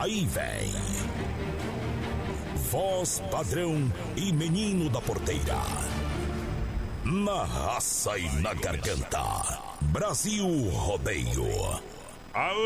[0.00, 0.72] Aí vem.
[2.70, 5.58] Voz padrão e menino da porteira.
[7.04, 9.58] Na raça e na garganta.
[9.92, 11.82] Brasil Rodeio.
[12.32, 12.62] Aô,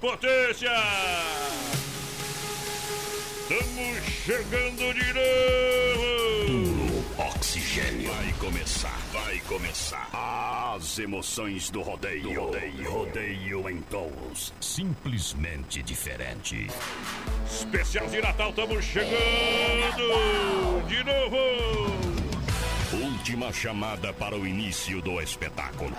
[0.00, 0.72] potência!
[3.48, 5.83] Estamos chegando novo!
[7.74, 8.12] Oxigênio.
[8.12, 10.08] Vai começar, vai começar.
[10.76, 12.40] As emoções do rodeio.
[12.40, 14.54] Rodeio, rodeio em touros.
[14.60, 16.68] Simplesmente diferente.
[17.44, 19.16] Especial de Natal, estamos chegando
[20.86, 21.36] de novo!
[22.92, 25.92] Última chamada para o início do espetáculo.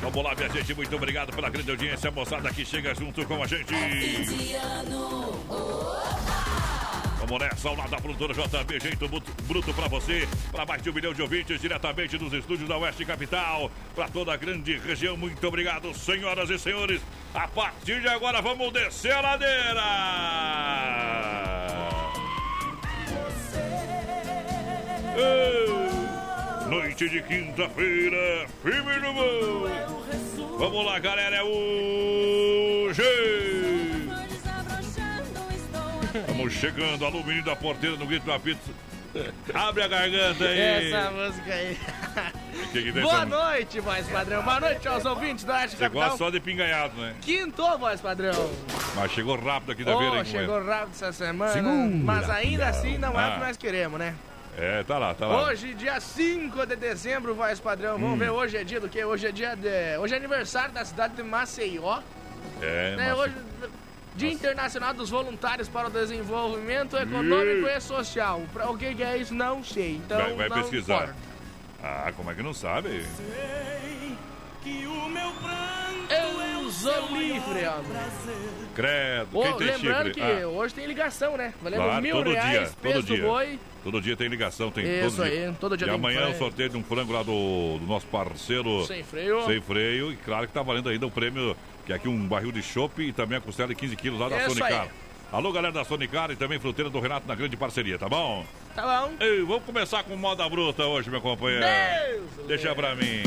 [0.00, 3.46] Vamos lá, minha gente, muito obrigado pela grande audiência, moçada que chega junto com a
[3.48, 3.74] gente.
[4.88, 6.59] Vamos
[7.38, 11.12] nessa, ao lado da produtora JB, jeito bruto, pra você, para mais de um milhão
[11.12, 15.16] de ouvintes, diretamente dos estúdios da Oeste Capital, para toda a grande região.
[15.16, 17.00] Muito obrigado, senhoras e senhores.
[17.34, 19.82] A partir de agora, vamos descer a ladeira.
[25.16, 25.80] Ei,
[26.70, 29.68] Noite de quinta-feira, firme no gol.
[30.56, 33.02] Vamos lá, galera, é hoje.
[36.14, 38.70] Estamos chegando, alô, menino da porteira no grito da pizza.
[39.54, 40.60] Abre a garganta aí.
[40.92, 41.78] Essa música aí.
[42.72, 44.42] Que que Boa essa- noite, voz padrão.
[44.42, 46.18] Boa noite aos ouvintes da Arte Você gosta Capital.
[46.18, 47.14] só de pinganhado, né?
[47.20, 48.50] Quintou, voz padrão.
[48.94, 51.52] Mas chegou rápido aqui da Oh, feira, hein, chegou rápido essa semana.
[51.52, 53.32] Segura, mas ainda assim não é o Ah.
[53.34, 54.14] que nós queremos, né?
[54.58, 55.44] É, tá lá, tá lá.
[55.46, 57.92] Hoje, dia 5 de dezembro, voz padrão.
[57.98, 58.18] Vamos Hum.
[58.18, 59.04] ver, hoje é dia do quê?
[59.04, 59.96] Hoje é dia de.
[59.98, 62.00] Hoje é aniversário da cidade de Maceió.
[62.60, 63.14] É, né?
[63.14, 63.34] Hoje.
[64.20, 68.42] Dia Internacional dos Voluntários para o Desenvolvimento Econômico e Social.
[68.52, 69.32] Pra, o que, que é isso?
[69.34, 69.96] Não sei.
[69.96, 70.94] Então, vai vai pesquisar.
[70.94, 71.14] importa.
[71.82, 73.02] Ah, como é que não sabe?
[76.10, 78.00] Eu sou livre, homem.
[78.74, 80.10] Credo, tem lembrando chifre?
[80.14, 81.54] que Ah, hoje tem ligação, né?
[81.62, 83.24] Valendo claro, mil todo reais, dia, peso todo do dia.
[83.24, 83.58] boi.
[83.82, 85.56] Todo dia tem ligação, tem Isso todo aí, dia.
[85.58, 86.34] todo dia E amanhã frango.
[86.34, 88.84] o sorteio de um frango lá do, do nosso parceiro.
[88.86, 89.44] Sem freio.
[89.46, 90.12] Sem freio.
[90.12, 93.00] E claro que tá valendo ainda o prêmio, que é aqui um barril de chopp
[93.02, 94.88] e também a costela de 15 quilos lá da Sonicar.
[95.32, 98.44] Alô, galera da Sonicar e também fruteira do Renato na grande parceria, tá bom?
[98.74, 99.12] Tá bom.
[99.20, 101.64] Ei, vamos começar com moda bruta hoje, meu companheiro.
[102.36, 103.22] Deus Deixa pra mim.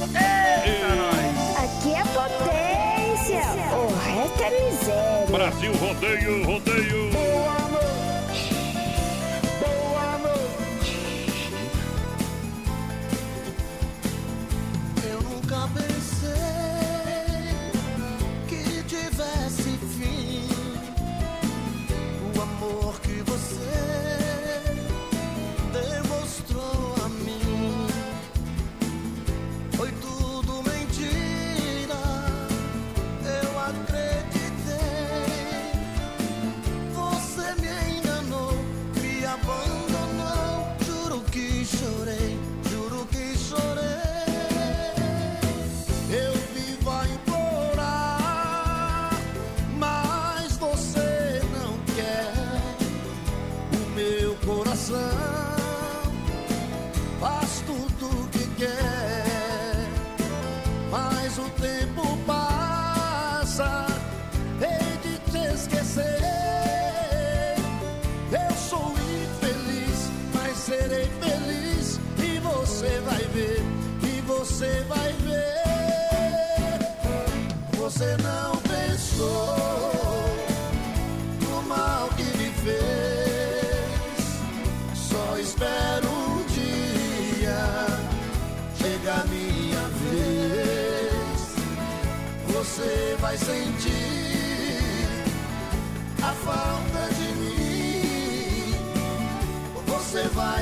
[0.00, 1.58] Eita, nós.
[1.58, 3.42] Aqui é potência.
[3.76, 5.26] O resto é miséria.
[5.30, 7.07] Brasil, rodeio, rodeio.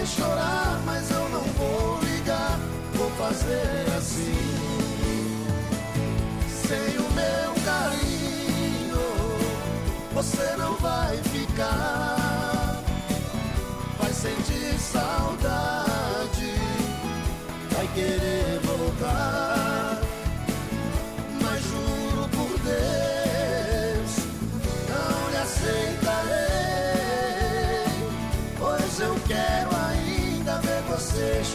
[0.06, 2.58] Chorar, mas eu não vou ligar.
[2.94, 4.34] Vou fazer assim.
[6.48, 8.98] Sem o meu carinho,
[10.14, 11.95] você não vai ficar.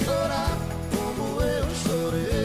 [0.03, 0.57] Chorar
[0.91, 2.41] como eu chorei.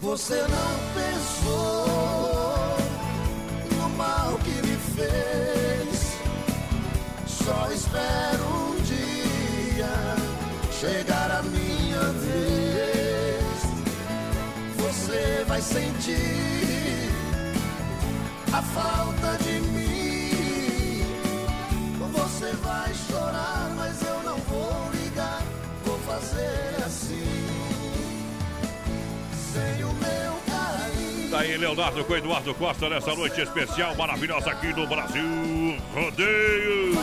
[0.00, 0.63] Você não
[15.64, 17.10] Você sentir
[18.52, 21.02] a falta de mim.
[22.12, 25.42] Você vai chorar, mas eu não vou ligar.
[25.84, 27.24] Vou fazer assim.
[29.32, 31.30] Sem o meu carinho.
[31.30, 35.24] Tá aí, Leonardo com Eduardo Costa nessa noite especial maravilhosa aqui no Brasil.
[35.94, 36.94] Rodeio!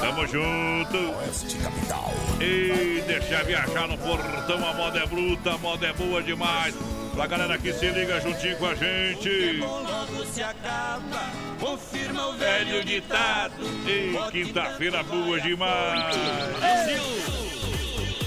[0.00, 1.14] Tamo junto!
[1.62, 2.14] Capital.
[2.40, 6.74] E deixa viajar no portão, a moda é bruta, a moda é boa demais.
[7.16, 9.56] Pra galera que se liga juntinho com a gente.
[9.58, 13.64] logo se acaba, confirma o Velho ditado.
[14.30, 16.14] Quinta-feira boa demais.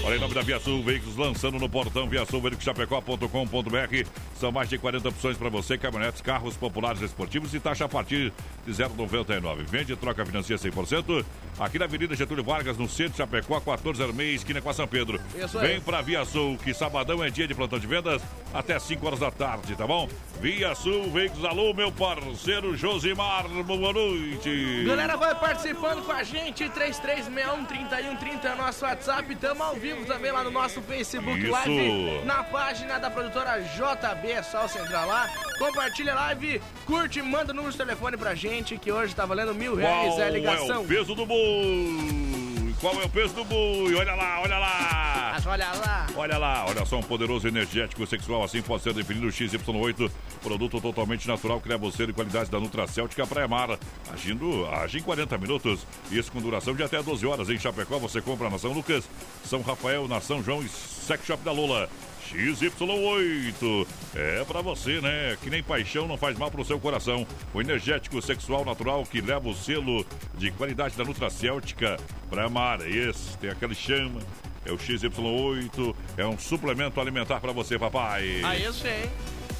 [0.02, 4.06] Olha, em nome da Via Sul, veículos lançando no portão viasulveiculoschapecó.com.br.
[4.40, 8.32] São mais de 40 opções para você, caminhonetes, carros populares esportivos e taxa a partir
[8.66, 9.64] de 0,99.
[9.66, 11.22] Vende e troca financia 100%.
[11.58, 15.20] Aqui na Avenida Getúlio Vargas, no centro de Chapecó, 1406, esquina com a São Pedro.
[15.36, 15.58] Isso.
[15.58, 18.22] Vem pra Via Sul, que sabadão é dia de plantão de vendas
[18.54, 20.08] até 5 horas da tarde, tá bom?
[20.40, 24.84] Via Sul, veículos, alô, meu parceiro Josimar, boa noite.
[24.86, 29.36] Galera, vai participando com a gente, 3361-3130 é nosso WhatsApp.
[29.36, 31.52] Tamo ao vivo também lá no nosso Facebook Isso.
[31.52, 35.28] Live, na página da produtora JB, é só você entrar lá.
[35.58, 39.54] Compartilha a live, curte, manda o número de telefone pra gente, que hoje tá valendo
[39.54, 40.82] mil reais Qual é a é ligação.
[40.82, 42.74] o peso do boi?
[42.80, 43.94] Qual é o peso do boi?
[43.94, 45.30] Olha lá, olha lá.
[45.34, 46.06] Mas olha lá.
[46.16, 50.10] Olha lá, olha só, um poderoso energético sexual assim pode ser definido o XY8,
[50.42, 53.78] produto totalmente natural, cria você de qualidade da Nutracêutica Praia Mar,
[54.12, 57.50] agindo, age em 40 minutos, isso com duração de até 12 horas.
[57.50, 59.04] Em Chapecó você compra na São Lucas,
[59.44, 61.88] São Rafael, na São João e Sex Shop da Lola.
[62.34, 65.36] XY8 é pra você, né?
[65.42, 67.26] Que nem paixão não faz mal pro seu coração.
[67.52, 70.06] O energético sexual natural que leva o selo
[70.36, 71.96] de qualidade da Nutracêutica
[72.28, 72.80] pra amar.
[72.86, 74.20] Esse tem aquele chama.
[74.64, 78.42] É o XY8, é um suplemento alimentar pra você, papai.
[78.44, 79.08] Aí eu sei.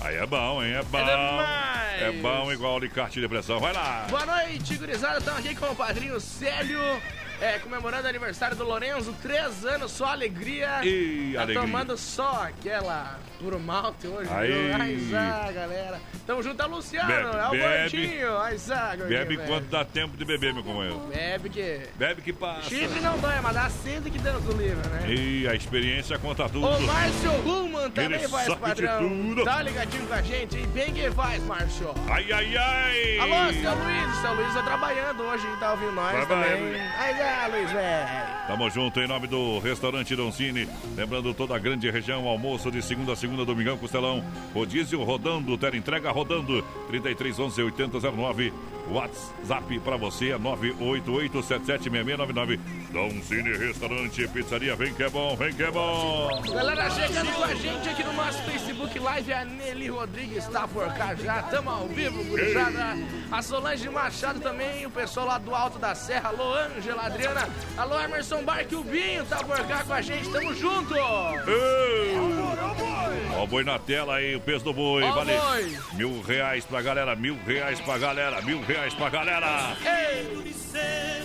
[0.01, 0.73] Aí é bom, hein?
[0.75, 0.99] É bom.
[0.99, 2.03] demais.
[2.03, 3.59] É bom igual alicate de pressão.
[3.61, 4.07] Vai lá.
[4.09, 5.19] Boa noite, gurizada.
[5.19, 6.81] Estamos aqui com o padrinho Célio,
[7.41, 9.15] é, comemorando o aniversário do Lorenzo.
[9.23, 10.85] Três anos, só alegria.
[10.85, 11.61] Ih, tá alegria.
[11.63, 14.53] tomando só aquela puro malte hoje, Aí.
[14.53, 14.77] viu?
[14.79, 16.01] Ai, zá, galera.
[16.27, 17.81] Tamo junto, é o Luciano, Bebe, é o bebe.
[17.91, 18.39] gordinho.
[18.39, 20.99] Ai, zá, gordinho, Bebe enquanto dá tempo de beber, meu companheiro.
[21.13, 21.81] Bebe que...
[21.97, 22.69] Bebe que passa.
[22.69, 25.11] Chifre não dói, mas dá sede que Deus do livro, né?
[25.11, 26.67] E a experiência conta tudo.
[26.67, 29.09] O Márcio Ruman também Ele faz padrão.
[29.09, 29.45] tudo.
[29.45, 31.95] Tá ligadinho com a gente e bem que faz, Márcio.
[32.11, 33.19] Ai, ai, ai!
[33.21, 34.17] Alô, seu Luiz.
[34.21, 36.73] Seu Luiz tá trabalhando hoje, tá ouvindo nós Vai, também.
[36.73, 37.30] vai.
[37.51, 38.27] Luiz, velho.
[38.47, 40.69] Tamo junto em nome do restaurante Doncini.
[40.97, 44.25] Lembrando toda a grande região, almoço de segunda a segunda, domingão, costelão.
[44.55, 46.63] Rodízio rodando, tela entrega rodando.
[46.89, 48.53] 3311 8009.
[48.91, 52.59] WhatsApp pra você é 988776699.
[52.93, 56.29] Doncini Restaurante, Pizzaria, vem que é bom, vem que é bom.
[56.53, 60.87] Galera, chegando com a gente aqui no nosso Facebook Live, a Nelly Rodrigues tá por
[60.95, 61.43] cá já.
[61.45, 62.97] Tamo ao vivo, gurizada.
[63.31, 66.31] A Solange Machado também, o pessoal lá do Alto da Serra.
[66.31, 67.49] Alô, Ângela, Adriana.
[67.77, 70.29] Alô, Emerson Barque, o Binho tá por cá com a gente.
[70.31, 70.95] Tamo junto.
[70.97, 72.17] Ei!
[73.37, 75.03] Ó o boi na tela aí, o peso do boi.
[75.03, 75.79] Ó o vale boi.
[75.95, 79.77] mil reais pra galera, mil reais pra galera, mil reais pra galera.
[79.85, 80.51] Ei,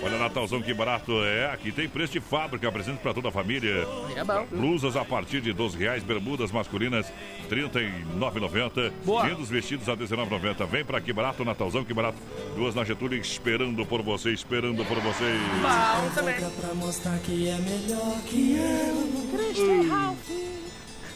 [0.04, 1.52] Olha, Natalzão, que barato é.
[1.52, 3.88] Aqui tem preço de fábrica, presente pra toda a família.
[4.16, 4.46] é bom.
[4.52, 7.08] Blusas a partir de 12 reais, bermudas masculinas
[7.50, 8.92] R$ 39,90.
[9.04, 9.28] Boa.
[9.28, 10.68] Lindos vestidos a R$ 19,90.
[10.68, 12.18] Vem pra que barato, Natalzão, que barato.
[12.56, 15.40] Duas na Getúlio esperando por você, esperando por vocês.
[15.62, 16.36] Bom também.
[16.36, 19.16] pra mostrar que é melhor que eu.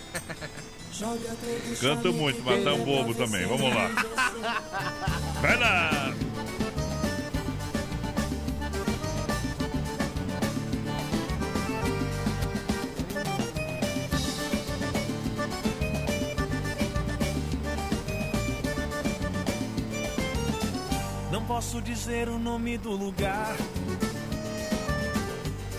[1.80, 3.46] Canto muito, mas tão bobo também.
[3.48, 3.90] Vamos lá.
[5.42, 6.14] Vai lá!
[21.32, 23.56] Não posso dizer o nome do lugar,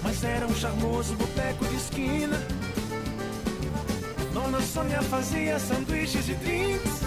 [0.02, 2.38] mas era um charmoso boteco de esquina.
[4.50, 7.02] Dona Sônia fazia sanduíches e drinks.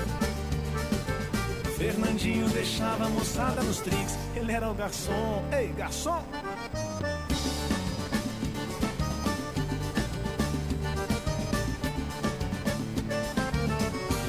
[1.78, 4.18] Fernandinho deixava a moçada nos trinks.
[4.34, 5.44] Ele era o garçom.
[5.52, 6.24] Ei, garçom!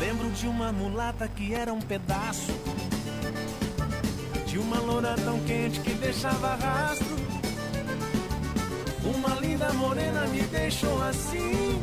[0.01, 2.51] Lembro de uma mulata que era um pedaço.
[4.45, 7.17] De uma loura tão quente que deixava rastro.
[9.05, 11.81] Uma linda morena me deixou assim.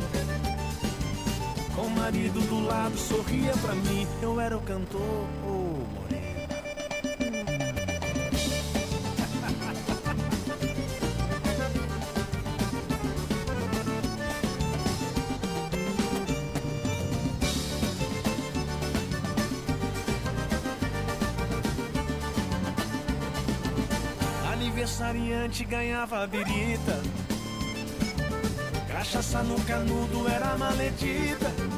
[1.82, 4.06] Com o marido do lado sorria pra mim.
[4.22, 5.00] Eu era o cantor,
[5.44, 6.46] oh morena.
[24.52, 27.02] Aniversariante ganhava a birita.
[28.86, 31.71] Cachaça no canudo era maledita.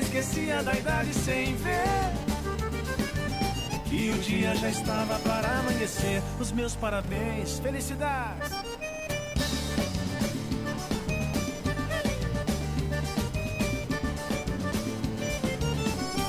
[0.00, 1.84] Esquecia da idade sem ver.
[3.86, 6.22] Que o dia já estava para amanhecer.
[6.38, 8.52] Os meus parabéns, felicidades.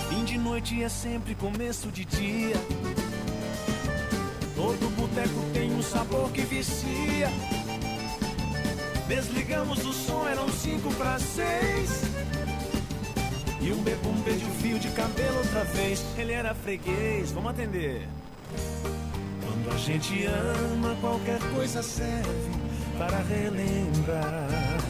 [0.09, 2.55] Fim de noite é sempre começo de dia.
[4.55, 7.29] Todo boteco tem um sabor que vicia.
[9.07, 12.14] Desligamos o som, eram cinco para seis.
[13.65, 16.05] E um bebum pediu fio de cabelo outra vez.
[16.17, 18.07] Ele era freguês, vamos atender.
[19.43, 22.51] Quando a gente ama, qualquer coisa serve
[22.97, 24.47] para relembrar.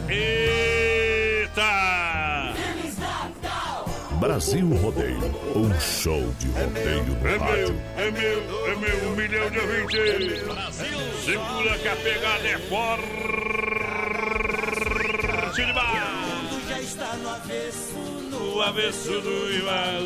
[0.10, 1.64] Eita!
[4.20, 5.20] Brasil Rodeio,
[5.56, 7.74] um show de rodeio no É rádio.
[7.74, 10.42] meu, é meu, é meu, um milhão de ouvintes.
[11.24, 13.06] Segura que a pegada é forte
[15.56, 16.50] demais.
[16.50, 18.15] Tudo já está no avesso,
[18.56, 20.04] O avesso do rival.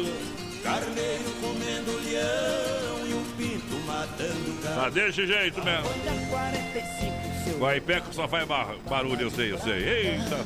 [0.64, 4.76] carneiro comendo leão e um pinto matando gato.
[4.76, 5.88] Tá desse jeito mesmo.
[6.30, 9.84] 45, seu Guaipeco só faz bar- barulho, eu sei, eu sei.
[9.84, 10.38] Eita.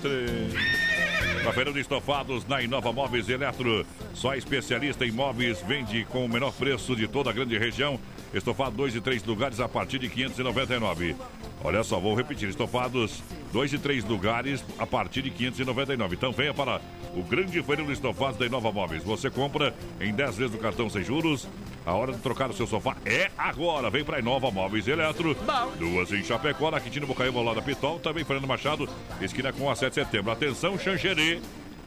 [1.44, 3.86] Tá Feirão de estofados na Inova Móveis Eletro.
[4.14, 8.00] Só especialista em móveis vende com o menor preço de toda a grande região.
[8.34, 11.16] Estofado 2 e 3 lugares a partir de 599.
[11.64, 12.50] Olha só, vou repetir.
[12.50, 16.16] Estofados 2 e 3 lugares a partir de 599.
[16.16, 16.82] Então venha para
[17.16, 19.04] o grande feirão de estofados da Inova Móveis.
[19.04, 21.48] Você compra em 10 vezes no cartão sem juros.
[21.86, 23.90] A hora de trocar o seu sofá é agora.
[23.90, 25.36] Vem para Inova Móveis Eletro.
[25.78, 28.00] Duas em Chapecó, na Quintino Bocaiúva, lado da Pitol.
[28.00, 28.90] Também Fernando Machado,
[29.22, 30.32] esquina com a 7 de setembro.
[30.32, 31.40] Atenção, Xanxerê.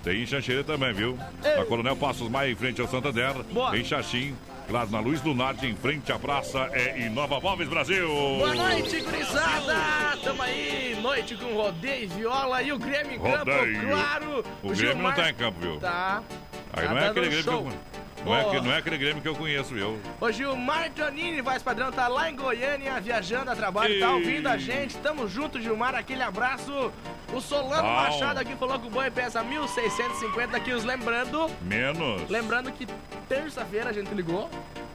[0.03, 1.19] Tem em Xanxerê também, viu?
[1.43, 3.35] Na Coronel Passos Maia, em frente ao Santander.
[3.53, 3.77] Boa.
[3.77, 4.35] Em Xaxim,
[4.69, 6.69] claro, na Luz Lunardi, em frente à praça.
[6.73, 8.09] É Inova Móveis Brasil.
[8.09, 9.75] Boa noite, gurizada!
[10.23, 13.89] Tamo aí, noite com rodeio e viola e o Grêmio em campo, Rodeio.
[13.89, 14.45] claro!
[14.63, 15.79] O Grêmio não tá em campo, viu?
[15.79, 16.23] Tá.
[16.73, 17.73] Aí tá não é aquele Grêmio que eu show.
[18.27, 20.01] Não é, não é aquele Grêmio que eu conheço, viu?
[20.21, 24.13] O Gilmar Tonini, voz padrão, tá lá em Goiânia, viajando a trabalho, tá Ei.
[24.13, 24.97] ouvindo a gente.
[24.99, 26.93] Tamo junto, Gilmar, aquele abraço.
[27.33, 27.95] O Solano Bom.
[27.95, 30.85] Machado aqui falou que o boi pesa 1.650 quilos.
[30.85, 32.29] Lembrando, Menos.
[32.29, 32.87] lembrando que
[33.29, 34.51] terça-feira a gente ligou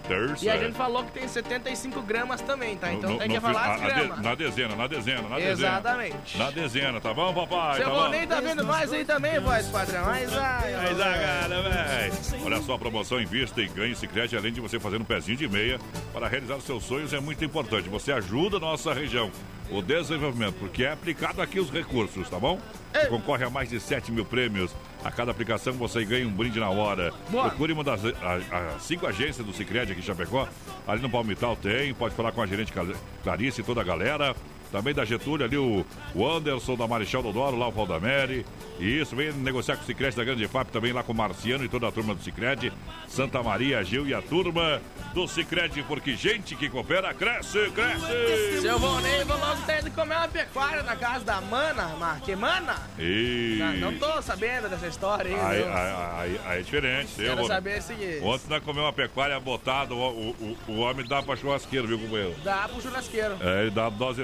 [0.08, 0.46] Terça.
[0.46, 2.91] e a gente falou que tem 75 gramas também, tá?
[2.93, 5.51] Então No- tem no- que falar as de- na dezena, na dezena, na dezena.
[5.51, 6.38] Exatamente.
[6.38, 7.75] Na dezena, tá bom, papai?
[7.77, 8.01] Seu tá bom?
[8.01, 10.05] Ronei tá vendo nós aí também, voz padrão.
[10.05, 12.12] Mas ai, dá cara, véi.
[12.46, 15.48] Olha só, a promoção Invista e Ganhe Sicredi, além de você fazer um pezinho de
[15.48, 15.79] meia
[16.13, 17.88] para realizar os seus sonhos, é muito importante.
[17.89, 19.31] Você ajuda a nossa região,
[19.72, 22.60] o desenvolvimento, porque é aplicado aqui os recursos, tá bom?
[22.94, 23.08] Ei.
[23.08, 24.75] Concorre a mais de 7 mil prêmios.
[25.04, 27.12] A cada aplicação você ganha um brinde na hora.
[27.30, 27.46] Boa.
[27.50, 30.48] Procure uma das a- as cinco agências do Sicredi aqui em Chapecó.
[30.88, 32.72] Ali no Palmital tem, pode falar com a gerente
[33.24, 34.36] Clarice e toda a galera.
[34.72, 35.86] Também da Getúlio, ali o,
[36.16, 38.46] o Anderson da Marechal Dodoro, lá o Valdamere.
[38.80, 41.63] E isso, vem negociar com o Cicred da Grande FAP, também lá com o Marciano
[41.63, 42.72] e toda a turma do Cicred.
[43.08, 44.82] Santa Maria, Gil e a turma
[45.13, 48.62] do Cicred, porque gente que coopera, cresce, cresce!
[48.62, 52.22] Seu Vonei falou que tá indo comer uma pecuária na casa da Mana, Mar.
[52.22, 52.75] Que Mana?
[52.98, 53.58] E...
[53.60, 57.12] Não, não tô sabendo dessa história aí, Aí, aí, aí- aí é diferente.
[57.18, 58.20] eu Quero vou- saber o seguinte.
[58.24, 62.00] Ontem nós comemos uma pecuária botada, o, o, o, o homem dá pra churrasqueiro, viu,
[62.00, 62.36] companheiro?
[62.44, 63.36] Dá pro churrasqueiro.
[63.42, 64.24] É, ele dá dose.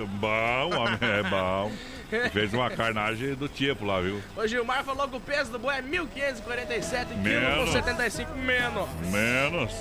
[0.69, 1.71] Bom, homem, é bom.
[2.31, 4.21] Fez uma carnagem do tipo lá, viu?
[4.35, 7.65] O Gilmar falou que o peso do boi é 1.547 quilos Menos.
[7.65, 8.89] com 75 menos.
[9.11, 9.73] Menos.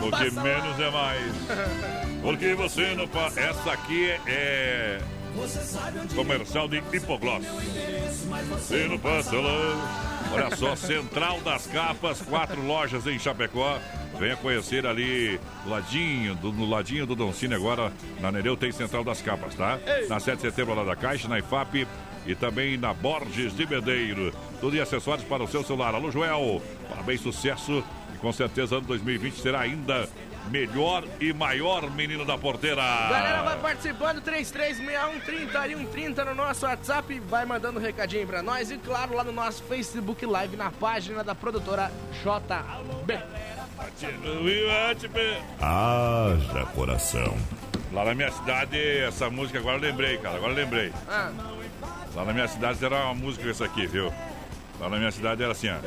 [0.00, 1.32] Porque menos é mais.
[2.22, 3.40] Porque você não passa.
[3.40, 5.00] Essa aqui é.
[6.14, 7.44] Comercial de hipogloss.
[8.88, 10.08] Não passa lá.
[10.32, 13.78] Olha só, Central das Capas, quatro lojas em Chapecó.
[14.18, 19.22] Venha conhecer ali, ladinho, do, no ladinho do Doncini agora, na Nereu tem Central das
[19.22, 19.78] Capas, tá?
[20.08, 21.86] Na 7 de setembro lá da Caixa, na IFAP
[22.26, 24.32] e também na Borges de Medeiro.
[24.60, 25.94] Tudo em acessórios para o seu celular.
[25.94, 27.82] Alô, Joel, parabéns, sucesso.
[28.14, 30.08] E com certeza ano 2020 será ainda
[30.50, 32.82] melhor e maior menino da porteira.
[32.82, 39.14] Galera, vai participando, 336130 no nosso WhatsApp, vai mandando um recadinho pra nós e claro,
[39.14, 41.90] lá no nosso Facebook Live, na página da produtora
[42.22, 43.18] JB.
[45.60, 47.36] Haja coração.
[47.92, 50.92] Lá na minha cidade, essa música agora eu lembrei, cara, agora lembrei.
[51.08, 51.30] Ah,
[52.14, 54.12] Lá na minha cidade era uma música essa aqui, viu?
[54.80, 55.78] Lá na minha cidade era assim, ó.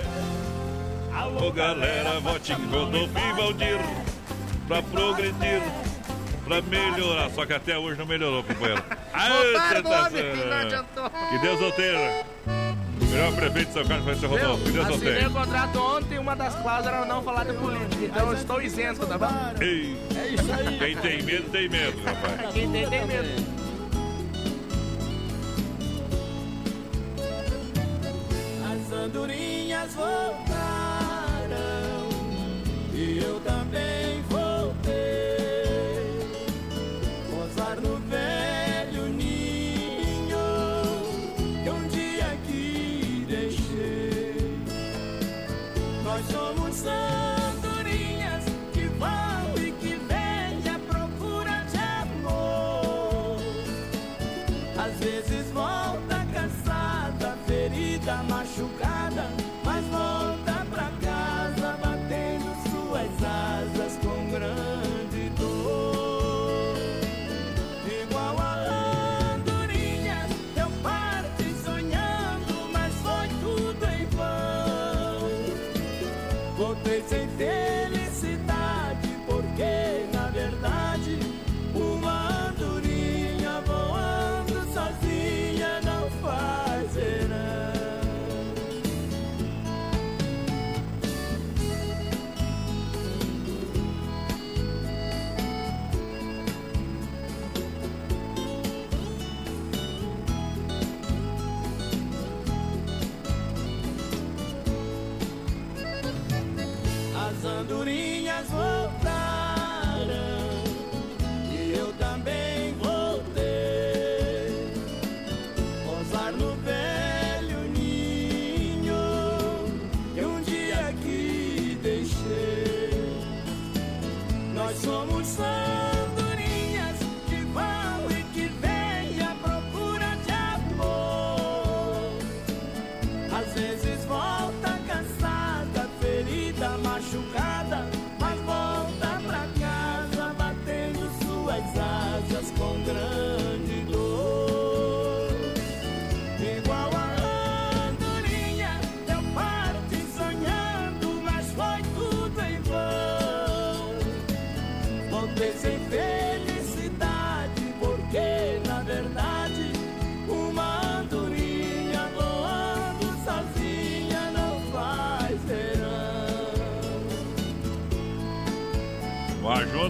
[1.16, 3.78] Alô galera, vote em Rodolfo e Valdir
[4.72, 5.62] pra progredir,
[6.46, 7.30] pra melhorar.
[7.32, 8.82] Só que até hoje não melhorou, companheiro.
[9.14, 11.10] Ai, tentação.
[11.30, 12.24] Que Deus o tenha.
[13.12, 14.64] Melhor prefeito de São Carlos foi esse Rodolfo.
[14.64, 14.72] Que?
[14.72, 15.28] Deus o Assinei tenha.
[15.30, 19.06] o contrato ontem, uma das cláusulas era não falar de política, então eu estou isento,
[19.06, 19.28] tá bom?
[19.60, 20.78] Ei, É isso aí.
[20.80, 22.54] quem tem medo, tem medo, rapaz.
[22.54, 23.62] Quem tem, tem medo.
[28.72, 30.40] As andorinhas voltaram
[32.94, 34.11] e eu também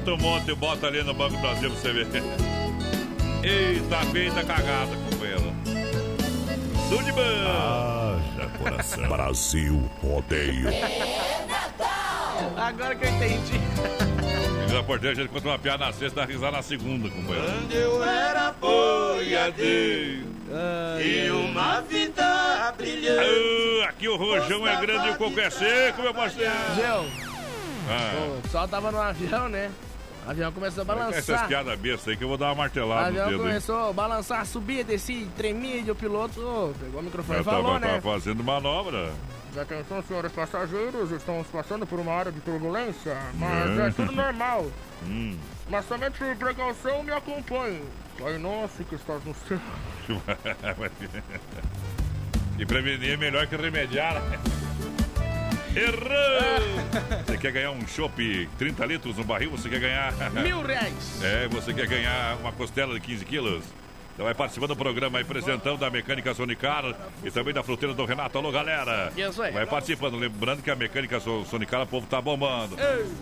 [0.01, 2.07] junta um monte e bota ali no Banco do Brasil pra você ver.
[3.43, 5.53] Eita, feita cagada, companheiro.
[6.89, 7.21] Tudo de bom.
[7.21, 9.07] Haja coração.
[9.07, 10.69] Brasil Rodeio.
[12.57, 13.61] Agora que eu entendi.
[14.71, 17.45] Da porteira, a gente conta uma piada na sexta, dá risada na segunda, companheiro.
[17.45, 20.27] Quando eu era boiadeiro
[21.03, 23.83] e uma vida brilhante.
[23.83, 26.51] Ah, aqui o rojão é grande e o coco é seco, meu parceiro.
[26.75, 27.05] Gel,
[27.89, 29.69] Ah, o sol tava no avião, né?
[30.25, 31.47] O avião começou a essas balançar.
[31.47, 34.45] piadas bestas aí que eu vou dar uma O martelada no avião começou a balançar,
[34.45, 37.87] subir, descer, tremia, e o piloto pegou o microfone Eu e falou, tava, né?
[37.87, 39.11] tava fazendo manobra.
[39.59, 44.65] Atenção, senhores passageiros, estamos passando por uma área de turbulência, mas é tudo normal.
[45.03, 45.35] Hum.
[45.67, 47.81] Mas somente por precaução me acompanhe.
[48.19, 49.57] Pai nosso que estás no céu.
[52.59, 54.21] e prevenir é melhor que remediar.
[54.21, 54.60] né?
[55.75, 57.23] Errou!
[57.25, 59.51] Você quer ganhar um chopp 30 litros no barril?
[59.51, 60.13] Você quer ganhar.
[60.43, 61.21] Mil reais.
[61.23, 63.63] É, você quer ganhar uma costela de 15 quilos?
[64.13, 66.83] Então vai participando do programa aí, presentão da Mecânica Sonicar
[67.23, 68.37] e também da fruteira do Renato.
[68.37, 69.11] Alô, galera.
[69.15, 69.53] Isso aí.
[69.53, 70.17] Vai participando.
[70.17, 72.75] Lembrando que a Mecânica So- Sonicar, o povo tá bombando.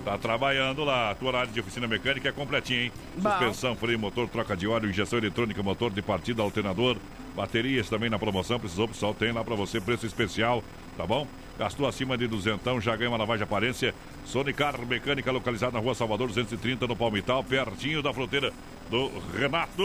[0.04, 1.12] Tá trabalhando lá.
[1.12, 2.92] A tua área de oficina mecânica é completinha, hein?
[3.22, 6.98] Suspensão, freio, motor, troca de óleo, injeção eletrônica, motor de partida, alternador,
[7.36, 8.60] baterias também na promoção.
[8.60, 10.64] Precisou, pessoal, tem lá pra você preço especial,
[10.98, 11.28] tá bom?
[11.60, 13.94] Gastou acima de duzentão, já ganha uma lavagem de aparência.
[14.24, 18.54] Sonicar Mecânica, localizada na rua Salvador 230, no Palmital, pertinho da fronteira
[18.90, 19.84] do Renato.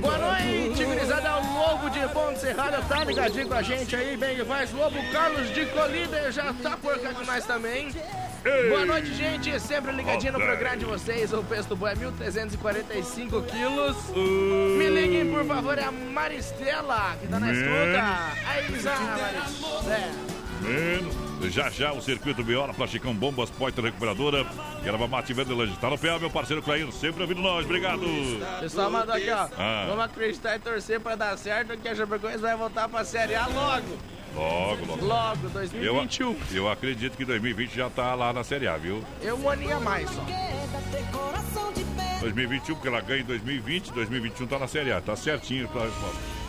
[0.00, 1.36] Boa noite, gurizada.
[1.38, 4.72] O Lobo de Ponte Serrada tá ligadinho com a gente aí, bem que faz.
[4.72, 7.88] Lobo Carlos de Colíder já tá por cá nós também.
[8.68, 9.58] Boa noite, gente.
[9.58, 11.32] Sempre ligadinho no programa de vocês.
[11.32, 13.96] O peso do boi é 1.345 quilos.
[14.78, 18.32] Me liguem, por favor, é a Maristela, que tá na escuta.
[18.46, 20.43] Aí, Maristela.
[20.64, 21.14] Menos.
[21.52, 24.46] Já já o circuito Biola, Plasticão Bombas, Poiter Recuperadora.
[24.82, 25.76] E ela vai mate Verdelândia.
[25.80, 27.64] Tá no pé, meu parceiro Clair, sempre ouvindo nós.
[27.64, 28.00] Obrigado.
[28.60, 29.48] Pessoal mandou aqui, ó.
[29.58, 29.86] Ah.
[29.88, 33.46] Vamos acreditar e torcer pra dar certo que a Chapecoense vai voltar pra Série A
[33.46, 33.98] logo.
[34.34, 35.04] Logo, logo.
[35.04, 36.36] Logo, Eu, 2021.
[36.52, 39.04] eu acredito que 2020 já tá lá na Série A, viu?
[39.22, 40.24] Eu um aninho a mais só.
[42.20, 45.00] 2021, porque ela ganha em 2020, 2021 tá na Série A.
[45.00, 45.68] Tá certinho.
[45.68, 45.86] Tá...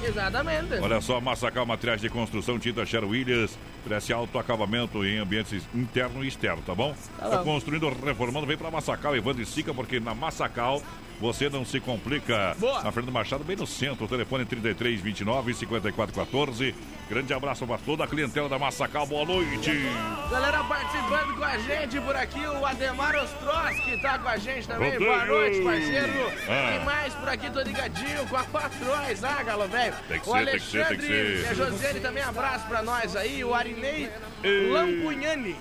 [0.04, 0.73] Exatamente.
[0.82, 6.24] Olha só, Massacal Materiais de Construção, tinta Sher Williams, cresce alto acabamento em ambientes interno
[6.24, 6.95] e externo, tá bom?
[7.19, 7.43] Tá bom.
[7.43, 10.82] construindo, reformando, vem pra Massacal, Evandro e Sica, porque na Massacal
[11.21, 12.56] você não se complica.
[12.60, 12.84] Boa.
[12.84, 16.76] Na Fernando Machado, bem no centro, o telefone 33 29 54 14.
[17.08, 19.71] Grande abraço para toda a clientela da Massacal, boa noite.
[20.30, 24.89] Galera participando com a gente por aqui, o Ademar Ostroski tá com a gente também.
[24.91, 25.12] Rodrigo.
[25.13, 26.32] Boa noite, parceiro.
[26.50, 26.76] Ah.
[26.76, 29.93] E mais por aqui, tô ligadinho com a patrões, ah, galo velho.
[30.08, 31.43] Tem que O ser, tem que ser, tem que Alexandre ser.
[31.43, 33.43] e a Josiane também, abraço pra nós aí.
[33.43, 34.10] O Arinei Ei.
[34.72, 35.56] Lampunhani.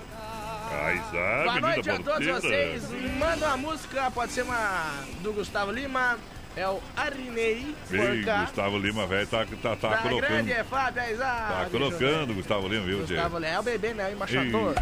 [0.71, 2.83] Ai, sabe, Boa noite a todos vocês.
[3.19, 6.17] Manda uma música, pode ser uma do Gustavo Lima.
[6.57, 8.37] É o Arinei Ei, Porca.
[8.45, 10.29] Gustavo Lima, velho, tá, tá, tá Da colocando.
[10.29, 11.67] grande é Fábio Tá Aizar.
[11.69, 13.21] colocando, Gustavo Lima, viu, Diego?
[13.23, 14.07] Gustavo Lima é o bebê, né?
[14.07, 14.75] O embaixador.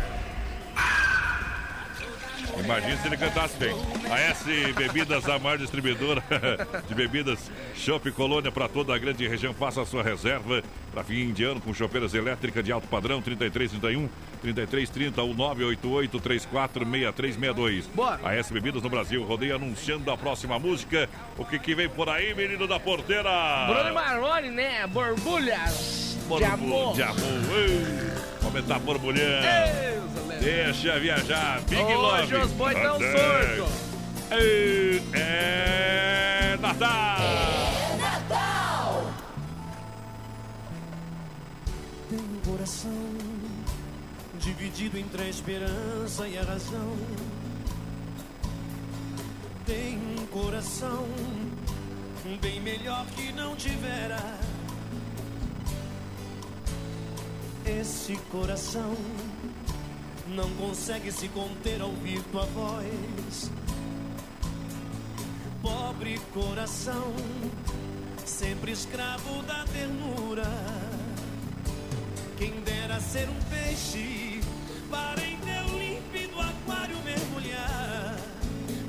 [2.64, 3.76] Imagina se ele cantasse bem.
[4.12, 6.24] A S Bebidas, a maior distribuidora
[6.88, 9.54] de bebidas Chopp Colônia para toda a grande região.
[9.54, 14.10] Faça a sua reserva para fim de ano com chopeiras elétricas de alto padrão 3331
[14.42, 17.88] 3330 ou 988 346362.
[17.88, 18.20] Boa.
[18.24, 19.24] A S Bebidas no Brasil.
[19.24, 21.10] Rodeio anunciando a próxima música.
[21.38, 23.68] O que, que vem por aí, menino da porteira?
[23.68, 24.86] Bruno Marrone, né?
[24.88, 26.96] Borbulhas de amor.
[26.96, 27.18] De amor.
[27.56, 30.33] Ei, Aumentar Léo.
[30.44, 31.62] Deixa viajar.
[31.70, 32.36] Big Hoje Love.
[32.36, 33.18] os boi tão Até.
[33.18, 33.74] sordos.
[34.32, 37.18] Ei, É Natal!
[42.10, 42.92] Tem um coração
[44.40, 46.98] dividido entre a esperança e a razão.
[49.66, 51.08] Tem um coração
[52.42, 54.20] bem melhor que não tivera.
[57.66, 58.94] Esse coração
[60.34, 63.52] não consegue se conter ao ouvir tua voz.
[65.62, 67.14] Pobre coração,
[68.26, 70.50] sempre escravo da ternura.
[72.38, 74.42] Quem dera ser um peixe
[74.90, 78.18] para em teu límpido aquário mergulhar,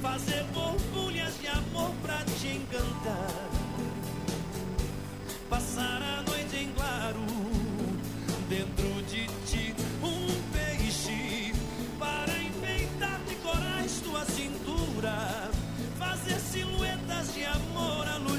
[0.00, 3.50] fazer borbulhas de amor pra te encantar,
[5.48, 7.20] passar a noite em claro
[8.48, 8.83] dentro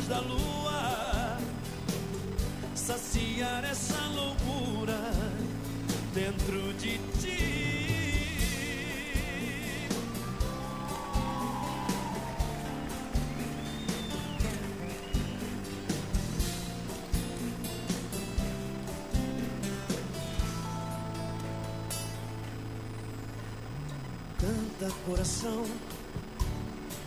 [0.06, 1.38] luz da lua
[2.76, 5.00] saciar essa loucura
[6.14, 7.66] dentro de ti.
[24.40, 25.66] Canta coração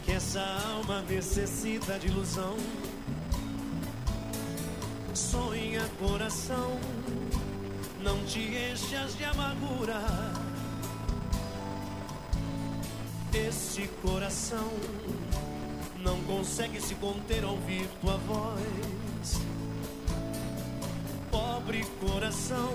[0.04, 0.40] que essa
[0.74, 2.56] alma necessita de ilusão.
[5.18, 6.78] Sonha coração,
[8.00, 10.00] não te enchas de amargura.
[13.34, 14.70] Esse coração
[15.98, 19.40] não consegue se conter ao ouvir tua voz.
[21.32, 22.72] Pobre coração,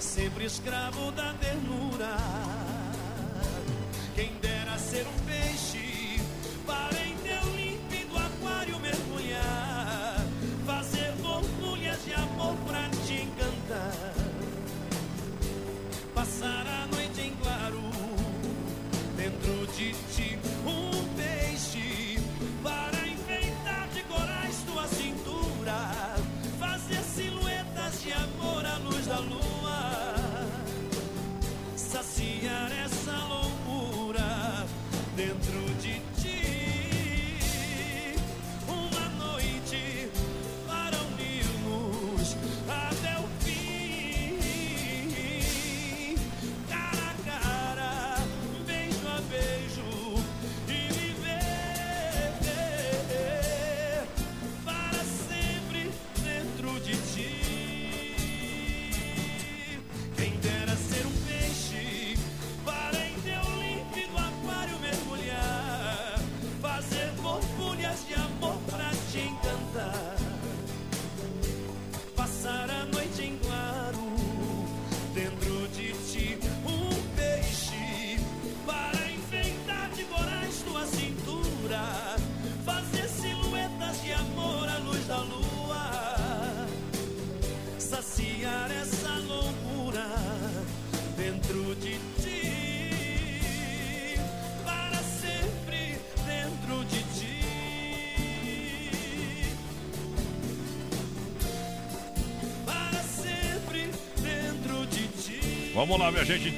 [0.00, 2.16] sempre escravo da ternura.
[4.14, 6.22] Quem dera ser um peixe
[6.66, 6.97] para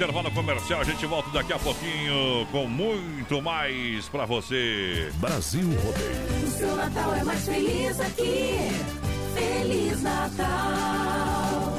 [0.01, 0.81] intervalo comercial.
[0.81, 5.13] A gente volta daqui a pouquinho com muito mais pra você.
[5.17, 6.47] Brasil Rodeio.
[6.47, 8.71] O seu Natal é mais feliz aqui.
[9.35, 11.79] Feliz Natal.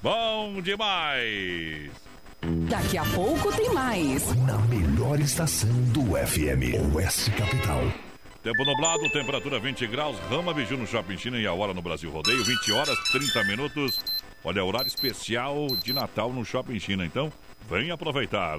[0.00, 1.90] Bom demais.
[2.70, 4.32] Daqui a pouco tem mais.
[4.46, 7.82] Na melhor estação do FM, Oeste Capital.
[8.40, 12.08] Tempo nublado, temperatura 20 graus, Rama Biju no Shopping China e a hora no Brasil
[12.08, 13.98] Rodeio, 20 horas 30 minutos.
[14.44, 17.32] Olha, horário especial de Natal no Shopping China, então
[17.68, 18.58] vem aproveitar.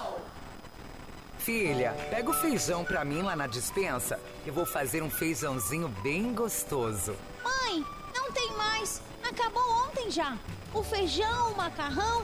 [1.43, 4.19] Filha, pega o feijão pra mim lá na dispensa.
[4.45, 7.15] Eu vou fazer um feijãozinho bem gostoso.
[7.43, 7.83] Mãe,
[8.15, 9.01] não tem mais.
[9.27, 10.37] Acabou ontem já.
[10.71, 12.23] O feijão, o macarrão,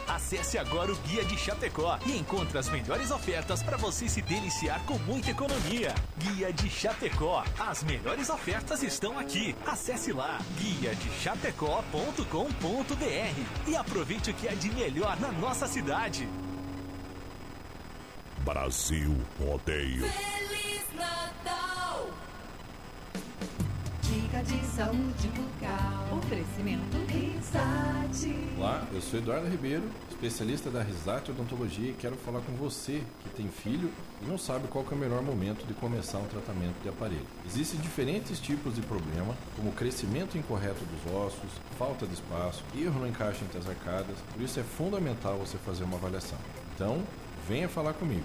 [0.11, 4.83] Acesse agora o Guia de Chapecó e encontre as melhores ofertas para você se deliciar
[4.85, 5.95] com muita economia.
[6.17, 7.45] Guia de Chapecó.
[7.57, 9.55] As melhores ofertas estão aqui.
[9.65, 16.27] Acesse lá guia de chapecó.com.br e aproveite o que é de melhor na nossa cidade.
[18.43, 20.09] Brasil Rodeio.
[20.09, 22.09] Feliz Natal.
[24.01, 26.17] Dica de saúde bucal.
[26.17, 27.00] Oferecimento
[27.51, 28.33] Risate.
[28.57, 33.29] Olá, eu sou Eduardo Ribeiro, especialista da Risate Odontologia e quero falar com você que
[33.31, 36.81] tem filho e não sabe qual que é o melhor momento de começar um tratamento
[36.81, 37.27] de aparelho.
[37.45, 43.07] Existem diferentes tipos de problema, como crescimento incorreto dos ossos, falta de espaço, erro no
[43.07, 46.37] encaixe entre as arcadas, por isso é fundamental você fazer uma avaliação.
[46.73, 47.03] Então,
[47.49, 48.23] venha falar comigo.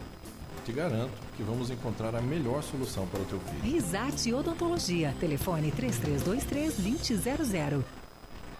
[0.64, 3.62] Te garanto que vamos encontrar a melhor solução para o teu filho.
[3.62, 5.12] Risate Odontologia.
[5.18, 7.82] Telefone 3323-2000.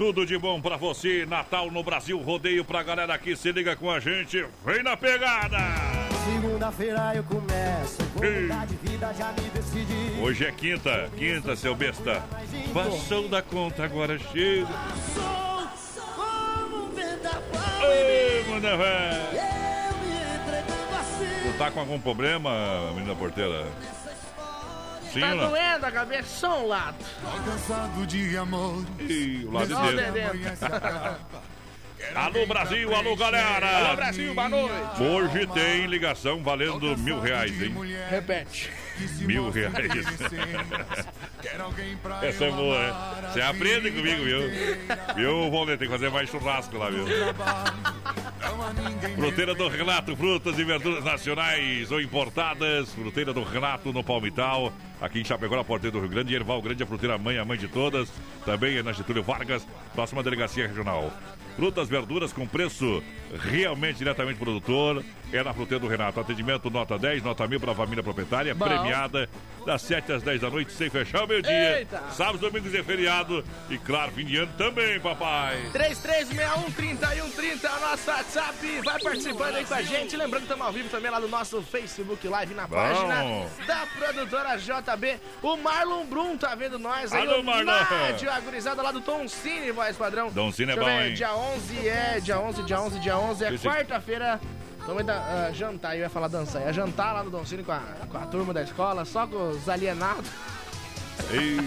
[0.00, 3.90] Tudo de bom pra você, Natal no Brasil, rodeio pra galera que se liga com
[3.90, 5.58] a gente, vem na pegada!
[6.24, 10.18] Segunda-feira eu começo, mudar de vida já me decidi.
[10.22, 12.22] Hoje é quinta, quinta, seu besta.
[12.72, 14.68] Passou da conta, agora chega.
[15.12, 18.74] Sou como um vendaval, Ei, manda
[20.98, 21.52] assim.
[21.52, 23.66] Tu tá com algum problema, menina porteira?
[25.12, 25.48] Sim, tá ou não?
[25.50, 26.96] doendo a cabeça, só um lado.
[27.44, 28.84] Cansado de amor.
[29.00, 30.20] Ih, o lado dele.
[32.14, 33.88] Alô Brasil, alô galera!
[33.88, 35.02] Alô Brasil, boa noite.
[35.02, 37.74] Hoje tem ligação valendo mil reais, hein?
[38.08, 38.70] Repete.
[39.20, 39.74] Mil reais.
[42.22, 43.30] Essa é boa, né?
[43.32, 44.40] Você aprende comigo, viu?
[45.16, 45.78] Viu, Valdir?
[45.78, 47.06] Tem que fazer mais churrasco lá, viu?
[49.16, 52.92] Fruteira do Renato, frutas e verduras nacionais ou importadas.
[52.92, 54.72] Fruteira do Renato no Palmital.
[55.00, 56.34] Aqui em Chapecó, na porteira do Rio Grande.
[56.34, 58.10] Erval Grande, a fruteira mãe, a mãe de todas.
[58.44, 61.12] Também é na Getúlio Vargas, próxima delegacia regional.
[61.56, 63.02] Frutas, verduras com preço
[63.50, 65.04] realmente diretamente produtor.
[65.32, 66.18] É na fruteira do Renato.
[66.18, 68.54] Atendimento nota 10, nota 1000 para a família proprietária.
[68.54, 68.66] Bom.
[68.66, 69.28] Premiada
[69.64, 71.86] das 7 às 10 da noite, sem fechar o meio-dia.
[72.12, 73.44] Sábados, domingos e feriado.
[73.68, 75.60] E claro, fim de ano também, papai.
[75.72, 78.80] 3361-3130 é o nosso WhatsApp.
[78.84, 80.16] Vai participando aí com a gente.
[80.16, 82.76] Lembrando que estamos ao vivo também lá no nosso Facebook Live na Bom.
[82.76, 85.20] página da produtora JB.
[85.42, 87.26] O Marlon Brum tá vendo nós aí.
[87.26, 87.64] Alô, Marlon.
[87.64, 90.30] Nádio, a gurizada lá do Tom Cine, voz padrão.
[90.32, 91.14] Tom Cine é bom, hein?
[91.14, 93.68] Dia 11 é dia 11, dia 11, dia 11 é Esse-
[94.80, 94.86] quarta-feira.
[94.86, 96.62] Vamos da, ah, jantar, eu ia falar dançar.
[96.62, 99.68] É jantar lá no Doncini com a, com a turma da escola, só com os
[99.68, 100.30] alienados.
[101.30, 101.58] Ei,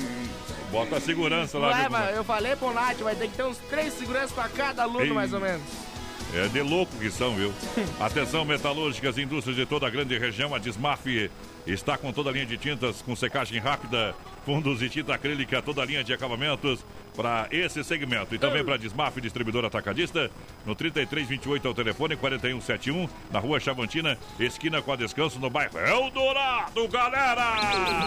[0.72, 1.82] bota a segurança lá.
[1.82, 4.84] Viu, mas eu falei pro Nath, vai ter que ter uns três seguranças pra cada
[4.84, 5.14] aluno, Ei.
[5.14, 5.62] mais ou menos.
[6.34, 7.54] É de louco que são, viu?
[8.00, 10.56] Atenção, metalúrgicas, indústrias de toda a grande região.
[10.56, 11.06] A Desmaf
[11.68, 15.84] está com toda a linha de tintas com secagem rápida, fundos e tinta acrílica, toda
[15.84, 16.84] a linha de acabamentos
[17.16, 18.34] para esse segmento.
[18.36, 20.30] E também para a Desmaf, distribuidora atacadista,
[20.66, 26.88] no 3328 ao telefone 4171, na rua Chavantina, esquina com a Descanso, no bairro Eldorado,
[26.88, 27.54] galera!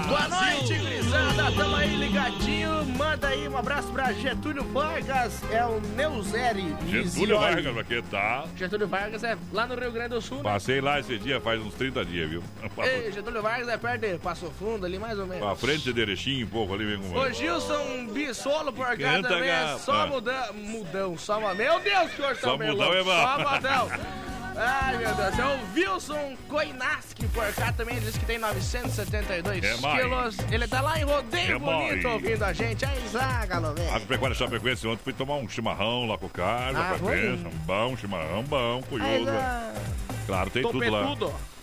[0.07, 1.53] Boa noite, grisada.
[1.57, 2.85] Tamo aí ligadinho.
[2.97, 5.43] Manda aí um abraço pra Getúlio Vargas.
[5.51, 6.75] É o Neuzeri.
[6.89, 7.39] Getúlio.
[7.39, 8.45] Vargas, aqui tá.
[8.57, 10.43] Getúlio Vargas é lá no Rio Grande do Sul, né?
[10.43, 12.43] Passei lá esse dia, faz uns 30 dias, viu?
[12.79, 15.45] Ei, Getúlio Vargas é perto de Passo Fundo ali, mais ou menos.
[15.45, 19.51] Pra frente de Erechim, um pouco ali, vem com Ô Gilson Bissolo por Canta, também
[19.51, 21.55] é só mudão, mudão, só uma...
[21.55, 23.23] Meu Deus, que hoje tá Só mudão é bom.
[23.23, 23.91] Só mudão.
[24.59, 29.75] Ai, meu Deus, é o Wilson Koinaski por cá também, diz que tem 972 É
[29.77, 30.37] quilos.
[30.51, 32.05] Ele tá lá em Rodeio É Bonito mais.
[32.07, 32.85] ouvindo a gente.
[32.87, 33.95] Aí, zaga, velho.
[33.95, 37.97] Agropecuária Chapecoense ontem fui tomar um chimarrão lá com o Carlos, Ah, ah, um bom
[37.99, 38.83] chimarrão, bom,
[39.25, 39.75] za-
[40.27, 41.15] Claro, tem tudo lá.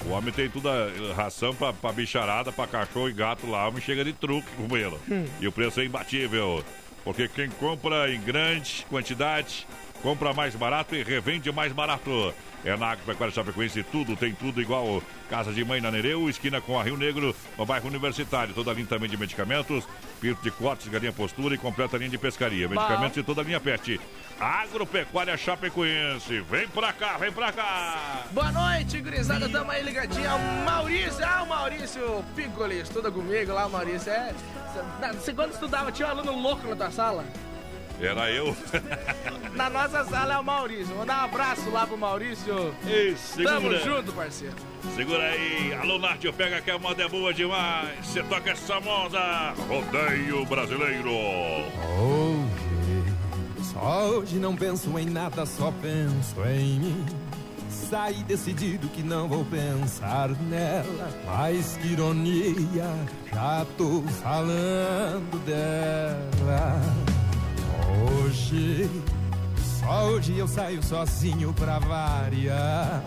[0.05, 3.69] O homem tem tudo, a ração pra, pra bicharada, pra cachorro e gato lá, o
[3.69, 4.97] homem chega de truque com ele.
[5.09, 5.25] Hum.
[5.41, 6.63] E o preço é imbatível,
[7.03, 9.67] porque quem compra em grande quantidade,
[10.01, 12.33] compra mais barato e revende mais barato.
[12.65, 16.79] É na Agropecuária Chapecoense, tudo, tem tudo igual Casa de Mãe na Nereu, esquina com
[16.79, 18.53] a Rio Negro, no bairro Universitário.
[18.53, 19.85] Toda a linha também de medicamentos,
[20.23, 22.69] pirto de cortes, galinha postura e completa linha de pescaria.
[22.69, 23.99] Medicamentos de toda a linha pet.
[24.39, 28.23] Agropecuária Chapecoense, vem pra cá, vem pra cá!
[28.31, 30.29] Boa noite, gurizada, tamo aí ligadinho.
[30.33, 34.09] O Maurício, ah, o Maurício Piccoli, estuda comigo lá, Maurício.
[34.13, 34.33] É,
[35.13, 37.25] você quando estudava, tinha um aluno louco na tua sala?
[38.01, 38.55] Era eu.
[39.55, 40.93] Na nossa sala é o Maurício.
[40.95, 42.73] Vou dar um abraço lá pro Maurício.
[42.87, 43.53] Ei, segura.
[43.55, 44.55] Tamo junto, parceiro.
[44.95, 48.05] Segura aí, alô Nártio, pega que a moda é boa demais.
[48.05, 51.11] Você toca essa moda, rodeio brasileiro.
[51.99, 53.13] Hoje,
[53.71, 57.05] só hoje não penso em nada, só penso em mim.
[57.69, 61.09] Saí decidido que não vou pensar nela.
[61.25, 62.89] Mas que ironia,
[63.31, 67.12] já tô falando dela.
[68.23, 68.89] Hoje,
[69.79, 73.03] só hoje eu saio sozinho pra variar.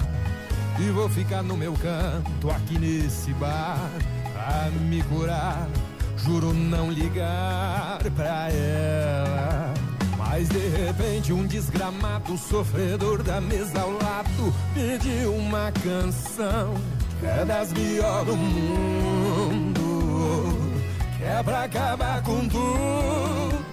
[0.79, 3.91] E vou ficar no meu canto aqui nesse bar
[4.33, 5.69] pra me curar.
[6.19, 9.75] Juro não ligar pra ela.
[10.19, 16.75] Mas de repente um desgramado sofredor da mesa ao lado pediu uma canção
[17.21, 19.83] que é das melhores do mundo,
[21.27, 23.67] é pra acabar com tudo.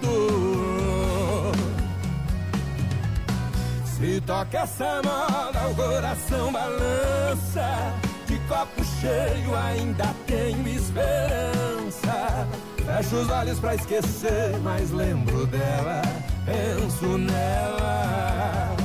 [3.96, 7.94] Se toca essa moda, o coração balança.
[8.26, 12.46] De copo cheio ainda tenho esperança.
[12.84, 16.02] Fecho os olhos pra esquecer, mas lembro dela,
[16.44, 18.76] penso nela.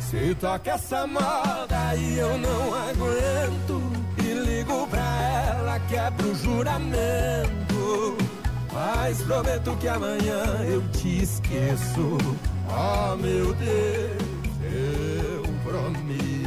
[0.00, 3.99] Se toca essa moda e eu não aguento,
[4.34, 8.16] ligo pra ela, quebro o juramento.
[8.72, 12.18] Mas prometo que amanhã eu te esqueço.
[12.68, 14.22] Oh meu Deus,
[14.62, 16.39] eu prometo.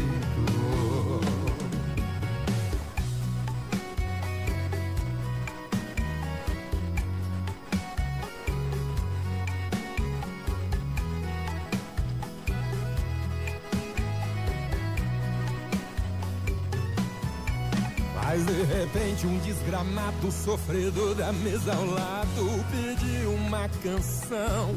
[18.53, 24.75] De repente um desgramado sofredor da mesa ao lado pediu uma canção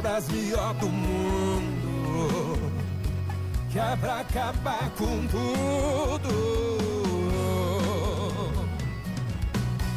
[0.00, 2.70] das melhores do mundo,
[3.72, 6.78] que é pra acabar com tudo.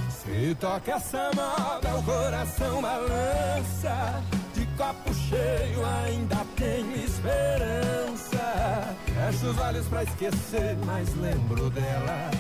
[0.10, 4.24] Se toca essa moda, o coração balança.
[4.56, 8.96] De copo cheio ainda tenho esperança.
[9.06, 12.32] Fecho os olhos pra esquecer, mas lembro dela,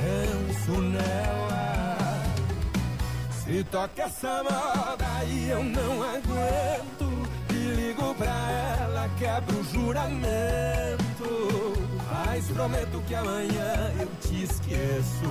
[0.00, 2.22] penso nela.
[3.30, 11.00] Se toca essa moda e eu não aguento, e ligo pra ela, quebro o juramento.
[12.10, 15.30] Mas prometo que amanhã eu te esqueço.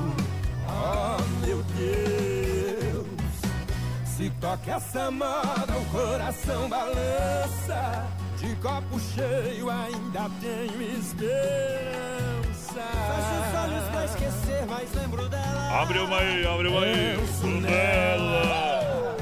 [0.68, 3.08] Oh meu Deus,
[4.06, 8.08] se toca essa moda, o coração balança.
[8.38, 12.19] De copo cheio ainda tenho esperança.
[15.72, 17.18] Abre uma aí, abre uma aí.
[17.18, 19.16] Penso nela.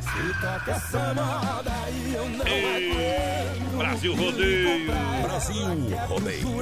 [0.00, 3.78] Se toca essa moda e eu não aguento.
[3.78, 4.92] Brasil Rodeio.
[5.22, 5.66] Brasil
[6.08, 6.60] Rodeio.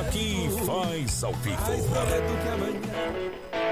[0.00, 1.62] Aqui faz ao vivo.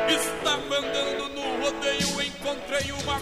[0.09, 3.19] Está mandando no rodeio, encontrei uma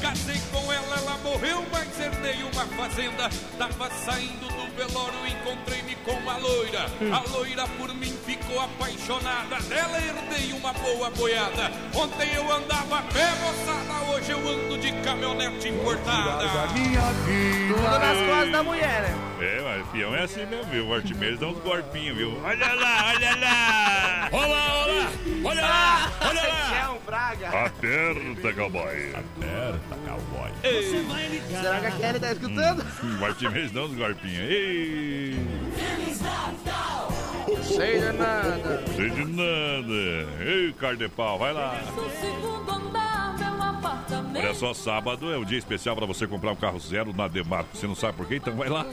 [0.00, 3.28] Casei com ela, ela morreu, mas herdei uma fazenda.
[3.58, 6.86] Tava saindo do velório, encontrei-me com uma loira.
[7.12, 9.60] A loira por mim ficou apaixonada.
[9.68, 11.70] Dela herdei uma boa boiada.
[11.94, 14.10] Ontem eu andava a pé, moçada.
[14.10, 16.44] Hoje eu ando de caminhonete importada.
[17.68, 19.29] Tudo nas costas da mulher, né?
[19.40, 20.88] É, mas peão é assim mesmo, viu?
[20.88, 22.38] O Artimedes dá uns golpinhos, viu?
[22.44, 24.28] Olha lá, olha lá!
[24.32, 25.10] Olha lá, olha lá!
[25.44, 26.12] Olha lá!
[26.20, 26.76] Olha lá!
[26.76, 27.48] É um praga.
[27.48, 29.14] Aperta, cowboy.
[29.14, 30.50] Aperta, cowboy.
[30.62, 31.06] Ei.
[31.48, 32.86] Será que a Kelly tá escutando?
[33.20, 34.50] O Artimedes dá uns golpinhos.
[34.50, 35.36] Ei!
[37.62, 38.84] Sei de nada.
[38.94, 40.44] Sei de nada.
[40.44, 41.80] Ei, cara de pau, vai lá.
[44.34, 47.76] Olha só, sábado é um dia especial para você comprar um carro zero na Demarco.
[47.76, 48.36] Você não sabe por quê?
[48.36, 48.86] Então vai lá.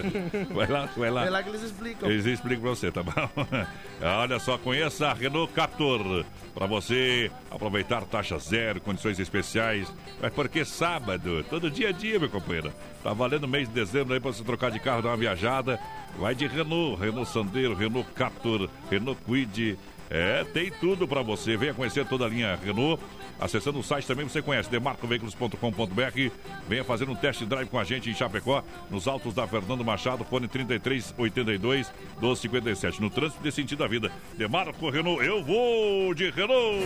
[0.50, 1.26] vai lá, vai lá.
[1.26, 2.10] É lá que eles explicam.
[2.10, 3.12] Eles explicam pra você, tá bom?
[4.02, 6.24] Olha só, conheça a Renault Captur.
[6.54, 9.92] Pra você aproveitar taxa zero, condições especiais.
[10.20, 12.72] Mas porque sábado, todo dia a dia, meu companheiro.
[13.02, 15.78] Tá valendo o mês de dezembro aí pra você trocar de carro, dar uma viajada.
[16.18, 19.78] Vai de Renault, Renault Sandero, Renault Captur, Renault Quid.
[20.10, 21.56] É, tem tudo pra você.
[21.56, 23.02] Venha conhecer toda a linha Renault.
[23.40, 26.30] Acessando o site também você conhece, demarcoveículos.com.br.
[26.68, 30.24] Venha fazer um test drive com a gente em Chapecó, nos altos da Fernando Machado,
[30.24, 33.00] fone 3382 1257.
[33.00, 34.10] No trânsito de sentido da vida.
[34.36, 36.84] Demarco Renault, eu vou de Renault.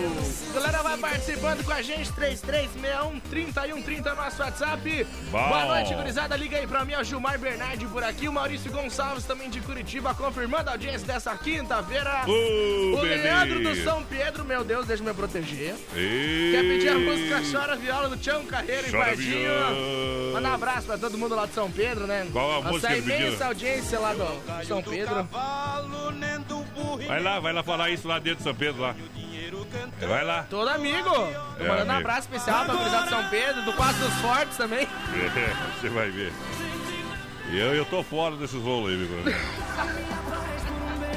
[0.53, 5.07] Galera, vai participando com a gente, 3361-3130 nosso WhatsApp.
[5.31, 5.49] Bom.
[5.49, 6.37] Boa noite, gurizada.
[6.37, 10.15] Liga aí pra mim, o Gilmar Bernardi por aqui, o Maurício Gonçalves também de Curitiba,
[10.15, 12.25] confirmando a audiência dessa quinta-feira.
[12.27, 13.23] Ô, o bebê.
[13.23, 15.75] Leandro do São Pedro, meu Deus, deixa eu me proteger.
[15.95, 16.42] Ei.
[16.51, 19.39] Quer pedir a música Chora Viola do Tião Carreiro e Chora Pardinho?
[19.39, 20.33] Viola.
[20.35, 22.27] Manda um abraço pra todo mundo lá de São Pedro, né?
[22.33, 23.27] Qual a música ele pediu?
[23.29, 25.29] imensa audiência lá do São Pedro.
[27.07, 28.95] Vai lá, vai lá falar isso lá dentro de São Pedro lá.
[30.01, 30.47] Vai lá.
[30.49, 31.11] Todo amigo.
[31.11, 34.57] Tô É, mandando um abraço especial pra gurizada de São Pedro, do Quatro dos Fortes
[34.57, 34.87] também.
[35.15, 36.33] É, você vai ver.
[37.51, 39.35] E eu, eu tô fora desses rolos aí, meu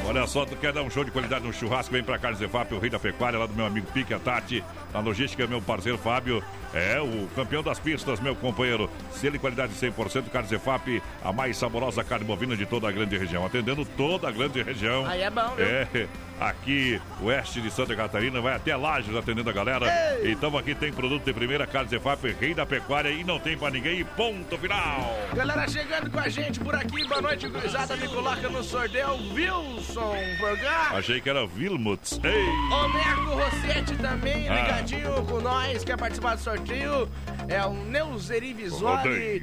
[0.07, 1.91] Olha só, tu quer dar um show de qualidade no churrasco?
[1.91, 4.63] Vem pra Carnes Efap, o rei da pecuária, lá do meu amigo Pique, a Tati.
[4.96, 6.41] Na logística, meu parceiro Fábio.
[6.74, 8.89] É o campeão das pistas, meu companheiro.
[9.12, 13.18] Selo e qualidade 100%, Carnes Efap, a mais saborosa carne bovina de toda a grande
[13.18, 13.46] região.
[13.46, 15.06] Atendendo toda a grande região.
[15.06, 15.66] Aí é bom, viu?
[15.66, 16.08] É,
[16.39, 19.86] aqui, oeste de Santa Catarina, vai até Lages atendendo a galera.
[20.24, 23.70] Então aqui tem produto de primeira, Carnes Efap, rei da pecuária e não tem pra
[23.70, 24.04] ninguém.
[24.04, 25.18] Ponto final.
[25.34, 27.96] Galera chegando com a gente por aqui, boa noite, gurizada.
[27.98, 30.96] Me coloca no sorteio, Wilson Forgar.
[30.96, 32.20] Achei que era Vilmuts.
[32.24, 32.46] Ei!
[32.48, 34.56] O Neco Rossetti também, Ah.
[34.56, 34.85] ligadinho
[35.28, 37.10] com nós, quer participar do sorteio.
[37.48, 38.54] É o Neuzeri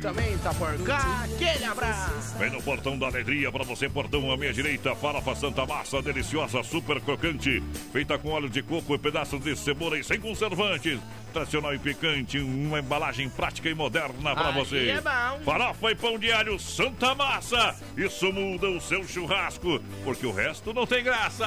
[0.01, 1.25] também tá por cá.
[1.25, 2.37] Aquele abraço.
[2.39, 4.95] Vem no portão da alegria pra você, portão à minha direita.
[4.95, 7.63] Farofa Santa Massa, deliciosa, super crocante.
[7.93, 11.01] Feita com óleo de coco e pedaços de cebola e sem conservantes.
[11.33, 14.89] Tradicional e picante, uma embalagem prática e moderna pra Aí você.
[14.91, 15.45] é bom.
[15.45, 17.75] Farofa e pão de alho Santa Massa.
[17.97, 21.47] Isso muda o seu churrasco, porque o resto não tem graça.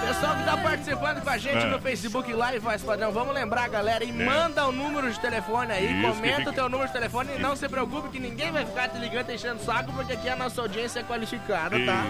[0.00, 1.66] Pessoal que tá participando com a gente É.
[1.66, 4.12] no Facebook Live, faz padrão, vamos lembrar, galera, e É.
[4.12, 7.38] manda o número de telefone aí, Isso, comenta fica- o teu número de telefone e
[7.38, 10.36] não se preocupe que ninguém vai ficar te ligando e enchendo saco, porque aqui a
[10.36, 12.04] nossa audiência é qualificada, tá?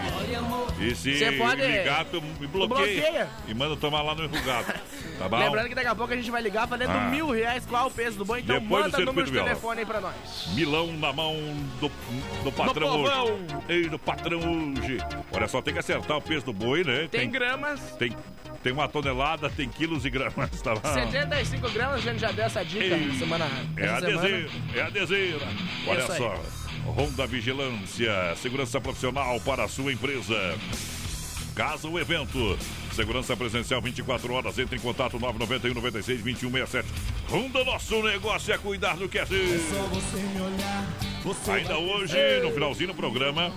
[0.78, 3.01] E se Você pode- ligar, tu me bloqueia.
[3.03, 3.28] bloqueia.
[3.49, 4.72] E manda tomar lá no enrugado.
[5.18, 5.39] Tá bom?
[5.39, 7.09] Lembrando que daqui a pouco a gente vai ligar valendo Ah.
[7.11, 9.86] mil reais qual o peso do boi, então Depois manda o número de telefone aí
[9.86, 10.14] pra nós.
[10.55, 11.34] Milão na mão
[11.80, 11.91] do,
[12.45, 13.45] do patrão hoje.
[13.68, 14.99] Ei, do patrão hoje.
[15.32, 17.09] Olha só, tem que acertar o peso do boi, né?
[17.11, 17.78] Tem gramas.
[17.99, 18.14] Tem,
[18.62, 20.93] tem uma tonelada, tem quilos e gramas, tá bom?
[20.93, 23.47] 75 gramas, a gente já deu essa dica Ei, na semana.
[23.76, 25.47] É a deseira, é a deseira.
[25.87, 26.18] Olha Isso aí.
[26.18, 26.43] só.
[26.87, 30.35] Honda Vigilância, segurança profissional para a sua empresa.
[31.55, 32.59] Casa o evento.
[32.95, 34.59] Segurança presencial 24 horas.
[34.59, 36.89] Entre em contato 991 96 2167.
[37.30, 39.39] Honda, nosso negócio é cuidar do que é seu.
[41.53, 43.53] Ainda hoje, no finalzinho do programa,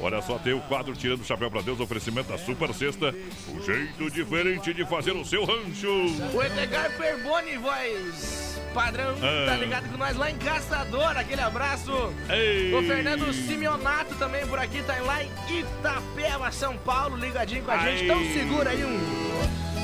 [0.00, 3.14] olha só, tem o quadro Tirando o Chapéu para Deus, oferecimento da Super Sexta.
[3.48, 5.88] Um jeito diferente de fazer o seu rancho.
[6.32, 9.46] O Edgar Perboni, voz padrão, Ah.
[9.46, 11.92] tá ligado com nós lá em Caçador, aquele abraço.
[12.28, 12.74] Ei.
[12.74, 17.78] O Fernando Simeonato também por aqui, tá lá em Itapeva, São Paulo, ligadinho com a
[17.78, 18.00] gente.
[18.00, 18.04] Aí.
[18.04, 18.18] Então
[18.64, 18.98] segura aí um.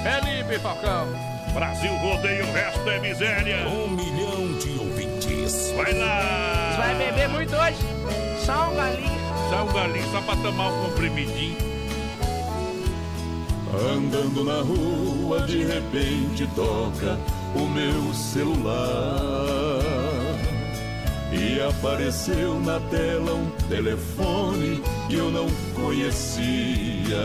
[0.02, 1.08] Felipe Falcão.
[1.52, 3.68] Brasil rodeio, o resto é miséria.
[3.68, 5.72] Um milhão de ouvintes.
[5.76, 6.70] Vai lá.
[6.70, 7.78] Você vai beber muito hoje?
[8.44, 9.20] Só um galinho.
[9.50, 11.56] Só um galinho, só pra tomar um comprimidinho.
[13.72, 17.18] Andando na rua, de repente toca
[17.54, 19.80] o meu celular
[21.32, 27.20] e apareceu na tela um telefone que eu não conhecia.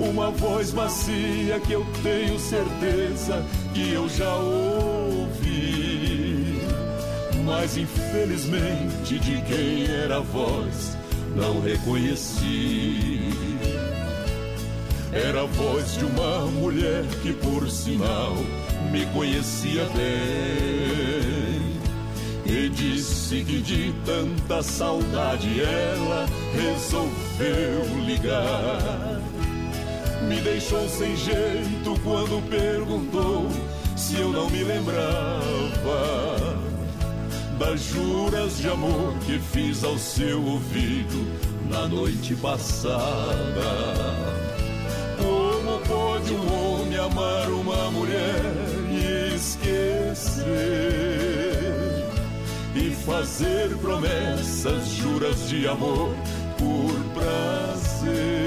[0.00, 3.44] Uma voz macia que eu tenho certeza
[3.74, 5.70] que eu já ouvi.
[7.44, 10.96] Mas infelizmente de quem era a voz
[11.36, 13.28] não reconheci.
[15.12, 18.34] Era a voz de uma mulher que, por sinal,
[18.90, 21.60] me conhecia bem.
[22.46, 29.20] E disse que de tanta saudade ela resolveu ligar.
[30.28, 33.48] Me deixou sem jeito quando perguntou
[33.96, 36.60] se eu não me lembrava
[37.58, 41.26] das juras de amor que fiz ao seu ouvido
[41.68, 42.90] na noite passada.
[45.18, 48.42] Como pode um homem amar uma mulher
[48.90, 50.44] e esquecer?
[52.74, 56.14] E fazer promessas, juras de amor
[56.58, 58.39] por prazer.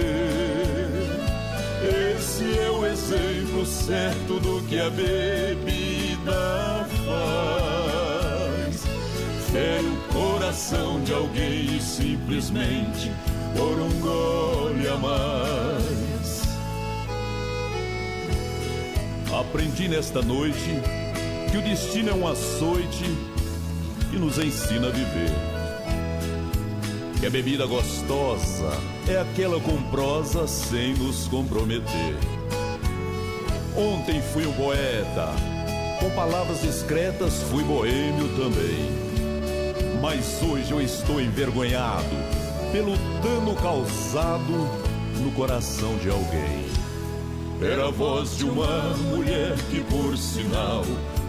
[3.04, 8.84] Exemplo certo do que a bebida faz.
[9.52, 13.12] Fere o coração de alguém e simplesmente
[13.58, 16.44] por um gole a mais.
[19.38, 20.80] Aprendi nesta noite
[21.52, 23.04] que o destino é um açoite
[24.10, 25.32] que nos ensina a viver.
[27.20, 28.72] Que a bebida gostosa
[29.08, 32.16] é aquela com prosa sem nos comprometer.
[33.76, 35.30] Ontem fui um poeta,
[36.00, 39.04] com palavras discretas fui boêmio também.
[40.00, 42.16] Mas hoje eu estou envergonhado
[42.72, 44.70] pelo dano causado
[45.20, 46.68] no coração de alguém.
[47.62, 50.84] Era a voz de uma mulher que, por sinal,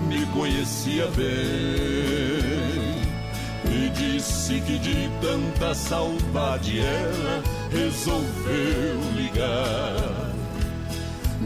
[0.07, 1.24] me conhecia bem.
[3.72, 10.14] E disse que de tanta saudade ela resolveu ligar.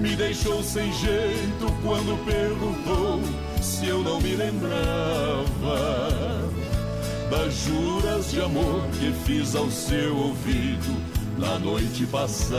[0.01, 3.21] Me deixou sem jeito quando perguntou
[3.61, 4.79] se eu não me lembrava
[7.29, 10.97] das juras de amor que fiz ao seu ouvido
[11.37, 12.59] na noite passada.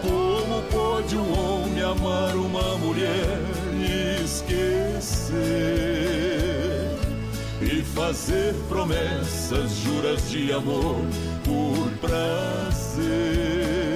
[0.00, 3.38] Como pode um homem amar uma mulher
[3.74, 5.42] e esquecer?
[7.60, 11.04] E fazer promessas, juras de amor
[11.44, 13.91] por prazer.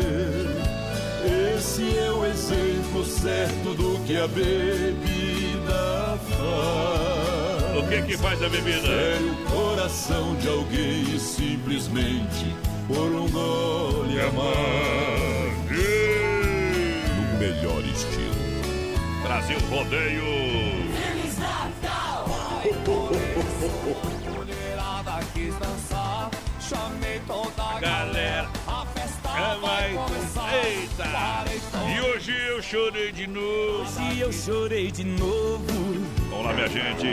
[1.77, 7.77] Esse é o exemplo certo do que a bebida faz.
[7.77, 8.81] O que que faz a bebida?
[8.81, 12.57] Fere o coração de alguém e simplesmente
[12.89, 15.53] por um gole a mais.
[17.15, 18.35] No melhor estilo.
[19.23, 20.25] Brasil Rodeio.
[20.95, 22.27] Feliz Natal!
[24.35, 28.49] Mulherada quis dançar, chamei toda a Galera,
[29.37, 29.87] é.
[30.69, 31.45] Eita!
[31.95, 33.83] E hoje eu chorei de novo.
[33.83, 35.67] Hoje eu chorei de novo.
[36.31, 37.07] Vamos lá, minha gente.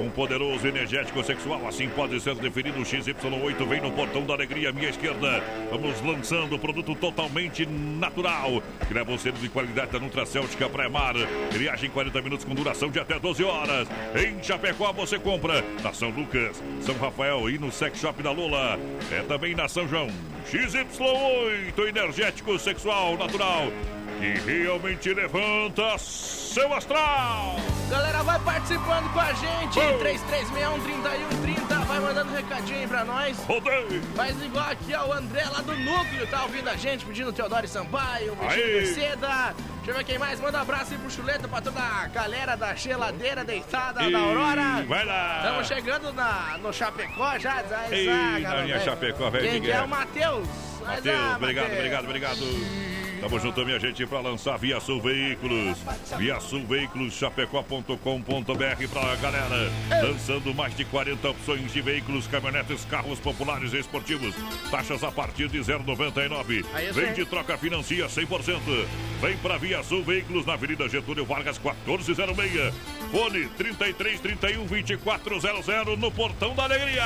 [0.00, 2.80] Um poderoso energético sexual, assim pode ser definido.
[2.80, 5.42] O XY8 vem no portão da alegria minha esquerda.
[5.70, 11.14] Vamos lançando o produto totalmente natural, que leva o selo de qualidade da Nutracêutica Pré-Mar.
[11.54, 13.88] Ele age em 40 minutos com duração de até 12 horas.
[14.14, 18.78] Em Chapecó você compra na São Lucas, São Rafael e no Sex Shop da Lula.
[19.10, 20.08] É também na São João.
[20.50, 23.70] XY8 energético sexual natural
[24.18, 27.56] que realmente levanta seu astral.
[27.90, 29.78] Galera, vai participando com a gente.
[29.78, 29.98] Oh.
[29.98, 31.84] 3361-3130.
[31.86, 33.38] Vai mandando recadinho aí pra nós.
[33.44, 34.00] Rodei.
[34.14, 35.06] Faz igual aqui, ó.
[35.06, 38.80] O André lá do Núcleo tá ouvindo a gente, pedindo Teodoro Sampaio, o Vitinho Aê.
[38.80, 39.54] Merceda.
[39.76, 40.40] Deixa eu ver quem mais.
[40.40, 44.18] Manda um abraço aí pro Chuleta, pra toda a galera da geladeira deitada Ih, da
[44.18, 44.84] Aurora.
[44.88, 45.42] vai lá.
[45.44, 47.62] Estamos chegando na, no Chapecó já.
[47.62, 50.48] já Ei, na linha Chapecó, velho Quem que é o Matheus?
[50.86, 52.86] Matheus, ah, obrigado, obrigado, obrigado.
[53.20, 55.78] Tamo junto, minha gente, pra lançar Via Sul Veículos.
[56.18, 59.72] Via Sul Veículos, chapecó.com.br pra galera.
[60.02, 64.34] Lançando mais de 40 opções de veículos, caminhonetes, carros populares e esportivos.
[64.70, 66.64] Taxas a partir de 0,99.
[66.74, 67.12] Aí, Vem sim.
[67.14, 68.86] de troca, financia 100%.
[69.20, 72.74] Vem pra Via Sul Veículos na Avenida Getúlio Vargas, 1406.
[73.10, 77.02] Fone 33 31 2400 no Portão da Alegria.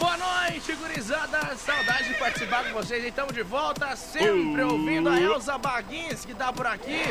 [0.00, 1.54] Boa noite, gurizada.
[1.56, 3.04] Saudade de participar com vocês.
[3.04, 7.02] Estamos de volta, sempre ouvindo a Elza Baguins, que tá por aqui.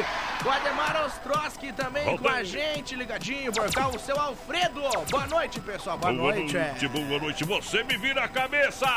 [0.44, 3.90] O Ademar Ostroski também com a gente, ligadinho por cá.
[3.90, 4.82] O seu Alfredo.
[5.12, 6.00] Boa noite, pessoal.
[6.00, 6.58] Boa, noite.
[6.58, 6.74] é.
[6.88, 7.44] boa noite.
[7.44, 8.88] Você me vira a cabeça.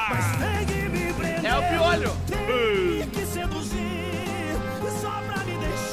[1.45, 2.16] É o piolho.
[3.12, 3.26] que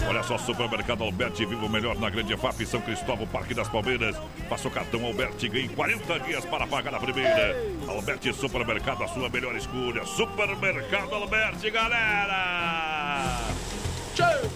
[0.10, 4.16] Olha só, Supermercado Alberti, viva o melhor na Grande FAP, São Cristóvão, Parque das Palmeiras.
[4.50, 7.56] Faça o cartão Alberti e ganhe 40 dias para pagar a primeira.
[7.88, 10.04] Alberti Supermercado, a sua melhor escolha.
[10.08, 13.69] Supermercado Alberti, galera!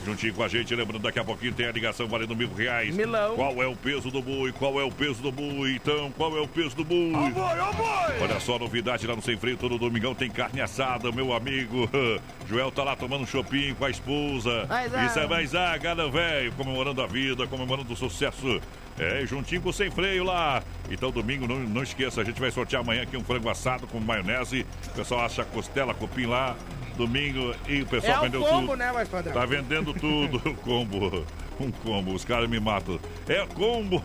[0.05, 2.95] Juntinho com a gente, lembrando, daqui a pouquinho tem a ligação valendo mil reais.
[2.95, 3.35] Milão.
[3.35, 4.51] Qual é o peso do boi?
[4.51, 5.75] Qual é o peso do boi?
[5.75, 7.13] Então, qual é o peso do boi?
[7.13, 8.21] Ó boi, ó boi!
[8.21, 11.89] Olha só, novidade lá no Sem Freio, todo domingão tem carne assada, meu amigo.
[12.47, 14.67] Joel tá lá tomando um chopinho com a esposa.
[14.69, 15.05] Água.
[15.05, 16.51] Isso é mais água, velho.
[16.53, 18.59] Comemorando a vida, comemorando o sucesso.
[18.99, 20.61] É, juntinho com o Sem Freio lá.
[20.89, 23.99] Então, domingo, não, não esqueça, a gente vai sortear amanhã aqui um frango assado com
[23.99, 24.65] maionese.
[24.87, 26.55] O pessoal acha costela, cupim lá.
[26.97, 28.77] Domingo e o pessoal É o vendeu combo, tudo.
[28.77, 29.33] né, padrão?
[29.33, 31.25] Tá vendendo tudo, o combo.
[31.59, 32.99] Um combo, os caras me matam.
[33.27, 34.01] É combo!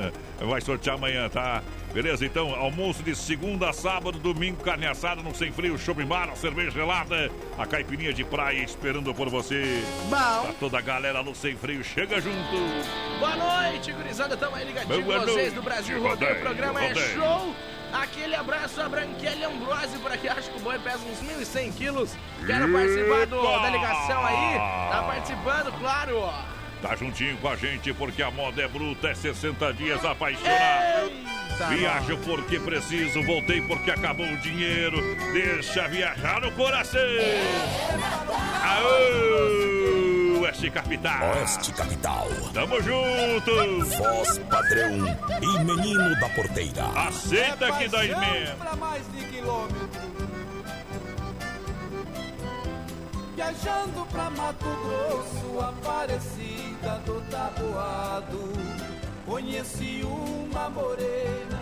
[0.46, 1.62] Vai sortear amanhã, tá?
[1.94, 2.24] Beleza?
[2.26, 6.70] Então, almoço de segunda a sábado, domingo, carne assada no Sem Frio, shopping bar, cerveja
[6.70, 9.82] gelada, a caipirinha de praia esperando por você.
[10.10, 10.42] Bom.
[10.42, 12.36] Pra toda a galera no Sem Frio, chega junto!
[13.18, 14.36] Boa noite, gurizada.
[14.36, 16.32] Tamo aí ligadinho com vocês do Brasil rodeio.
[16.36, 17.14] O programa é rodeio.
[17.14, 17.54] show.
[17.92, 20.28] Aquele abraço a Branquelli Ambrose por aqui.
[20.28, 22.16] Acho que o boi pesa uns 1.100 quilos.
[22.46, 24.58] Quero participar do, da ligação aí.
[24.90, 26.32] Tá participando, claro.
[26.80, 31.12] Tá juntinho com a gente porque a moda é bruta, é 60 dias apaixonado.
[31.68, 34.96] Viajo porque preciso, voltei porque acabou o dinheiro.
[35.32, 37.00] Deixa viajar no coração.
[38.64, 39.99] Aô,
[40.50, 41.36] Oeste Capital.
[41.36, 42.26] Oeste Capital.
[42.52, 43.84] Tamo junto.
[43.96, 45.06] Voz padrão
[45.40, 46.86] e menino da porteira.
[47.06, 48.56] Aceita que dói mesmo.
[48.56, 50.00] Pra mais de quilômetro
[53.36, 58.52] Viajando pra Mato Grosso Aparecida do Taboado
[59.24, 61.60] Conheci uma morena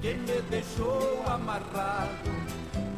[0.00, 2.30] Que me deixou amarrado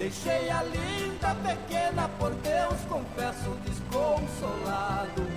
[0.03, 5.29] Deixei a linda pequena Por Deus confesso desconsolado.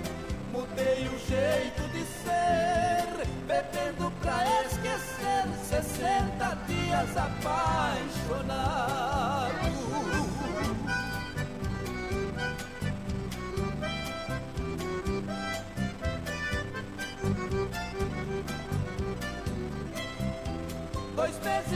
[0.50, 3.06] Mudei o jeito de ser
[3.46, 8.66] Bebendo pra esquecer 60 dias apaixonado.
[21.14, 21.75] Dois meses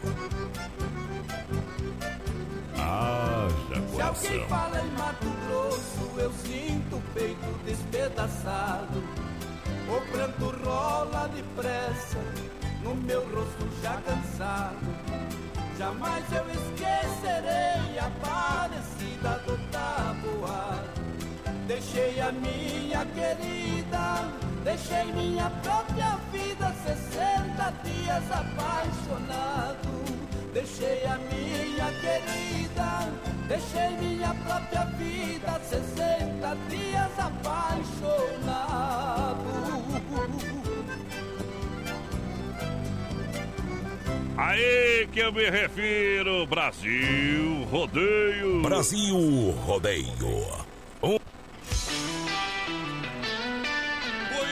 [4.01, 9.03] Se alguém fala em Mato Grosso, eu sinto o peito despedaçado.
[9.87, 12.17] O pranto rola depressa,
[12.83, 14.79] no meu rosto já cansado.
[15.77, 20.89] Jamais eu esquecerei a parecida do tabuado.
[21.67, 24.31] Deixei a minha querida,
[24.63, 29.91] deixei minha própria vida, 60 dias apaixonado.
[30.53, 38.61] Deixei a minha querida, deixei minha própria vida, 60 dias apaixonado.
[44.37, 48.61] Aí que eu me refiro, Brasil Rodeio.
[48.61, 50.65] Brasil Rodeio.
[51.03, 51.19] Um Oi,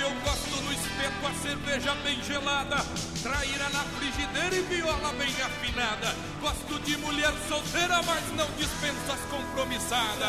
[0.04, 2.78] eu gosto no espeto, a cerveja bem gelada,
[3.22, 6.16] traíra na frigideira e viola bem afinada.
[6.42, 10.20] Gosto de mulher solteira, mas não dispensa as compromissadas.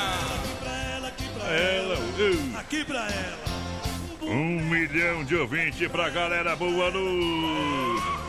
[1.49, 3.39] Ela, uh, Aqui pra ela.
[4.23, 8.20] um milhão de ouvintes pra galera, boa noite.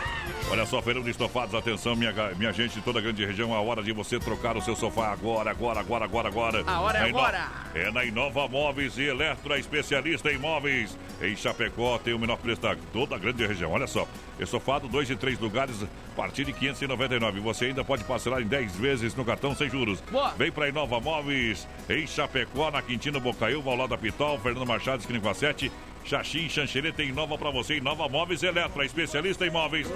[0.51, 3.61] Olha só, feirão de estofados, atenção, minha, minha gente de toda a grande região, a
[3.61, 6.63] hora de você trocar o seu sofá agora, agora, agora, agora, agora.
[6.67, 7.47] A hora é Ino- agora.
[7.73, 10.97] É na Inova Móveis e Eletro, a especialista em móveis.
[11.21, 13.71] Em Chapecó tem o menor preço da toda a grande região.
[13.71, 14.05] Olha só,
[14.41, 17.39] estofado, dois e três lugares, a partir de 599.
[17.39, 20.01] Você ainda pode parcelar em 10 vezes no cartão sem juros.
[20.11, 20.31] Boa.
[20.37, 24.99] Vem pra Inova Móveis, em Chapecó, na Quintino Bocaiúva, ao lado da Pitol, Fernando Machado,
[24.99, 25.71] esquina com a 7.
[26.05, 29.87] Xaxim, Xanxerê tem nova pra você, Inova Móveis Eletro, a especialista em móveis.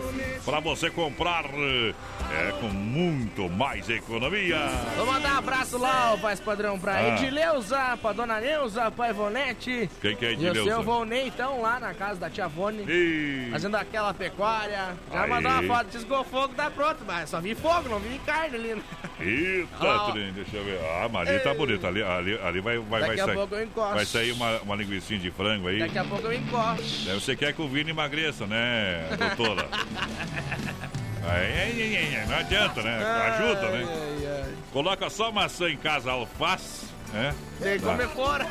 [0.45, 4.57] Pra você comprar é com muito mais economia.
[4.95, 7.09] Vou mandar um abraço lá, ó, paz padrão, pra Ah.
[7.15, 9.89] Edileuza, pra dona Neuza, pra Ivonete.
[10.01, 10.81] Quem que é E o seu Edileuza?
[10.83, 12.83] Volney, então, lá na casa da tia Vone.
[12.87, 13.49] Ih.
[13.51, 14.95] Fazendo aquela pecuária.
[15.11, 15.29] Já Aí.
[15.29, 18.75] mandou uma foto, desgou fogo, tá pronto, mas só vi fogo, não vi carne ali.
[18.75, 18.81] né?
[19.19, 20.79] Eita, trem, deixa eu ver.
[20.83, 21.85] Ah, ali tá bonito.
[21.87, 23.35] Ali, ali, ali vai, vai, Daqui vai a sair.
[23.35, 23.93] pouco eu encosto.
[23.95, 25.79] Vai sair uma, uma linguicinha de frango aí.
[25.79, 27.05] Daqui a pouco eu encosto.
[27.05, 29.67] Daí Você quer que o Vini emagreça, né, doutora?
[31.27, 33.03] Aí, não adianta, né?
[33.03, 34.53] Ajuda, né?
[34.71, 37.33] Coloca só maçã em casa, alface, né?
[37.59, 38.47] Tem que comer fora.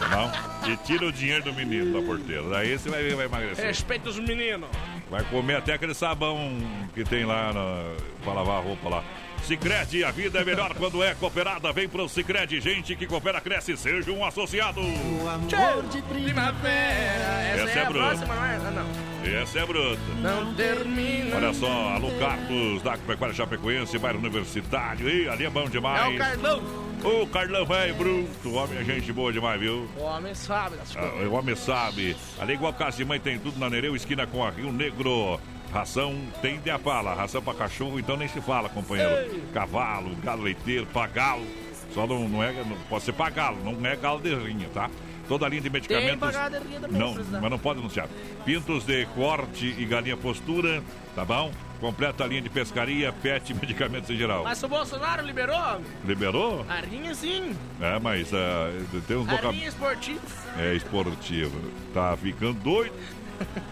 [0.00, 0.72] Não.
[0.72, 2.42] E tira o dinheiro do menino da porteira.
[2.50, 3.66] Daí você vai ver, vai emagrecer.
[3.66, 4.68] Respeita os meninos.
[5.10, 6.58] Vai comer até aquele sabão
[6.94, 9.04] que tem lá na, pra lavar a roupa lá.
[9.46, 11.72] Sicredi, a vida é melhor quando é cooperada.
[11.72, 14.80] Vem pro Sicredi, gente que coopera, cresce, seja um associado.
[14.80, 17.42] Amor de primavera.
[17.54, 18.06] Essa, Essa é, é a bruta.
[18.08, 18.56] próxima, não é?
[18.56, 19.40] Ah, não.
[19.42, 20.00] Essa é bruta.
[20.20, 21.36] Não termina.
[21.36, 25.08] Olha só, alô Carlos, da Pecuária Chapecoense, bairro universitário.
[25.08, 26.04] Ih, ali é bom demais.
[26.04, 26.62] É o Carlão.
[27.04, 28.52] Ô, Carlão, velho, bruto.
[28.54, 29.88] Homem é gente boa demais, viu?
[29.96, 31.28] O homem sabe das Ah, coisas.
[31.28, 32.16] o homem sabe.
[32.40, 35.38] Ali igual casa de mãe tem tudo na Nereu, esquina com a Rio Negro.
[35.76, 37.12] Ração tem de a fala.
[37.14, 39.12] Ração pra cachorro, então nem se fala, companheiro.
[39.30, 39.42] Ei.
[39.52, 41.44] Cavalo, galo leiteiro, pra galo.
[41.92, 42.52] Só não, não é.
[42.52, 44.88] Não, pode ser pra galo, não é galo de rinha, tá?
[45.28, 46.32] Toda a linha de medicamentos.
[46.32, 47.40] Também, Não, se precisar.
[47.40, 48.08] mas não pode anunciar.
[48.44, 50.82] Pintos de corte e galinha postura,
[51.14, 51.50] tá bom?
[51.80, 54.44] Completa a linha de pescaria, pet e medicamentos em geral.
[54.44, 55.80] Mas o Bolsonaro liberou?
[56.04, 56.64] Liberou?
[56.68, 57.54] A rinha sim.
[57.80, 58.70] É, mas ah,
[59.06, 59.54] tem uns A vocab...
[59.54, 60.20] rinha esportiva.
[60.58, 61.60] É esportivo.
[61.92, 62.94] Tá ficando doido.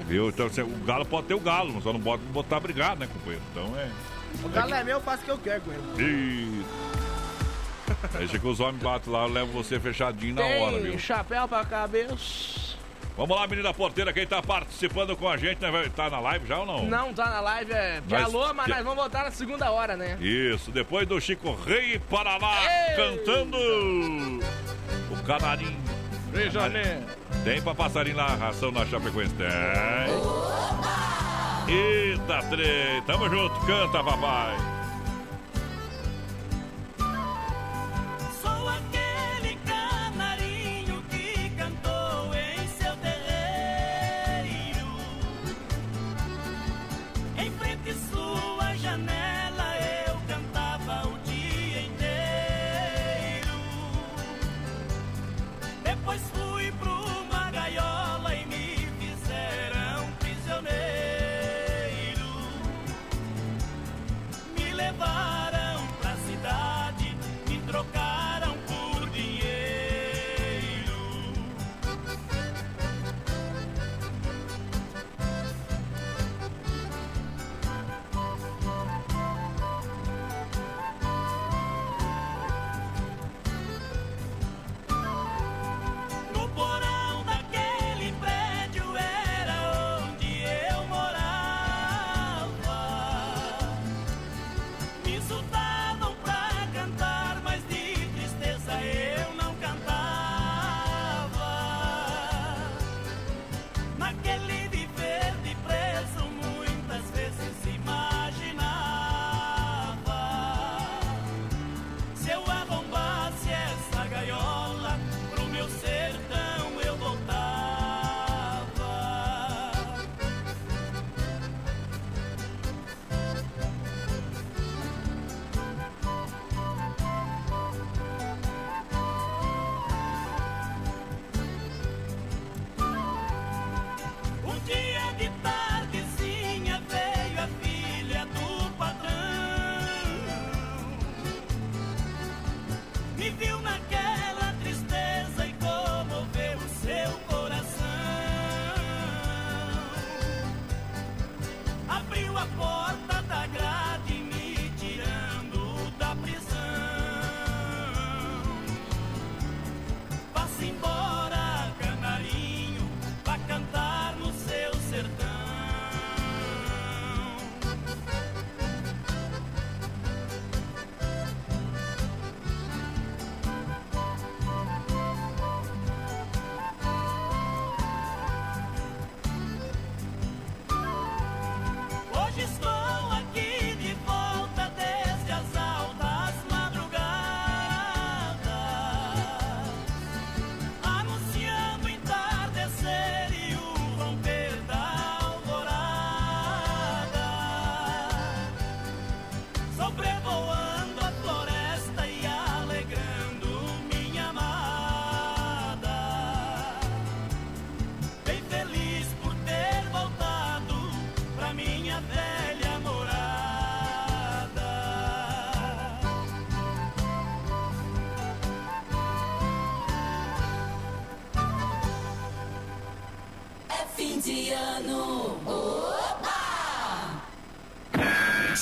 [0.06, 0.28] Viu?
[0.28, 3.08] Então assim, o galo pode ter o galo, mas só não pode botar brigado, né,
[3.12, 3.42] companheiro?
[3.52, 3.88] Então é.
[4.44, 6.64] O galo é meu, eu faço o que eu quero com ele.
[8.18, 10.98] Deixa que os homens batem lá, eu levo você fechadinho na hora, Tem viu?
[10.98, 12.64] chapéu pra cabeça.
[13.16, 15.70] Vamos lá, menina porteira, quem tá participando com a gente, né?
[15.70, 16.84] vai- Tá na live já ou não?
[16.84, 20.18] Não tá na live, é alô, mas que- nós vamos voltar na segunda hora, né?
[20.20, 22.56] Isso, depois do Chico Rei Paraná
[22.96, 25.76] cantando o canarinho.
[26.50, 27.02] Janeiro.
[27.44, 29.34] Tem pra passarinho lá, ração na Chapecoense?
[29.34, 29.46] Tem.
[31.68, 33.02] Eita, trem.
[33.06, 34.73] Tamo junto, canta, papai.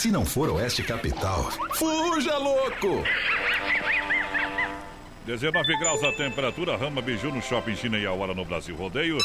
[0.02, 3.04] Se não for Oeste Capital, fuja louco!
[5.24, 9.16] 19 graus a temperatura, Rama Biju no Shopping China e a hora no Brasil Rodeio.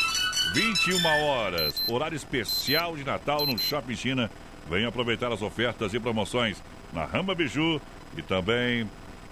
[0.54, 4.30] 21 horas, horário especial de Natal no Shopping China.
[4.70, 6.62] Venha aproveitar as ofertas e promoções
[6.94, 7.82] na Rama Biju
[8.16, 8.88] e também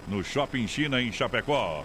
[0.08, 1.84] no Shopping China em Chapecó.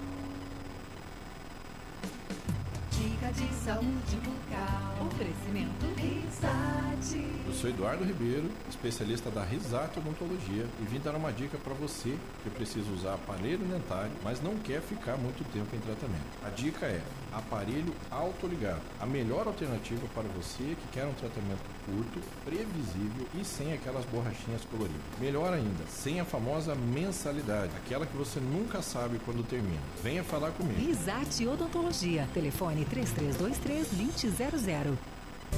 [3.01, 5.07] Dica de saúde bucal.
[5.07, 7.25] Oferecimento Risate.
[7.47, 12.15] Eu sou Eduardo Ribeiro, especialista da Risate Odontologia e vim dar uma dica para você
[12.43, 16.37] que precisa usar aparelho dentário, mas não quer ficar muito tempo em tratamento.
[16.45, 17.01] A dica é
[17.31, 23.73] aparelho autoligado, a melhor alternativa para você que quer um tratamento curto, previsível e sem
[23.73, 25.01] aquelas borrachinhas coloridas.
[25.19, 29.81] Melhor ainda, sem a famosa mensalidade, aquela que você nunca sabe quando termina.
[30.03, 30.79] Venha falar comigo.
[30.79, 32.27] Risate Odontologia.
[32.33, 34.95] Telefone 3323-2000.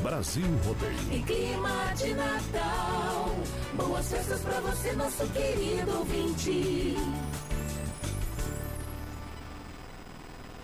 [0.01, 0.93] Brasil Rodeio.
[1.11, 3.29] Em clima de Natal,
[3.75, 6.95] boas festas pra você, nosso querido ouvinte.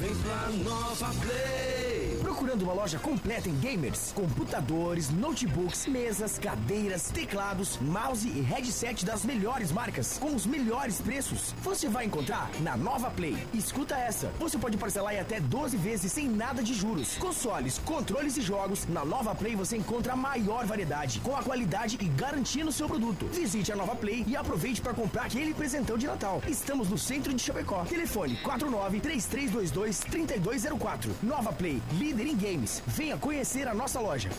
[0.00, 2.16] Vem pra Nova Play.
[2.22, 9.26] Procurando uma loja completa em gamers, computadores, notebooks, mesas, cadeiras, teclados, mouse e headset das
[9.26, 11.54] melhores marcas, com os melhores preços.
[11.62, 13.36] Você vai encontrar na Nova Play.
[13.52, 14.32] Escuta essa.
[14.38, 17.18] Você pode parcelar em até 12 vezes sem nada de juros.
[17.18, 18.86] Consoles, controles e jogos.
[18.88, 22.88] Na Nova Play você encontra a maior variedade, com a qualidade e garantia no seu
[22.88, 23.26] produto.
[23.26, 26.42] Visite a Nova Play e aproveite para comprar aquele presentão de Natal.
[26.48, 27.84] Estamos no centro de Chapecó.
[27.84, 31.10] Telefone 49 3322 3204.
[31.22, 32.82] Nova Play, líder em games.
[32.86, 34.30] Venha conhecer a nossa loja.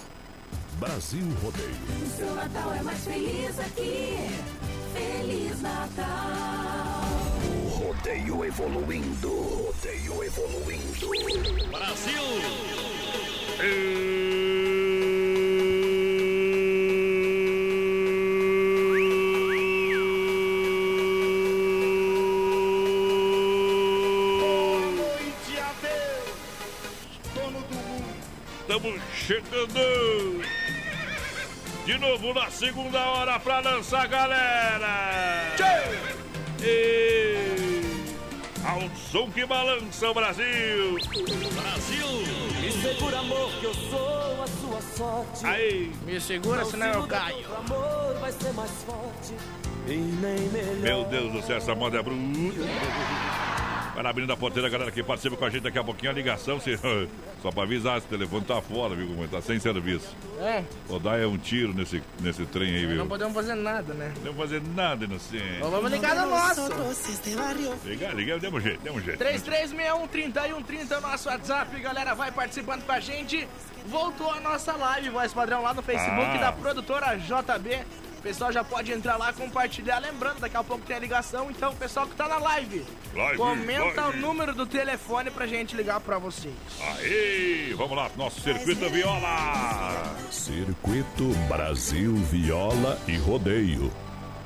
[0.80, 1.76] Brasil Rodeio.
[2.04, 4.30] O seu Natal é mais feliz aqui.
[4.93, 6.06] Feliz Natal!
[7.45, 9.30] O rodeio evoluindo.
[9.30, 11.70] Rodeio evoluindo.
[11.72, 12.22] Brasil!
[13.62, 14.41] noite
[29.32, 30.42] chegando
[31.86, 35.56] de novo na segunda hora pra lançar a galera.
[36.62, 37.82] E...
[38.66, 40.98] Ao som que balança o Brasil.
[41.56, 42.08] Brasil!
[42.60, 45.46] Me segura, amor, que eu sou a sua sorte.
[45.46, 45.92] Aí!
[46.06, 47.46] Me segura, senão eu caio.
[47.56, 49.34] Amor vai ser mais forte
[49.88, 50.76] e nem melhor.
[50.82, 52.60] Meu Deus do céu, essa moda é bruta.
[53.94, 56.60] Vai abrindo a porteira, galera que participa com a gente daqui a pouquinho a ligação.
[56.60, 56.78] Se,
[57.42, 59.08] só pra avisar, esse telefone tá fora, viu?
[59.08, 60.16] como Tá sem serviço.
[60.39, 60.64] É,
[61.00, 62.98] dar é um tiro nesse, nesse trem aí, viu?
[62.98, 64.14] não podemos fazer nada, né?
[64.24, 65.44] Não fazer nada, inocente.
[65.58, 66.62] Então vamos ligar no nosso.
[67.86, 69.18] Liga, liga, demos um jeito, demos um jeito.
[69.18, 73.48] 3361 3130 é o nosso WhatsApp, galera, vai participando com a gente.
[73.86, 76.38] Voltou a nossa live, voz padrão, lá no Facebook Ah.
[76.38, 77.80] da produtora JB.
[78.22, 79.97] O pessoal já pode entrar lá, compartilhar.
[79.97, 81.49] Lembrando, daqui a pouco tem a ligação.
[81.49, 84.17] Então, o pessoal que tá na live, Live, comenta live.
[84.19, 86.53] o número do telefone pra gente ligar pra vocês.
[86.80, 90.03] Aí, vamos lá, nosso circuito viola.
[90.30, 93.91] Circuito Brasil Viola e Rodeio.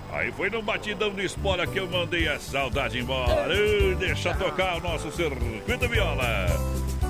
[0.09, 3.53] Aí foi no batidão de espora que eu mandei a saudade embora.
[3.53, 6.25] Ei, deixa tocar o nosso circuito viola.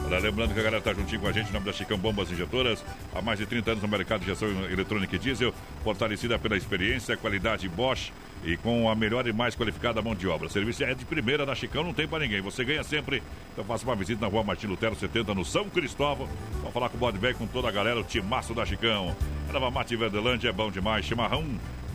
[0.08, 2.32] Olha, lembrando que a galera tá juntinho com a gente, em nome da Chicão Bombas
[2.32, 5.51] Injetoras, há mais de 30 anos no mercado de injeção eletrônica e diesel,
[5.84, 10.45] fortalecida pela experiência, qualidade Bosch e com a melhor e mais qualificada mão de obra.
[10.45, 12.39] O serviço é de primeira da Chicão, não tem para ninguém.
[12.41, 13.24] Você ganha sempre.
[13.51, 16.30] Então faça uma visita na rua Martin Lutero 70, no São Cristóvão.
[16.58, 19.16] Vamos falar com o Bode com toda a galera, o timaço da Chicão.
[19.49, 21.06] Erva Mate Verdelândia é bom demais.
[21.06, 21.43] Chimarrão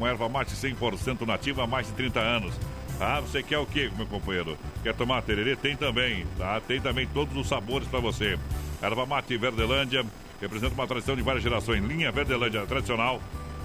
[0.00, 2.54] com erva mate 100% nativa há mais de 30 anos.
[3.01, 4.59] Ah, você quer o quê, meu companheiro?
[4.82, 5.57] Quer tomar tererê?
[5.57, 6.61] Tem também, tá?
[6.61, 8.38] Tem também todos os sabores para você.
[8.82, 10.05] Erva mate Verdelândia
[10.38, 11.82] representa uma tradição de várias gerações.
[11.82, 13.18] Linha Verdelândia tradicional,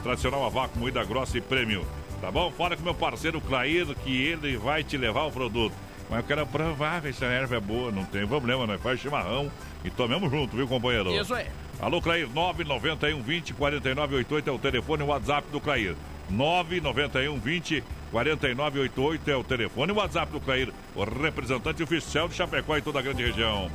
[0.03, 1.86] tradicional a vácuo, moída grossa e prêmio.
[2.21, 2.49] Tá bom?
[2.49, 5.75] Fala com meu parceiro Clair que ele vai te levar o produto.
[6.09, 7.91] Mas eu quero provar ver se a erva é boa.
[7.91, 8.77] Não tem problema, né?
[8.77, 9.51] Faz chimarrão
[9.83, 11.11] e tomemos junto, viu, companheiro?
[11.11, 11.47] Isso é.
[11.81, 15.93] Alô, Clair, 991 20 4988 é o telefone e o WhatsApp do Clair.
[16.30, 22.36] 991 20 4988 é o telefone e o WhatsApp do Clair, o representante oficial de
[22.36, 23.69] Chapecó e toda a grande região.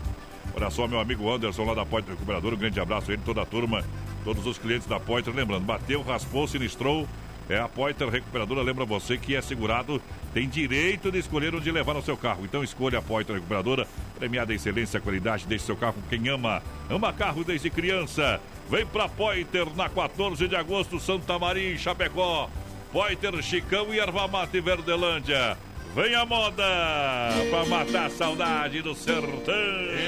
[0.55, 3.42] Olha só, meu amigo Anderson lá da Poitra Recuperadora, um grande abraço a ele, toda
[3.42, 3.84] a turma,
[4.24, 5.32] todos os clientes da Poitra.
[5.32, 7.07] Lembrando, bateu, raspou, sinistrou,
[7.51, 8.62] é a Poitra Recuperadora.
[8.62, 10.01] Lembra você que é segurado,
[10.32, 12.44] tem direito de escolher onde levar o seu carro.
[12.44, 13.86] Então escolha a Poitra Recuperadora,
[14.18, 16.62] premiada em excelência, qualidade, deixe seu carro quem ama.
[16.88, 18.40] Ama carro desde criança.
[18.70, 22.48] Vem pra Poiter na 14 de agosto, Santa Maria, em Chapecó.
[22.92, 25.59] Poiter, Chicão e Ervamate Verdelândia.
[25.94, 26.64] Vem a moda
[27.51, 29.55] pra matar a saudade do sertão.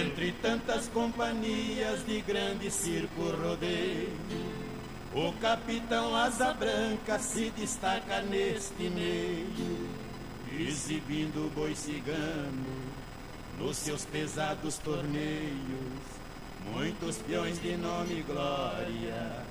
[0.01, 4.11] Entre tantas companhias de grande circo rodeio,
[5.15, 9.91] o capitão Asa Branca se destaca neste meio,
[10.59, 12.93] exibindo o boi cigano
[13.59, 16.23] nos seus pesados torneios.
[16.73, 19.45] Muitos peões de nome e glória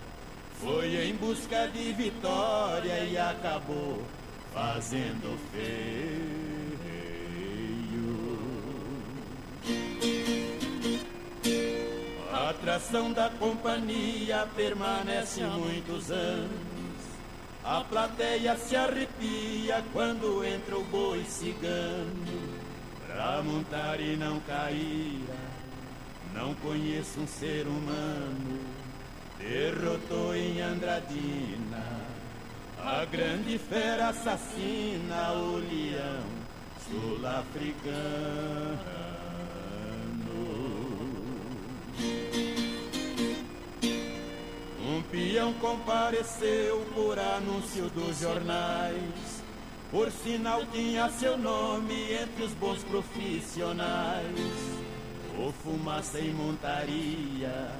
[0.60, 4.02] foi em busca de vitória e acabou
[4.54, 6.61] fazendo feio.
[12.52, 16.52] Atração da companhia permanece muitos anos.
[17.64, 22.62] A plateia se arrepia quando entra o boi cigano.
[23.08, 25.26] Pra montar e não cair,
[26.34, 28.60] não conheço um ser humano.
[29.38, 32.02] Derrotou em Andradina
[32.84, 36.24] a grande fera assassina, o leão
[36.90, 38.80] sul-africano.
[45.02, 49.42] Um peão compareceu por anúncio dos jornais.
[49.90, 54.22] Por sinal tinha seu nome entre os bons profissionais.
[55.40, 57.72] O fumaça e montaria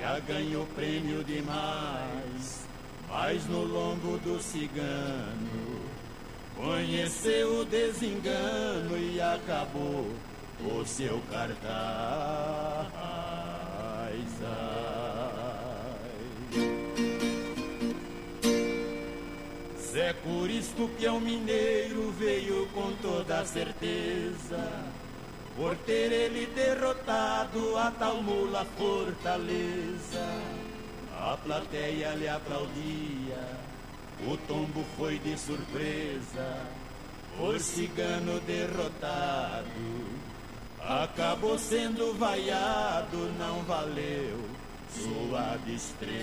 [0.00, 2.66] já ganhou prêmio demais.
[3.06, 5.82] Mas no longo do cigano
[6.56, 10.10] conheceu o desengano e acabou
[10.64, 12.56] o seu cartaz.
[19.92, 24.84] Zé Curisto, peão mineiro, veio com toda certeza.
[25.56, 30.26] Por ter ele derrotado a tal mula fortaleza.
[31.18, 33.58] A plateia lhe aplaudia,
[34.26, 36.62] o tombo foi de surpresa.
[37.40, 39.64] O cigano derrotado
[40.78, 44.65] acabou sendo vaiado, não valeu
[45.02, 46.16] sua destreza.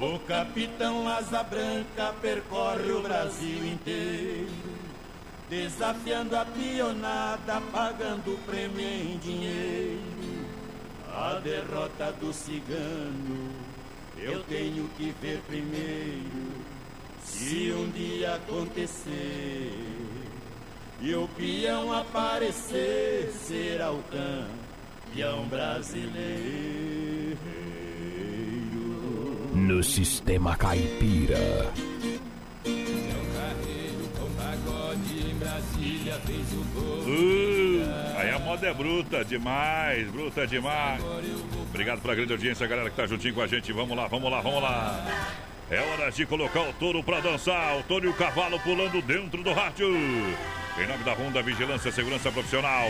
[0.00, 4.72] O capitão Asa Branca percorre o Brasil inteiro
[5.52, 10.00] desafiando a pionada, pagando prêmio em dinheiro.
[11.14, 13.50] A derrota do cigano
[14.16, 16.62] eu tenho que ver primeiro.
[17.22, 20.01] Se um dia acontecer
[21.02, 27.36] e o peão aparecer, será o campeão brasileiro.
[29.52, 31.72] No sistema caipira.
[37.04, 37.82] Uh,
[38.16, 41.02] aí a moda é bruta demais, bruta demais.
[41.68, 43.72] Obrigado pela grande audiência, galera que tá juntinho com a gente.
[43.72, 45.04] Vamos lá, vamos lá, vamos lá.
[45.72, 47.78] É hora de colocar o touro pra dançar.
[47.78, 49.88] O touro e o cavalo pulando dentro do rádio.
[49.88, 52.86] Em nome da Honda Vigilância e Segurança Profissional,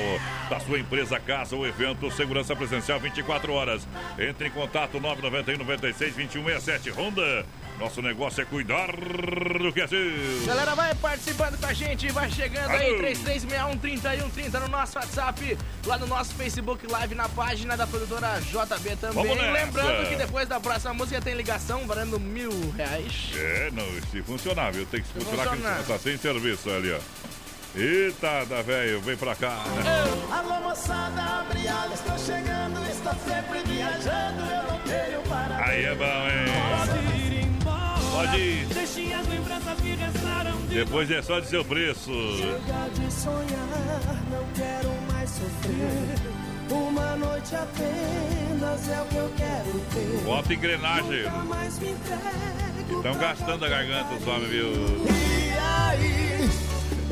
[0.50, 3.86] da sua empresa, casa ou evento, segurança presencial 24 horas.
[4.18, 7.46] Entre em contato 991 96 2167 Honda.
[7.82, 9.98] Nosso negócio é cuidar do que é seu.
[10.46, 13.02] Galera, vai participando com a gente, vai chegando aí, Alô.
[13.02, 19.52] 3361-3130 no nosso WhatsApp, lá no nosso Facebook Live, na página da produtora JB também.
[19.52, 23.32] Lembrando que depois da próxima música tem ligação valendo mil reais.
[23.34, 24.86] É, não, se funcionar, viu?
[24.86, 25.82] Tem que Se funcionar que funcionar.
[25.82, 27.00] tá sem serviço ali, ó.
[27.74, 29.58] Eita, da velho, vem pra cá.
[30.30, 31.62] Alô moçada, abre
[31.94, 36.71] estou chegando, estou sempre viajando, eu não tenho para Aí é bom, hein?
[38.28, 38.66] De
[40.68, 42.10] Depois é só dizer o preço.
[42.36, 46.42] Chega de sonhar, não quero mais sofrer.
[46.70, 50.24] Uma noite apenas é o que eu quero ter.
[50.24, 51.24] Bota engrenagem.
[52.90, 55.41] Estão gastando a garganta os homens, viu?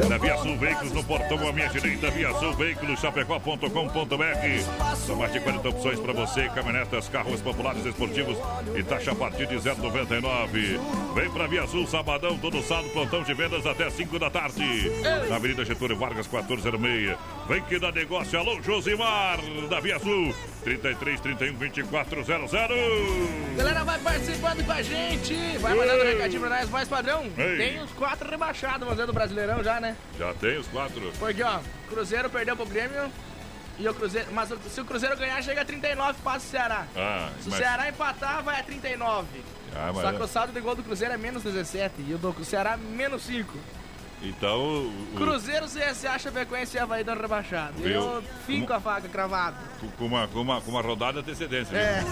[0.08, 4.96] Da Via Sul Veículos no portão à minha direita, Via Sul Veículos, chapecó.com.br.
[4.96, 8.36] São mais de 40 opções para você, caminhonetas, carros populares esportivos
[8.74, 10.80] e taxa a partir de 0,99.
[11.14, 14.90] Vem para Via Sul, sabadão, todo sábado, plantão de vendas até 5 da tarde.
[15.28, 17.16] Na Avenida Getúlio Vargas, 1406.
[17.50, 19.38] Vem que dá negócio, alô Josimar,
[19.68, 20.32] da Via Sul,
[20.62, 22.52] 33 31 2400.
[23.56, 27.24] Galera, vai participando com a gente, vai mandando recadinho pra nós, mais padrão.
[27.36, 27.56] Ei.
[27.56, 29.96] Tem os quatro rebaixados, mas é do Brasileirão já, né?
[30.16, 31.12] Já tem os quatro.
[31.18, 33.10] Porque, ó, Cruzeiro perdeu pro Grêmio.
[33.80, 34.28] E o Cruzeiro.
[34.32, 36.86] Mas o- se o Cruzeiro ganhar, chega a 39, passa o Ceará.
[36.94, 39.26] Ah, Se o mas- Ceará empatar, vai a 39.
[39.74, 42.14] Ah, mas Só é- que o saldo de gol do Cruzeiro é menos 17 e
[42.14, 43.58] o do Ceará menos 5.
[44.22, 47.74] Então, Cruzeiro, CSA, Chapecoense e Havaí dão rebaixado.
[47.78, 48.02] Viu?
[48.02, 49.56] Eu fico com a faca cravada.
[49.96, 51.74] com uma, com uma, com uma rodada de antecedência.
[51.74, 52.04] É.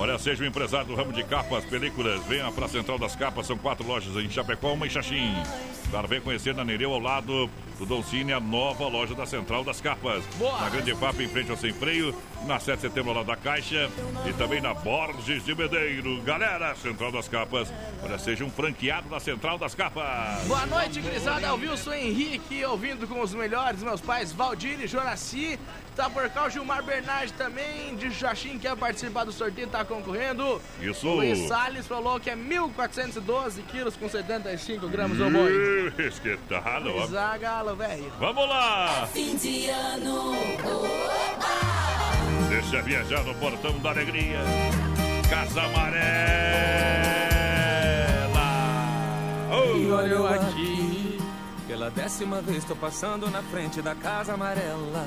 [0.00, 3.46] Olha, seja um empresário do ramo de capas, películas, venha para a Central das Capas,
[3.46, 5.34] são quatro lojas em Chapecó, uma em Xaxim.
[5.90, 9.62] Para ver conhecer na Nereu, ao lado do Don Cine, a nova loja da Central
[9.62, 10.24] das Capas.
[10.38, 10.58] Boa.
[10.58, 12.14] Na Grande FAP, em frente ao Sem Freio,
[12.46, 13.90] na 7 de setembro, lá da Caixa,
[14.26, 16.22] e também na Borges de Medeiro.
[16.22, 17.70] Galera, Central das Capas,
[18.02, 20.46] olha, seja um franqueado da Central das Capas.
[20.46, 21.52] Boa noite, grisada.
[21.52, 25.58] O Wilson Henrique, ouvindo com os melhores, meus pais Valdir e Joraci.
[26.00, 30.58] Tá por cá o Gilmar Bernardi também, de Xaxim, quer participar do sorteio, tá concorrendo.
[30.80, 31.06] Isso.
[31.06, 35.92] O Luiz Salles falou que é 1.412 quilos com 75 gramas do boi.
[36.08, 37.06] Esquetado, ó.
[37.06, 38.10] Zagalo, velho.
[38.18, 39.06] Vamos lá!
[39.12, 40.32] Fim de ano.
[42.48, 44.38] Deixa viajar no portão da alegria.
[45.28, 46.00] Casa Amarela.
[49.76, 51.18] E olha eu aqui,
[51.68, 55.06] pela décima vez tô passando na frente da casa amarela.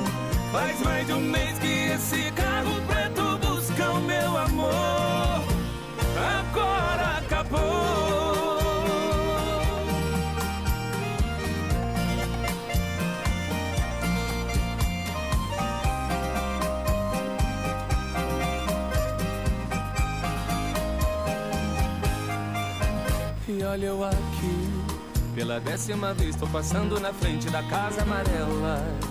[0.51, 5.45] Faz mais de um mês que esse carro preto busca o meu amor.
[6.39, 7.61] Agora acabou.
[23.47, 24.69] E olha eu aqui,
[25.33, 29.10] pela décima vez tô passando na frente da casa amarela.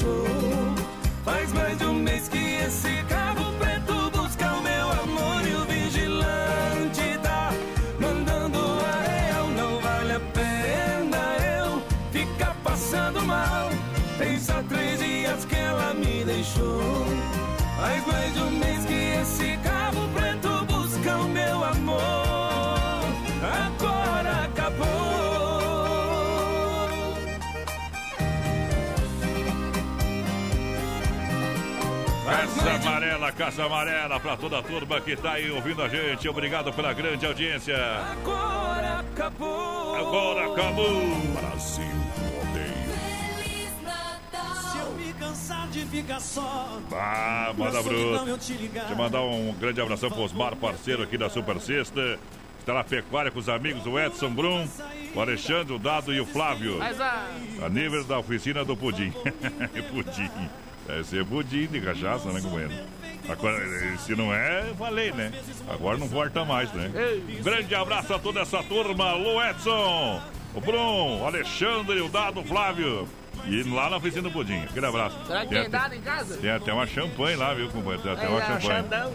[0.00, 0.47] Dias
[32.88, 36.26] Amarela, Casa Amarela, pra toda a turma que tá aí ouvindo a gente.
[36.26, 37.76] Obrigado pela grande audiência.
[37.76, 39.94] Agora acabou.
[39.94, 41.16] Agora acabou.
[41.38, 41.84] Brasil
[42.38, 42.88] Rodeio.
[44.72, 46.80] Se eu me cansar de ficar só.
[46.92, 48.24] Ah, manda bruto.
[48.24, 52.18] Deixa eu mandar um grande abração pro Osmar, parceiro aqui da Super Sexta.
[52.58, 54.66] Está na pecuária com os amigos, o Edson Brum,
[55.14, 56.78] o Alexandre, o Dado e o Flávio.
[56.78, 57.26] Mas a.
[57.62, 59.12] A nível da oficina do Pudim.
[59.92, 60.30] pudim.
[60.88, 62.72] Deve ser pudim de cachaça, né, companheiro?
[63.28, 63.58] Agora,
[63.98, 65.30] se não é, falei, né?
[65.68, 66.90] Agora não volta mais, né?
[67.44, 69.10] Grande abraço a toda essa turma.
[69.10, 70.22] Alô, Edson,
[70.54, 73.06] o Brum, o Alexandre, o Dado, o Flávio.
[73.46, 74.62] E lá na oficina do Pudim.
[74.62, 75.16] Aquele abraço.
[75.26, 76.36] Será que Tem tem dado em casa?
[76.38, 78.02] tem até uma champanhe lá, viu, companheiro?
[78.02, 78.82] Tem até uma Aí, ó, champanhe.
[78.82, 79.12] Xandão.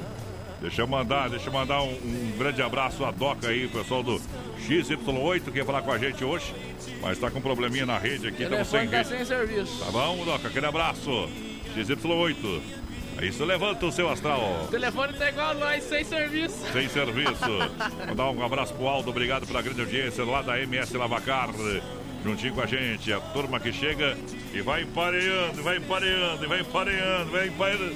[0.61, 4.21] Deixa eu mandar, deixa eu mandar um, um grande abraço à Doca aí, pessoal do
[4.65, 6.55] XY8 que ia falar com a gente hoje,
[7.01, 9.09] mas tá com um probleminha na rede aqui, estamos sem Telefone tá rede.
[9.09, 9.83] sem serviço.
[9.83, 10.47] Tá bom, Doca?
[10.47, 11.29] Aquele abraço.
[11.75, 12.61] XY8.
[13.19, 14.63] É isso, levanta o seu astral.
[14.65, 16.55] O telefone tá igual nós, sem serviço.
[16.73, 17.33] Sem serviço.
[18.07, 21.49] Mandar um abraço pro Aldo, obrigado pela grande audiência lá da MS Lavacar.
[22.23, 24.17] Juntinho com a gente, a turma que chega
[24.53, 27.95] e vai empareando, vai empareando, vai empareando, vai empareando.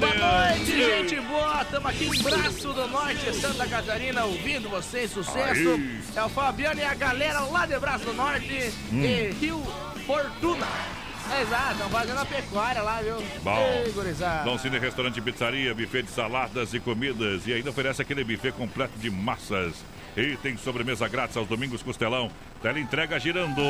[0.00, 0.14] Boa
[0.48, 1.64] noite, gente boa.
[1.66, 5.70] Tamo aqui em Braço do Norte, Santa Catarina, ouvindo vocês, sucesso.
[5.70, 6.00] Aí.
[6.16, 9.00] É o Fabiano e a galera lá de Braço do Norte Hum.
[9.04, 9.62] e Rio
[10.06, 10.66] Fortuna.
[11.40, 13.16] Exato, estão fazendo a pecuária lá, viu?
[13.42, 13.58] Bom.
[13.58, 14.44] Ei, gurizada.
[14.44, 17.46] Dom Cine Restaurante Pizzaria, buffet de saladas e comidas.
[17.46, 19.74] E ainda oferece aquele buffet completo de massas.
[20.16, 22.30] E tem sobremesa grátis aos domingos costelão.
[22.60, 23.60] Tela entrega girando.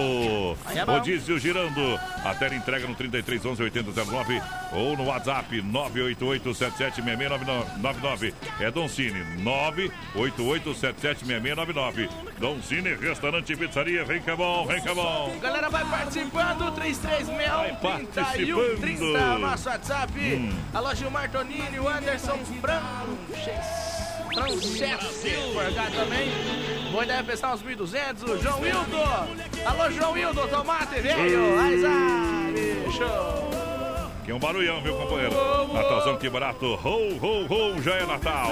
[0.75, 0.83] É.
[0.83, 1.81] Rodízio girando.
[2.25, 4.43] A tela entrega no 33 11 8009
[4.73, 8.35] ou no WhatsApp 988 776699.
[8.61, 12.09] É Dom Cine 988 776699.
[12.39, 14.05] Dom Cine Restaurante e Pizzaria.
[14.05, 15.39] Vem que é bom, vem que é bom.
[15.41, 18.81] Galera, vai participando, 336 31 participando.
[18.81, 20.13] 30, o nosso WhatsApp.
[20.21, 20.53] Hum.
[20.75, 23.92] Alô, Gilmar Tonini, o Anderson Branches.
[24.35, 26.31] Francesco, por cá também.
[26.91, 28.23] Vou deve pensar uns 1.200.
[28.25, 28.97] O João Wildo.
[29.65, 31.57] Alô, João Wildo, tomate velho.
[31.87, 33.52] Ah, bicho.
[34.33, 35.35] É um barulhão, viu, companheiro?
[35.75, 36.65] Natalzão, que barato.
[36.65, 38.49] Ho, ho, ho, já é Natal.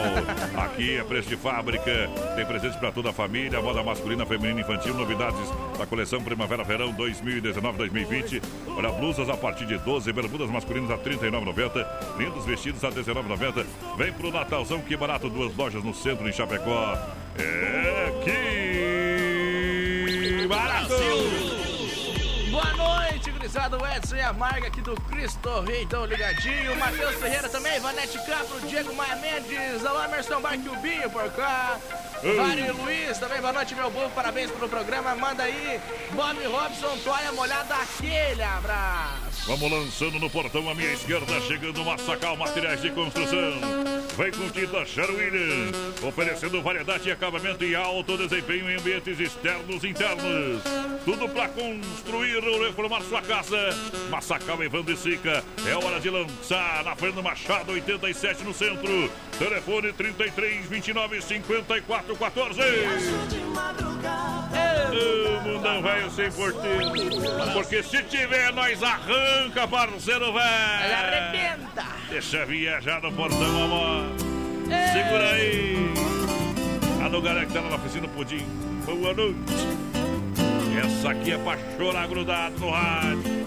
[0.59, 1.91] Aqui é preço de fábrica.
[2.37, 3.63] Tem presentes para toda a família.
[3.63, 4.93] Moda masculina, feminina, infantil.
[4.93, 5.41] Novidades
[5.79, 8.43] da coleção Primavera-Verão 2019-2020.
[8.77, 10.13] Olha, blusas a partir de 12.
[10.13, 11.87] Bermudas masculinas a R$ 39,90.
[12.19, 13.65] Lindos vestidos a R$ 19,90.
[13.97, 15.31] Vem pro Natalzão, que barato.
[15.31, 16.95] Duas lojas no centro, em Chapecó.
[17.39, 20.93] É que barato.
[22.51, 23.10] Boa noite,
[23.41, 23.79] gurizada.
[23.79, 26.77] O Edson e a Marga aqui do Cristo Rei, ligadinho.
[26.77, 31.79] Matheus Ferreira também, Vanete Capro, Diego Maia Mendes, alô Emerson Barquilbinho por cá.
[32.37, 34.11] Mário Luiz também, boa noite, meu povo.
[34.11, 35.15] Parabéns pelo programa.
[35.15, 35.81] Manda aí,
[36.13, 39.30] Bob Robson, toalha molhada, aquele abraço.
[39.47, 43.61] Vamos lançando no portão à minha esquerda, chegando Massacal Materiais de Construção.
[44.17, 49.83] Vem com tinta Sher Williams, oferecendo variedade e acabamento e alto desempenho em ambientes externos
[49.83, 50.63] e internos.
[51.05, 53.57] Tudo para construir ou reformar sua casa.
[54.11, 59.11] Massacal Evandro e Sica, é hora de lançar na Fernando Machado 87 no centro.
[59.39, 63.90] Telefone 33 29 54 14.
[64.03, 67.53] Ô, mundão velho sem porteiro.
[67.53, 70.41] Porque se tiver, nós arranca, parceiro velho.
[70.41, 71.85] arrebenta.
[72.09, 74.05] Deixa viajar no portão, amor.
[74.93, 75.77] Segura aí.
[77.05, 78.47] Alô, galera que tá na oficina Pudim.
[78.85, 79.39] Boa noite.
[80.85, 83.41] Essa aqui é pra chorar grudado no rádio.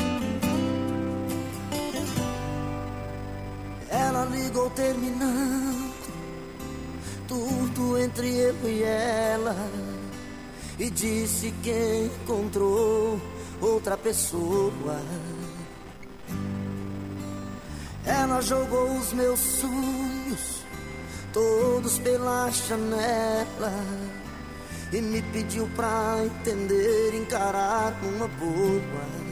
[3.89, 5.93] Ela ligou terminando
[7.27, 9.55] tudo entre eu e ela
[10.83, 13.17] e disse que encontrou
[13.61, 15.01] outra pessoa.
[18.05, 20.65] Ela jogou os meus sonhos
[21.31, 23.73] todos pela janela
[24.91, 29.22] e me pediu pra entender, encarar uma boa.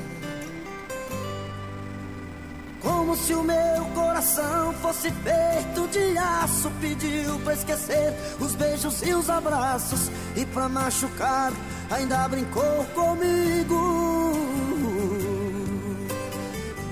[2.81, 6.71] Como se o meu coração fosse feito de aço.
[6.81, 10.09] Pediu pra esquecer os beijos e os abraços.
[10.35, 11.53] E pra machucar,
[11.89, 14.33] ainda brincou comigo.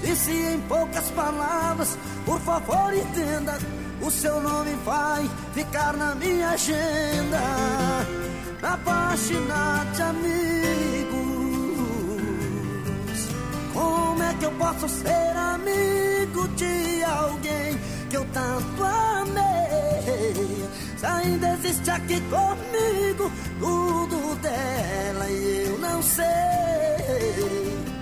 [0.02, 3.58] Disse em poucas palavras: Por favor, entenda.
[4.02, 7.40] O seu nome vai ficar na minha agenda.
[8.62, 11.19] Na página de amigos.
[13.74, 17.78] Como é que eu posso ser amigo de alguém
[18.10, 20.70] que eu tanto amei?
[20.98, 26.26] Se ainda existe aqui comigo tudo dela e eu não sei.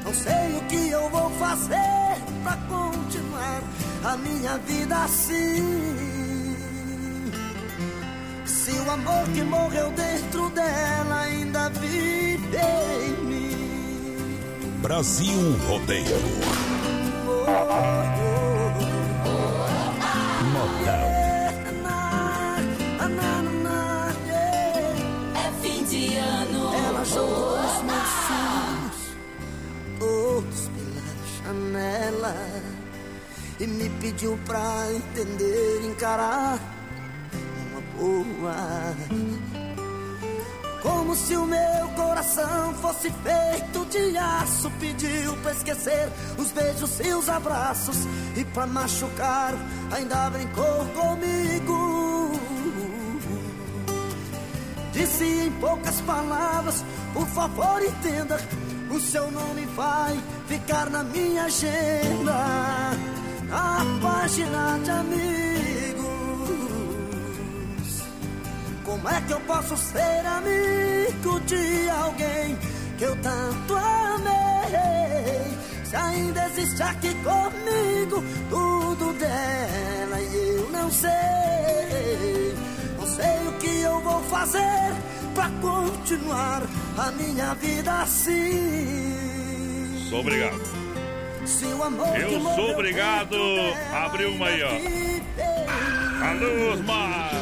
[0.03, 3.61] Não sei o que eu vou fazer pra continuar
[4.03, 6.55] a minha vida assim.
[8.45, 13.36] Se o amor que morreu dentro dela ainda vive em mim.
[14.87, 16.17] Brasil Rodeio.
[20.53, 21.07] Modão.
[25.35, 26.73] É fim de ano.
[26.73, 28.99] Ela jogou os meus sonhos
[29.99, 31.03] todos pela
[31.43, 32.35] janela
[33.59, 36.59] e me pediu pra entender, encarar
[37.73, 38.55] uma boa.
[40.87, 44.71] Como se o meu coração fosse feito de aço.
[44.79, 47.97] Pediu pra esquecer os beijos e os abraços.
[48.37, 49.53] E pra machucar,
[49.91, 52.31] ainda brincou comigo.
[54.93, 58.39] Disse em poucas palavras: Por favor, entenda.
[58.89, 62.33] O seu nome vai ficar na minha agenda.
[63.51, 65.46] A página de amigos.
[68.97, 72.57] Como é que eu posso ser amigo de alguém
[72.97, 75.55] que eu tanto amei?
[75.83, 82.55] Se ainda existe aqui comigo tudo dela e eu não sei.
[82.97, 84.95] Não sei o que eu vou fazer
[85.35, 86.63] pra continuar
[86.97, 88.47] a minha vida assim.
[90.09, 90.59] Sou obrigado.
[91.45, 93.37] Se o amor que Eu sou obrigado.
[93.93, 94.69] Abriu uma aí, ó.
[96.25, 97.36] Alô, Osmar.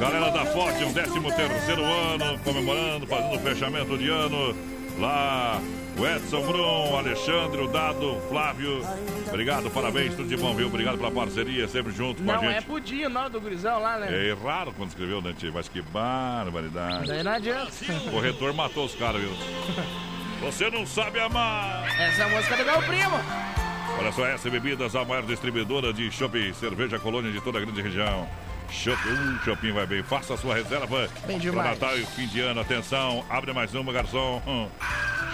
[0.00, 4.54] Galera da Forte, um 13 terceiro ano, comemorando, fazendo o fechamento de ano.
[4.98, 5.60] Lá,
[5.96, 8.82] o Edson Brum, o Alexandre, o Dado, Flávio.
[9.28, 10.66] Obrigado, parabéns, tudo de bom, viu?
[10.66, 12.56] Obrigado pela parceria, sempre junto com a Não, gente.
[12.56, 14.08] é pudim o nome do gurizão lá, né?
[14.28, 15.52] É raro quando escreveu, né, tio?
[15.54, 17.06] Mas que barbaridade.
[17.06, 17.70] Daí não adianta.
[18.06, 19.30] O corretor matou os caras, viu?
[20.42, 21.84] Você não sabe amar.
[22.00, 23.16] Essa é música do meu primo.
[23.98, 27.82] Olha só, essa Bebidas, a maior distribuidora de shopping, cerveja colônia de toda a grande
[27.82, 28.28] região.
[28.70, 30.02] Shopping, uh, shopping vai bem.
[30.02, 31.70] Faça a sua reserva Bem para demais.
[31.70, 32.60] Natal e fim de ano.
[32.60, 34.42] Atenção, abre mais uma, garçom.
[34.46, 34.68] Hum.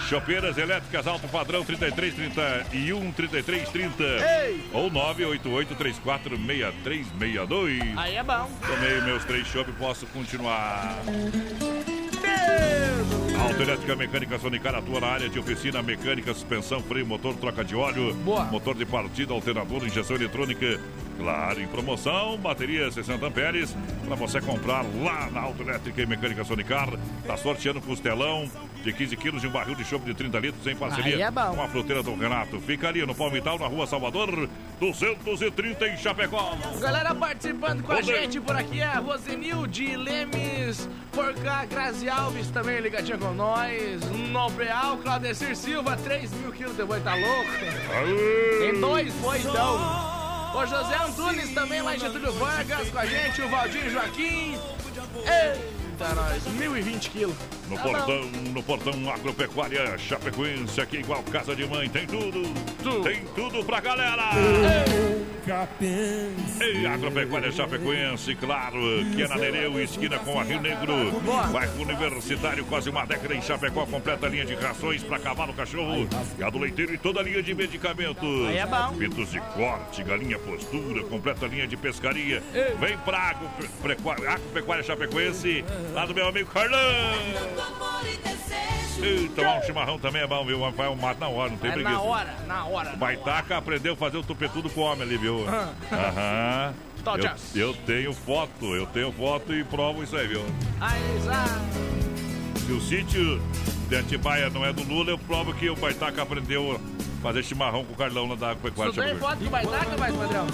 [0.09, 4.69] Chopeiras elétricas alto padrão 3331 3330 Ei!
[4.73, 7.99] ou 988 34 6362.
[7.99, 8.51] Aí é bom.
[8.67, 10.97] Tomei meus três chopp, posso continuar.
[13.41, 18.15] Autoelétrica Mecânica Sonicar atua na área de oficina mecânica, suspensão, freio, motor, troca de óleo,
[18.51, 20.81] motor de partida, alternador, injeção eletrônica.
[21.17, 26.89] Claro, em promoção, bateria 60 amperes, para você comprar lá na Autoelétrica e Mecânica Sonicar.
[27.25, 28.51] Tá sorteando costelão
[28.83, 31.63] de 15 quilos e um barril de chope de 30 litros em parceria é com
[31.63, 32.61] a fruteira do Renato.
[32.61, 34.49] Fica ali no Palmital, na rua Salvador,
[34.81, 36.57] 230 em Chapecó.
[36.81, 38.21] Galera participando com a Rodeio.
[38.21, 44.03] gente por aqui é a Rosenilde Lemes, por cá, Grazi Alves também ligadinha com nós,
[44.31, 47.51] Nobreal, Claudecir Silva, 3 mil quilos de boi, tá louco?
[48.61, 50.15] Tem dois boi então.
[50.55, 54.59] O José Antunes também lá em Getúlio Vargas com a gente, o Valdir Joaquim.
[55.95, 57.37] Eita, nós, 1.020 quilos.
[57.69, 62.43] No Tá portão, no portão Agropecuária Chapecoense, aqui igual casa de mãe, tem tudo,
[63.03, 64.31] tem tudo pra galera.
[66.61, 68.79] Ei, Agropecuária Chapecoense, claro,
[69.15, 70.95] que é na Nereu, esquina com a Rio Negro.
[71.53, 76.59] Bairro Universitário, quase uma década em Chapecó, completa linha de rações pra cavalo, cachorro, gado
[76.59, 78.49] leiteiro e toda a linha de medicamentos.
[78.49, 78.95] Aí é bom.
[78.99, 82.43] Pitos de corte, galinha postura, completa linha de pescaria.
[82.81, 86.79] Vem pra Agropecuária, Agropecuária Chapecoense, lá do meu amigo Carlão.
[89.03, 90.59] E tomar um chimarrão também é bom, viu?
[90.71, 91.95] Vai um mato na hora, não tem É preguiça.
[91.97, 92.93] na hora, na hora.
[92.95, 95.45] O Baitaca aprendeu a fazer o tupetudo com o homem ali, viu?
[95.93, 96.75] Aham.
[97.55, 100.43] Eu, eu tenho foto, eu tenho foto e provo isso aí, viu?
[102.65, 103.43] Se o sítio
[103.91, 107.85] de Atibaia não é do Lula, eu provo que o Baitaca aprendeu a fazer chimarrão
[107.85, 108.95] com o Carlão lá da Agropecuária.
[108.95, 110.47] Tu tem foto do Baitaca, mais padrão?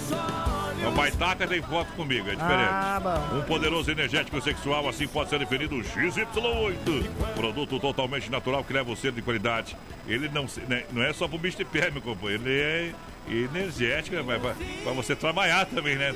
[0.87, 2.69] O Baitaca tem foto comigo, é diferente.
[2.71, 3.31] Ah.
[3.35, 7.35] Um poderoso energético sexual, assim pode ser definido o XY8.
[7.35, 9.77] Produto totalmente natural que leva o selo de qualidade.
[10.07, 12.43] Ele não, né, não é só pro bicho de pé, meu companheiro.
[12.47, 12.93] Ele é
[13.27, 14.39] energético, pra,
[14.83, 16.13] pra você trabalhar também, né?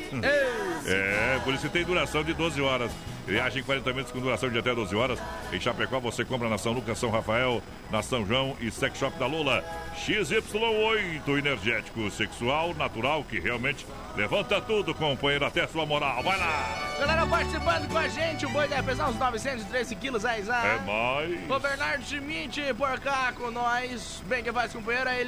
[0.86, 2.92] É, por isso que tem duração de 12 horas.
[3.28, 5.20] Ele age em 40 minutos com duração de até 12 horas.
[5.52, 9.18] Em Chapecó você compra na São Lucas, São Rafael, na São João e Sex Shop
[9.18, 9.64] da Lula.
[10.06, 16.22] XY8, energético, sexual, natural, que realmente levanta tudo, companheiro, até sua moral.
[16.22, 16.96] Vai lá!
[17.00, 20.42] Galera participando com a gente, o boi deve pesar uns 913 quilos, aí.
[20.42, 21.50] É nóis!
[21.50, 24.22] O Bernardo Schmidt por cá com nós.
[24.28, 25.22] Bem que faz companheira, a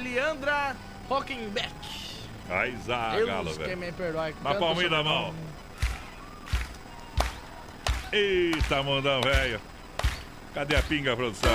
[1.08, 1.72] Eliandra Hockenbeck.
[2.50, 3.78] Aí, Deus, quem velho.
[3.78, 4.34] me perdoe.
[4.42, 5.34] Na palminha da mão.
[8.12, 9.60] Eita, mundão, velho.
[10.54, 11.50] Cadê a pinga, produção?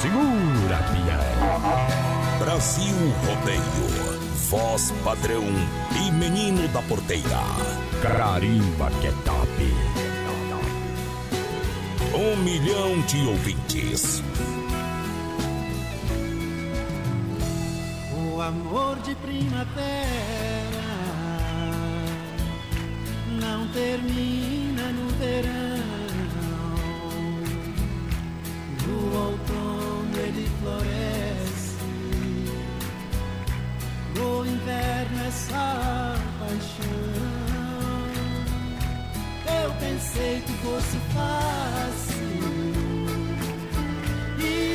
[0.00, 2.44] Segura, Pia.
[2.44, 2.94] Brasil
[3.26, 4.20] Rodeio.
[4.48, 5.44] Voz padrão
[5.96, 7.40] e menino da porteira.
[8.02, 10.00] Carimba que é top.
[12.14, 14.22] Um milhão de ouvintes.
[18.40, 19.68] O amor de primavera
[23.38, 25.84] não termina no verão.
[28.86, 31.76] No outono ele floresce.
[34.16, 35.30] No inverno é
[36.38, 37.10] paixão.
[39.62, 42.30] Eu pensei que fosse fácil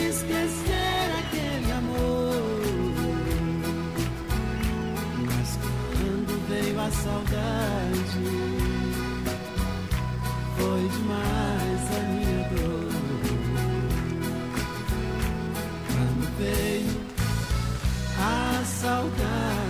[0.08, 0.85] esquecer
[6.66, 8.26] veio a saudade,
[10.58, 12.92] foi demais a minha dor.
[15.88, 16.96] Quando veio
[18.20, 19.65] a saudade,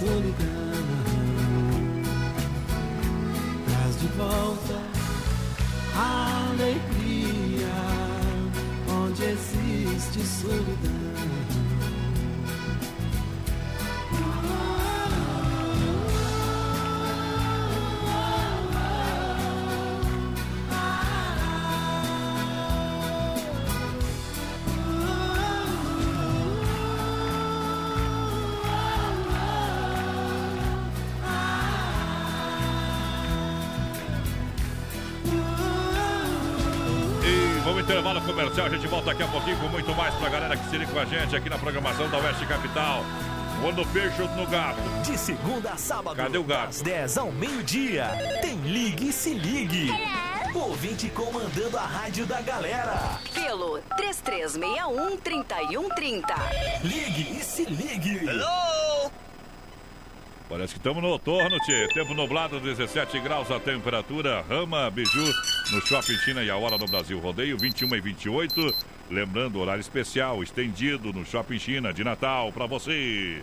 [0.00, 0.80] solidão.
[3.66, 4.80] Traz de volta
[5.94, 7.68] a alegria
[8.88, 10.89] onde existe solidão.
[37.90, 40.78] Intervalo comercial, a gente volta daqui a pouquinho com muito mais pra galera que se
[40.78, 43.04] liga com a gente aqui na programação da Oeste Capital.
[43.60, 44.78] Quando peixe no gato.
[45.04, 46.14] De segunda a sábado.
[46.14, 46.66] Cadê o gato?
[46.66, 48.06] Das 10 ao meio-dia.
[48.40, 49.90] Tem Ligue e Se Ligue.
[50.54, 53.18] Ouvinte comandando a rádio da galera.
[53.34, 56.22] Pelo 3361-3130.
[56.84, 58.20] Ligue e Se Ligue.
[60.60, 61.88] Parece que estamos no outono, tchê.
[61.94, 64.44] Tempo nublado, 17 graus a temperatura.
[64.46, 65.24] Rama, Biju,
[65.72, 67.18] no Shopping China e a hora no Brasil.
[67.18, 68.74] Rodeio 21 e 28.
[69.10, 73.42] Lembrando, horário especial, estendido no Shopping China de Natal para você.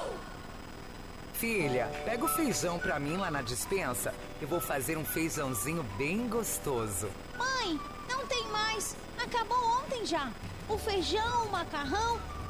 [1.41, 4.13] Filha, pega o feijão pra mim lá na dispensa.
[4.39, 7.09] Eu vou fazer um feijãozinho bem gostoso.
[7.35, 8.95] Mãe, não tem mais.
[9.17, 10.31] Acabou ontem já.
[10.69, 12.19] O feijão, o macarrão,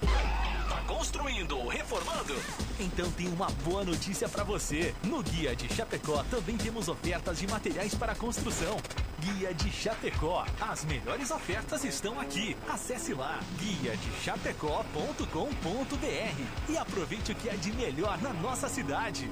[0.00, 2.34] Tá construindo ou reformando?
[2.78, 4.94] Então tem uma boa notícia para você.
[5.04, 8.76] No Guia de Chapecó também temos ofertas de materiais para construção.
[9.20, 10.44] Guia de Chapecó.
[10.60, 12.56] As melhores ofertas estão aqui.
[12.68, 15.26] Acesse lá guia de chapecó.com.br
[16.68, 19.30] e aproveite o que é de melhor na nossa cidade.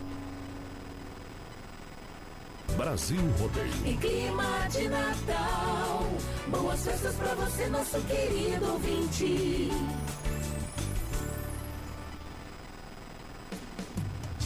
[2.77, 3.87] Brasil Rodeio.
[3.87, 6.11] Em clima de Natal,
[6.49, 9.71] boas festas pra você, nosso querido ouvinte.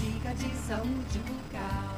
[0.00, 1.97] Dica de saúde bucal.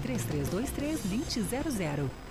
[0.03, 2.30] 3323-2000.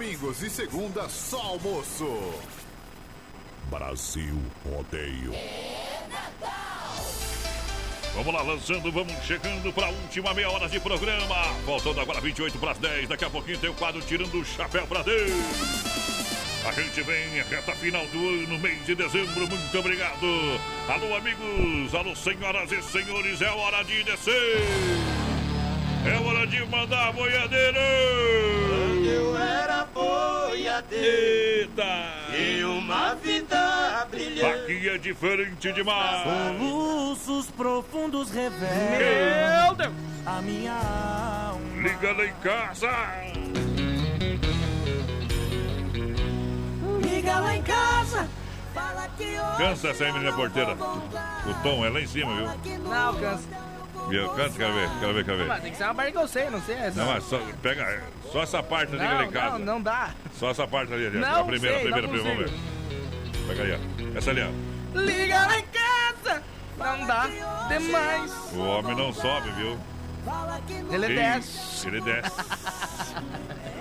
[0.01, 2.33] Domingos e segunda só almoço.
[3.69, 5.31] Brasil Rodeio.
[8.15, 11.35] Vamos lá, lançando, vamos chegando para a última meia hora de programa.
[11.67, 13.09] Faltando agora 28 para as 10.
[13.09, 15.29] Daqui a pouquinho tem o quadro Tirando o Chapéu para Deus.
[16.65, 19.47] A gente vem, reta final do ano, mês de dezembro.
[19.47, 20.25] Muito obrigado.
[20.89, 21.93] Alô, amigos.
[21.93, 23.39] Alô, senhoras e senhores.
[23.39, 25.20] É hora de descer.
[26.05, 27.77] É hora de mandar boiadeiro.
[28.69, 31.83] Quando eu era boiadeiro Eita!
[32.35, 36.23] E uma vida brilhante Aqui é diferente demais.
[36.23, 39.93] Soluços profundos revelam Meu Deus!
[40.25, 42.91] A minha alma Liga lá em casa.
[47.03, 48.27] Liga lá em casa
[48.73, 50.73] Fala que hoje Cansa essa aí, menina porteira.
[50.73, 52.79] O tom é lá em cima, viu?
[52.79, 53.70] Não, cansa.
[54.11, 54.29] Viu?
[54.29, 55.47] Canta, quero ver, quero ver, quero ver.
[55.47, 56.99] Mas tem que ser uma parte que eu sei, não sei essa.
[56.99, 59.57] Não, mas só, pega só essa parte ali em casa.
[59.57, 60.11] não, não dá.
[60.37, 61.19] Só essa parte ali, ali.
[61.19, 63.47] Não a primeira, sei, a primeira, a primeira, vamos ver.
[63.47, 64.17] Pega ali, ó.
[64.17, 64.99] Essa ali, ó.
[64.99, 66.43] Liga lá em casa!
[66.77, 67.27] Não dá
[67.69, 68.31] demais.
[68.53, 69.79] O homem não sobe, viu?
[70.91, 71.87] Ele desce.
[71.87, 72.31] Ele desce.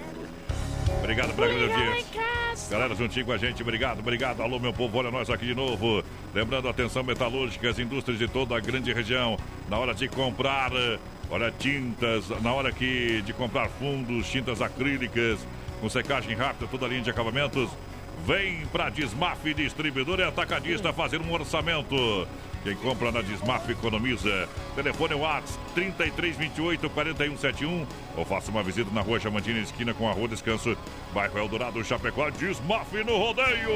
[1.01, 2.71] Obrigado pela grande audiência.
[2.71, 4.43] Galera, juntinho com a gente, obrigado, obrigado.
[4.43, 6.05] Alô, meu povo, olha nós aqui de novo.
[6.35, 9.37] Lembrando, atenção metalúrgica, as indústrias de toda a grande região.
[9.69, 10.99] Na hora de comprar, eh,
[11.31, 15.45] olha, tintas, na hora que de comprar fundos, tintas acrílicas,
[15.81, 17.71] com secagem rápida, toda a linha de acabamentos.
[18.27, 21.97] Vem pra Desmaf Distribuidor e Atacadista fazer um orçamento.
[22.63, 24.49] Quem compra na Desmaf economiza.
[24.75, 30.29] Telefone WhatsApp 3328 4171 ou faça uma visita na rua Chamantina, esquina com a Rua
[30.29, 30.77] Descanso,
[31.15, 33.71] bairro Eldorado, Chapecó, Desmaf no rodeio.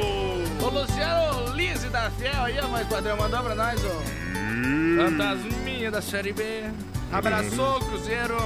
[0.60, 5.02] O Luciano Lise da Fiel aí, ó, mais padrão, mandou pra nós, ó.
[5.02, 6.64] Fantasminha da Série B.
[7.10, 8.36] Abraçou o Cruzeiro.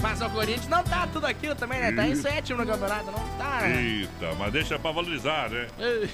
[0.00, 1.90] Mas o Corinthians não tá tudo aquilo também, né?
[1.92, 3.82] Tá em sétimo no campeonato, não tá, né?
[3.82, 5.66] Eita, mas deixa pra valorizar, né?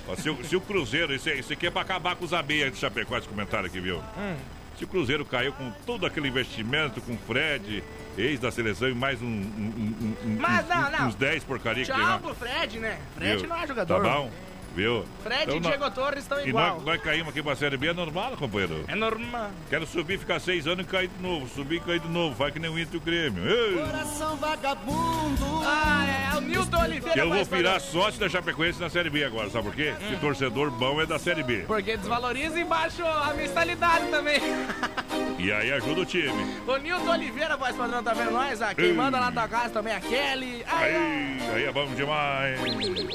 [0.09, 2.73] Ó, se, o, se o Cruzeiro, isso, isso aqui é pra acabar com os abelhas
[2.73, 3.99] de Chapecó, esse comentário aqui, viu?
[4.17, 4.37] Hum.
[4.79, 7.85] Se o Cruzeiro caiu com todo aquele investimento, com o Fred,
[8.17, 11.07] ex da seleção e mais um, um- um- um- Mas uns- não, não.
[11.09, 12.19] uns 10 porcaria que tem Tchau lá.
[12.19, 12.99] pro Fred, né?
[13.17, 13.49] Fred Viu?
[13.49, 14.03] não é jogador.
[14.03, 14.31] Tá bom,
[14.75, 15.05] viu?
[15.23, 16.75] Fred Então, e nós- Diego Torres estão E igual.
[16.77, 18.85] nós, nós caímos aqui pra Série B, é normal, companheiro.
[18.89, 19.51] É normal.
[19.71, 21.49] Quero subir, ficar seis anos e cair de novo.
[21.49, 22.35] Subir e cair de novo.
[22.37, 23.49] Faz que nem o Inter e o Grêmio.
[23.49, 23.75] Ei!
[23.79, 27.13] Coração vagabundo Ah, é o Nilton Oliveira.
[27.15, 29.95] Que eu vou virar sócio da Chapecoense na Série B agora, sabe por quê?
[30.09, 31.65] Que torcedor bom é da Série B.
[31.67, 34.41] Porque desvaloriza e baixa a mensalidade também.
[35.39, 36.33] E aí ajuda o time.
[36.67, 38.63] O Nilton Oliveira, voz padrão, tá vendo nós?
[38.63, 38.93] Ah, quem Ei.
[38.95, 40.65] manda lá da casa também é a Kelly.
[40.67, 40.95] Ai.
[40.95, 42.59] Aí, aí é bom demais.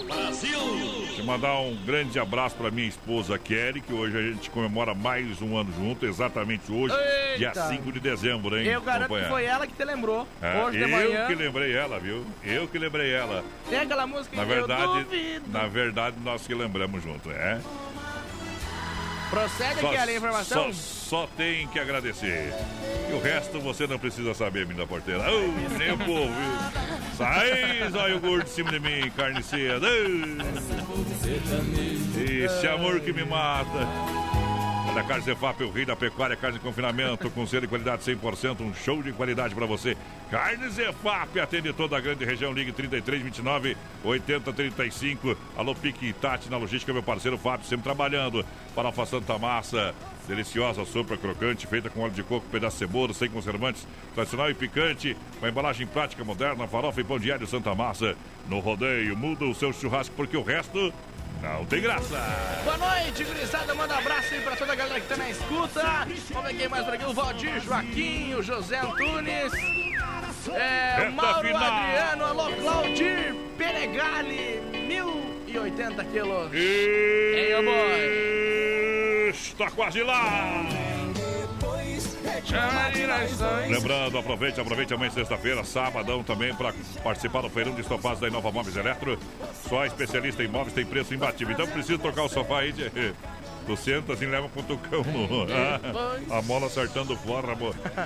[0.05, 0.59] Brasil!
[1.07, 4.49] Deixa eu mandar mandar um grande abraço para minha esposa Kelly, que hoje a gente
[4.51, 6.95] comemora mais um ano junto, exatamente hoje,
[7.37, 7.67] dia Eita.
[7.67, 8.67] 5 de dezembro, hein?
[8.67, 10.27] Eu garanto que foi ela que te lembrou.
[10.41, 11.27] É, Hoje de eu manhã.
[11.27, 12.25] que lembrei ela, viu?
[12.43, 13.43] Eu que lembrei ela.
[13.69, 15.07] Tem aquela música Na Eu verdade,
[15.47, 17.59] na verdade, nós que lembramos junto, é?
[19.29, 20.73] Procede Só, aqui a informação.
[20.73, 22.51] só, só tem que agradecer.
[23.09, 25.23] E o resto você não precisa saber, menina porteira.
[25.31, 27.15] Oh, nem o povo, viu?
[27.17, 29.85] Sai, zóio gordo de cima de mim, carne cedo.
[32.45, 33.87] Esse amor que me mata.
[34.91, 38.61] Olha, Carne Zefap, o rei da pecuária, carne de confinamento, com selo de qualidade 100%,
[38.61, 39.95] um show de qualidade para você.
[40.31, 45.37] Carne Zefap, atende toda a grande região, ligue 33, 29, 80, 35.
[45.55, 48.43] Alô, Pique e Tati na logística, meu parceiro Fábio, sempre trabalhando.
[48.73, 49.93] Farofa Santa Massa,
[50.27, 54.55] deliciosa, sopa crocante, feita com óleo de coco, pedaço de cebola, sem conservantes, tradicional e
[54.55, 58.15] picante, uma embalagem prática, moderna, farofa e pão diário Santa Massa.
[58.47, 60.91] No rodeio, muda o seu churrasco, porque o resto
[61.41, 62.17] não tem graça.
[62.63, 63.73] Boa noite, gurizada.
[63.75, 66.07] Manda um abraço aí pra toda a galera que tá na escuta.
[66.31, 67.05] Vamos ver quem mais por aqui.
[67.05, 69.53] O Valdir Joaquim, o José Antunes.
[70.53, 71.63] É, Reta Mauro final.
[71.63, 76.53] Adriano, alô Claudir Penegali, 1080 quilos.
[76.53, 79.29] Hey, ô boy.
[79.29, 80.65] Está quase lá.
[83.69, 86.73] Lembrando, aproveite, aproveite amanhã, sexta-feira, sabadão também, para
[87.03, 89.17] participar do feirão de estofados da Inova Móveis Eletro.
[89.67, 91.53] Só especialista em móveis tem preço imbatível.
[91.53, 92.89] Então precisa trocar o sofá aí de.
[93.67, 95.45] Tu senta assim, leva com o tucão no.
[96.31, 97.55] Ah, a mola acertando fora,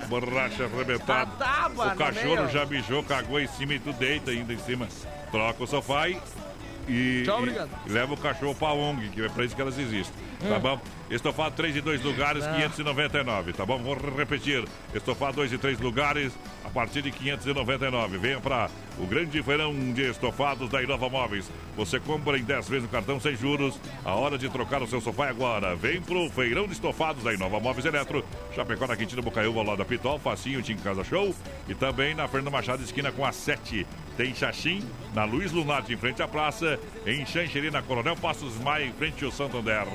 [0.10, 1.32] borracha arrebentada.
[1.38, 4.90] Tábua O no cachorro já mijou, cagou em cima e tu deita ainda em cima.
[5.32, 7.24] Troca o sofá e.
[7.24, 10.14] Tchau, e leva o cachorro pra ONG, que é pra isso que elas existem.
[10.48, 10.60] Tá Hum.
[10.60, 10.80] bom?
[11.10, 12.54] Estofado 3 e 2 lugares, Ah.
[12.56, 13.78] 599, tá bom?
[13.78, 14.64] Vou repetir.
[14.94, 16.34] Estofado 2 e 3 lugares,
[16.66, 18.18] a partir de 599.
[18.18, 21.50] Venha para o grande feirão de estofados da Inova Móveis.
[21.78, 23.80] Você compra em 10 vezes no cartão sem juros.
[24.04, 25.76] A hora de trocar o seu sofá é agora.
[25.76, 28.24] Vem pro feirão de estofados da Inova Móveis Eletro.
[28.56, 31.36] Chapecó na Quintina Bocaiúva, lado da Pitol, Facinho, Tim Casa Show.
[31.68, 33.86] E também na Fernanda Machado, esquina com a 7.
[34.18, 34.84] Tem Xaxim,
[35.16, 36.80] na Luiz Lunardi, em frente à praça.
[37.06, 39.86] Em Xanxerê, na Coronel Passos Maia, em frente ao Santander.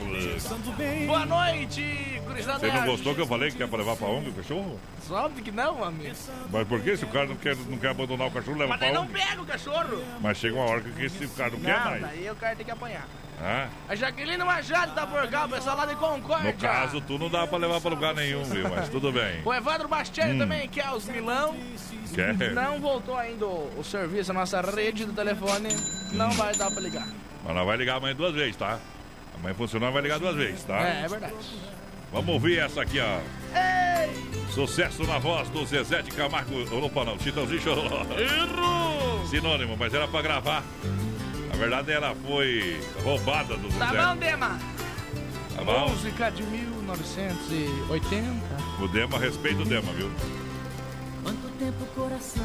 [1.06, 2.58] Boa noite, gurizada.
[2.60, 4.80] Você não gostou que eu falei que pra levar pra ONG o cachorro?
[5.10, 6.14] Óbvio que não, amigo.
[6.52, 6.96] Mas por que?
[6.96, 9.06] Se o cara não quer, não quer abandonar o cachorro, leva Mas pra daí não
[9.06, 10.04] pega o cachorro.
[10.20, 12.02] Mas chega uma hora que esse cara não, quer Não, mais.
[12.02, 13.06] daí o cara tem que apanhar.
[13.40, 16.52] Ah, A Jaqueline Machado tá por cá, o pessoal lá de Concórdia.
[16.52, 18.68] no caso, tu não dá pra levar pra lugar nenhum, viu?
[18.68, 19.42] Mas tudo bem.
[19.44, 20.38] O Evandro Bastiani Hum.
[20.38, 21.56] também, que é os Milão.
[22.14, 22.34] Quer?
[22.52, 25.68] Não voltou ainda o, o serviço, a nossa rede do telefone.
[26.12, 27.06] Não vai dar pra ligar.
[27.44, 28.78] Mas nós vai ligar amanhã duas vezes, tá?
[29.40, 30.80] Amanhã funcionando vai ligar duas vezes, tá?
[30.80, 31.34] É, é verdade.
[32.12, 33.20] Vamos ouvir essa aqui, ó.
[34.50, 36.54] Sucesso na voz do Zezé de Camargo.
[36.84, 38.04] Opa, não, Chitãozinho Chororó.
[38.18, 39.26] Errou!
[39.26, 40.64] Sinônimo, mas era pra gravar.
[41.50, 43.84] Na verdade, ela foi roubada do Zezé.
[43.84, 44.58] Tá bom, Dema?
[45.54, 45.90] Tá bom?
[45.90, 48.24] Música de 1980.
[48.80, 50.10] O Dema, respeita o Dema, viu?
[51.22, 52.44] Quanto tempo o coração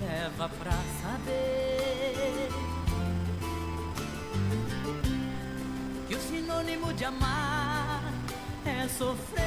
[0.00, 0.72] leva pra
[1.02, 2.48] saber
[6.06, 8.12] que o sinônimo de amar
[8.64, 9.46] é sofrer?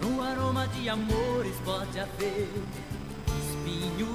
[0.00, 2.48] No aroma de amores pode haver
[3.38, 4.08] espinhos.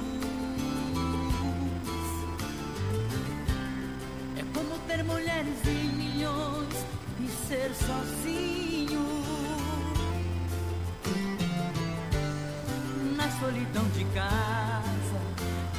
[4.36, 6.84] É como ter mulheres em milhões
[7.20, 9.06] e ser sozinho.
[13.16, 14.75] Na solidão de casa,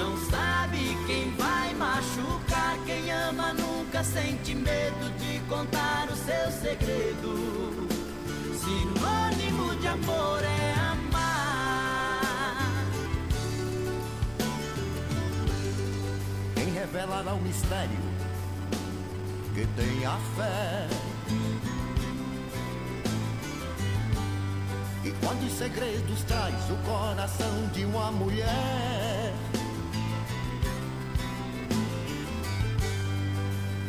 [0.00, 2.78] não sabe quem vai machucar.
[2.86, 7.88] Quem ama nunca sente medo de contar o seu segredo.
[8.58, 12.20] Sinônimo de amor é amar.
[16.54, 18.10] Quem revelará o mistério
[19.54, 20.88] que tem a fé?
[25.02, 29.19] E quantos segredos traz o coração de uma mulher?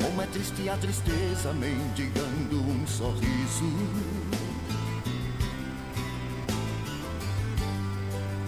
[0.02, 3.65] Como é triste a tristeza mendigando um sorriso.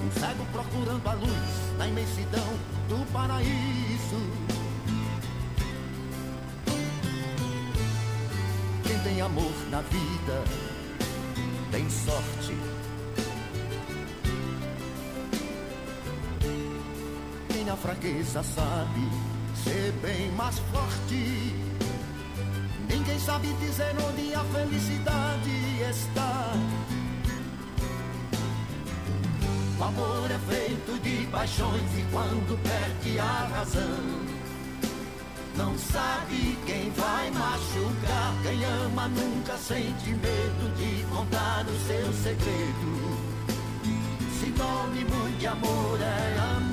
[0.03, 2.47] Um cego procurando a luz na imensidão
[2.89, 4.53] do paraíso.
[9.25, 10.43] amor na vida
[11.71, 12.57] tem sorte.
[17.49, 19.32] Quem na fraqueza sabe
[19.63, 21.55] ser bem mais forte.
[22.89, 26.53] Ninguém sabe dizer onde a felicidade está.
[29.79, 34.43] O amor é feito de paixões e quando perde a razão.
[35.55, 38.33] Não sabe quem vai machucar.
[38.43, 43.33] Quem ama nunca sente medo de contar o seu segredo.
[44.39, 46.72] Sinônimo de amor é amar.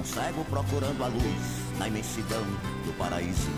[0.00, 2.42] Um cego procurando a luz na imensidão
[2.86, 3.50] do paraíso.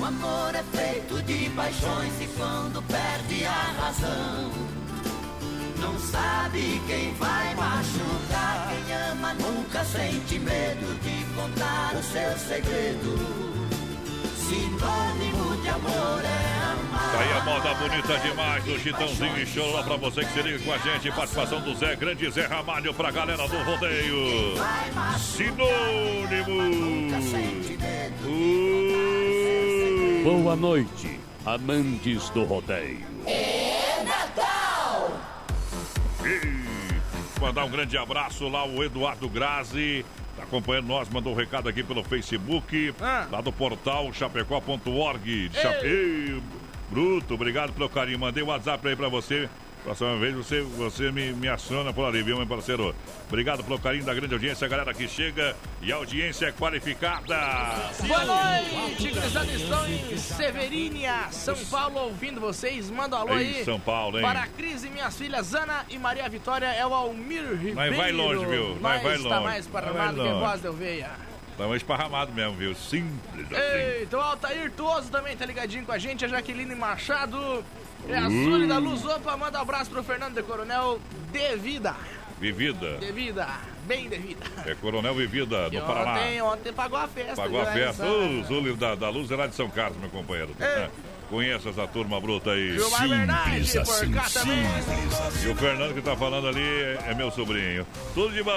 [0.00, 4.50] O amor é feito de paixões e quando perde a razão.
[5.78, 8.68] Não sabe quem vai machucar.
[8.70, 13.16] Quem ama nunca sente medo de contar o seu segredo.
[14.48, 16.53] Sinônimo de amor é.
[17.14, 20.42] Tá aí a moda bonita demais do Chitãozinho e Show lá pra você que se
[20.42, 21.12] liga com a gente.
[21.12, 24.56] Participação do Zé Grande Zé Ramalho pra galera do rodeio.
[25.16, 26.64] Sinônimo.
[30.24, 33.06] Boa noite, amantes do rodeio.
[36.24, 40.04] E mandar um grande abraço lá o Eduardo Grazi.
[40.36, 42.92] Tá acompanhando nós, mandou um recado aqui pelo Facebook,
[43.30, 45.50] lá do portal chapecó.org.
[45.54, 46.42] Chape...
[46.90, 48.18] Bruto, obrigado pelo carinho.
[48.18, 49.48] Mandei o WhatsApp aí pra você.
[49.84, 52.94] Próxima vez você, você me, me aciona por ali, viu, meu parceiro?
[53.28, 57.36] Obrigado pelo carinho da grande audiência, a galera que chega e a audiência é qualificada.
[58.06, 59.52] Boa noite, gurizada.
[59.52, 62.88] Estou em Severínia, São Paulo, ouvindo vocês.
[62.88, 63.64] Manda um alô Ei, aí.
[63.66, 64.24] São Paulo, hein?
[64.24, 67.76] Para a Cris e minhas filhas Ana e Maria Vitória, é o Almir Ribeiro.
[67.76, 68.78] Mas vai longe, viu?
[68.80, 69.28] Mas vai longe.
[69.28, 71.10] mais Mas vai parramado que voz de oveia.
[71.56, 72.74] Tamo esparramado mesmo, viu?
[72.74, 74.00] Simples assim.
[74.00, 77.64] Eita, o Altair Tuoso também tá ligadinho com a gente, a Jaqueline Machado.
[78.08, 78.24] É a.
[78.24, 81.00] Sully da Luz Opa, manda um abraço pro Fernando de Coronel
[81.32, 81.94] de vida.
[82.40, 82.98] Vivida.
[82.98, 83.46] De vida,
[83.86, 84.44] bem de vida.
[84.66, 86.12] É Coronel Vivida, do Paraná.
[86.12, 87.36] Ontem, ontem pagou a festa.
[87.36, 88.04] Pagou a festa.
[88.04, 90.54] Ô, Zúlio da, da Luz é lá de São Carlos, meu companheiro.
[90.60, 90.90] É.
[91.28, 92.76] Conheço essa turma bruta aí.
[92.76, 94.64] Bernardi, por assim, cá também.
[95.42, 97.86] E o Fernando que tá falando ali é, é meu sobrinho.
[98.14, 98.52] Tudo de bom.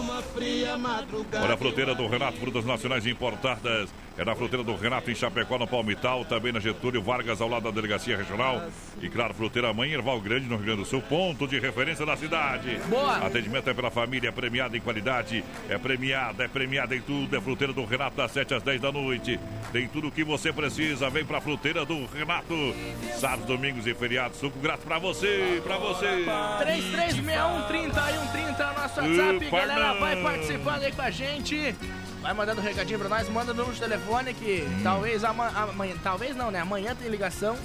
[0.00, 1.44] Uma fria madrugada.
[1.44, 3.90] Olha a fruteira do Renato, frutas nacionais importadas.
[4.18, 6.24] É na fruteira do Renato, em Chapecó, no Palmital.
[6.24, 8.60] Também na Getúlio Vargas, ao lado da Delegacia Regional.
[9.00, 11.00] E claro, fruteira Mãe, Erval Grande, no Rio Grande do Sul.
[11.00, 12.80] Ponto de referência da cidade.
[12.88, 13.18] Boa.
[13.18, 15.44] Atendimento é pela família, é premiada em qualidade.
[15.68, 17.36] É premiada, é premiada em tudo.
[17.36, 19.38] É fruteira do Renato, das 7 às 10 da noite.
[19.70, 21.08] Tem tudo o que você precisa.
[21.08, 22.74] Vem pra fruteira do Renato.
[23.20, 24.40] Sábados, domingos e feriados.
[24.40, 26.24] Suco grato pra você, pra você.
[26.58, 29.50] 336130 e 130 é o nosso WhatsApp.
[29.50, 31.76] Galera, vai participando aí com a gente.
[32.22, 35.94] Vai mandando um recadinho pra nós, manda no número de telefone que talvez ama- amanhã.
[36.02, 36.60] Talvez não, né?
[36.60, 37.56] Amanhã tem ligação.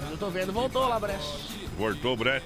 [0.00, 1.58] Mas eu tô vendo, voltou lá, Brecht.
[1.76, 2.44] Voltou, Brett.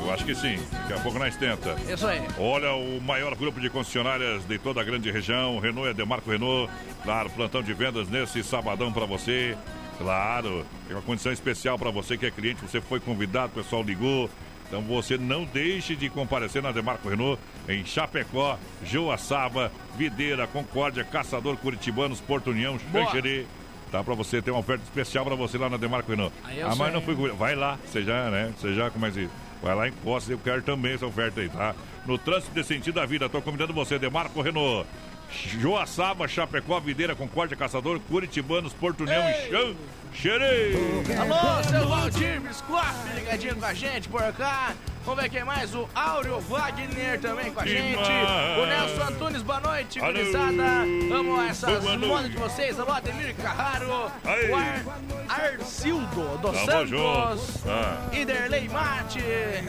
[0.00, 0.56] Eu acho que sim.
[0.72, 1.76] Daqui a pouco nós tenta.
[1.92, 2.20] Isso aí.
[2.38, 6.70] Olha, o maior grupo de concessionárias de toda a grande região, Renault é Demarco Renault.
[7.02, 9.56] Claro, plantão de vendas nesse sabadão para você.
[9.98, 13.82] Claro, tem uma condição especial para você que é cliente, você foi convidado, o pessoal
[13.82, 14.30] ligou.
[14.68, 21.56] Então você não deixe de comparecer na Demarco Renault em Chapecó, Joaçaba, Videira, Concórdia, Caçador,
[21.56, 22.78] Curitibanos, Porto União.
[22.92, 23.46] Xanxerê.
[23.90, 26.34] Tá para você, tem uma oferta especial para você lá na Demarco Renault.
[26.54, 27.14] Eu Ah, mas não fui.
[27.32, 28.52] Vai lá, você já, né?
[28.58, 29.28] Você já, como é que
[29.62, 31.74] Vai lá em Costa, eu quero também essa oferta aí, tá?
[32.06, 34.88] No trânsito de sentido da vida, tô convidando você, Demarco Renault.
[35.30, 39.76] Joaçaba, Chapecó, Videira, Concórdia, Caçador, Curitibanos, Porto União e Chão.
[40.14, 40.74] Xerei!
[41.20, 44.74] Alô, seu Valdir Biscoff, ligadinho com a gente por cá.
[45.04, 45.74] Vamos ver quem mais?
[45.74, 47.96] O Áureo Wagner também com a gente.
[47.98, 50.62] O Nelson Antunes, boa noite, gurizada.
[51.14, 52.78] Amo essas modas de vocês.
[52.78, 54.10] Alô, Ademir Carraro.
[54.24, 54.50] Aí.
[54.50, 54.84] O Ar
[55.28, 57.66] Arcildo dos Santos.
[57.66, 58.08] Ah.
[58.12, 59.20] Iderley Mate.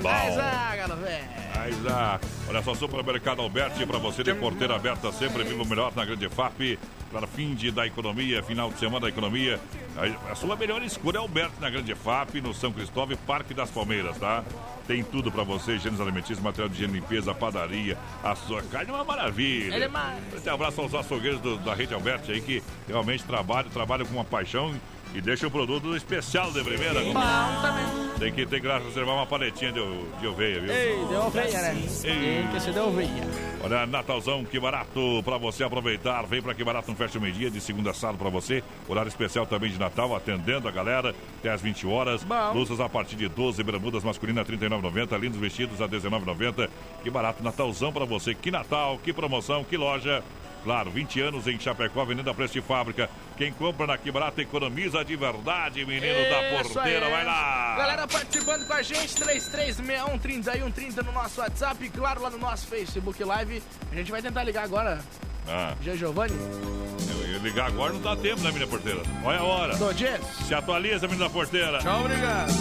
[0.02, 1.49] Mais ágalo, velho.
[1.60, 2.18] Mas, ah,
[2.48, 6.30] olha só, Supermercado Alberti, para você de porteira aberta sempre, viva o melhor na Grande
[6.30, 6.80] FAP,
[7.12, 9.60] para fim de, da economia, final de semana da economia.
[9.98, 13.70] A, a sua melhor escolha é Alberti na Grande FAP, no São Cristóvão, Parque das
[13.70, 14.42] Palmeiras, tá?
[14.88, 18.94] Tem tudo para você, higienes alimentícios, material de higiene limpeza, padaria, a sua carne é
[18.94, 19.76] uma maravilha.
[19.76, 20.18] Ele é mais.
[20.48, 24.24] Um abraço aos açougueiros do- da rede Alberti aí, que realmente trabalham, trabalham com uma
[24.26, 24.74] paixão
[25.14, 27.02] e deixam o produto especial de primeira.
[27.02, 27.14] Bom
[27.62, 28.10] também.
[28.20, 29.80] Tem que ter que reservar uma paletinha de,
[30.20, 30.72] de oveia, viu?
[30.72, 31.78] Ei, deu oveia, né?
[32.04, 32.44] Ei.
[32.44, 33.28] Tem que ser deu oveia.
[33.64, 36.24] Olha, Natalzão, que barato pra você aproveitar.
[36.24, 38.64] Vem pra que barato no Fecha Meio-Dia, de segunda a sábado pra você.
[38.88, 42.26] Horário especial também de Natal, atendendo a galera até às 20 horas.
[42.54, 46.70] Blusas a partir de 12, bermudas masculina 39,90, lindos vestidos a 19,90.
[47.04, 48.34] Que barato, Natalzão pra você.
[48.36, 50.24] Que Natal, que promoção, que loja.
[50.64, 53.10] Claro, 20 anos em Chapecó, Avenida Preço de Fábrica.
[53.38, 57.06] Quem compra na Que Barato economiza de verdade, menino da Isso porteira.
[57.06, 57.12] aí.
[57.12, 57.76] Vai lá!
[57.78, 63.24] Galera participando com a gente, 3361-3130 no nosso WhatsApp e claro lá no nosso Facebook
[63.24, 63.64] Live.
[63.92, 65.00] A gente vai tentar ligar agora.
[65.48, 66.34] Ah, Giovanni.
[66.36, 69.02] eu ia ligar agora, não dá tempo, né, menina porteira?
[69.24, 69.76] Olha a hora.
[69.78, 70.22] Do Jess.
[70.48, 71.80] Se atualiza, menina porteira.
[71.80, 72.52] Tchau, obrigado.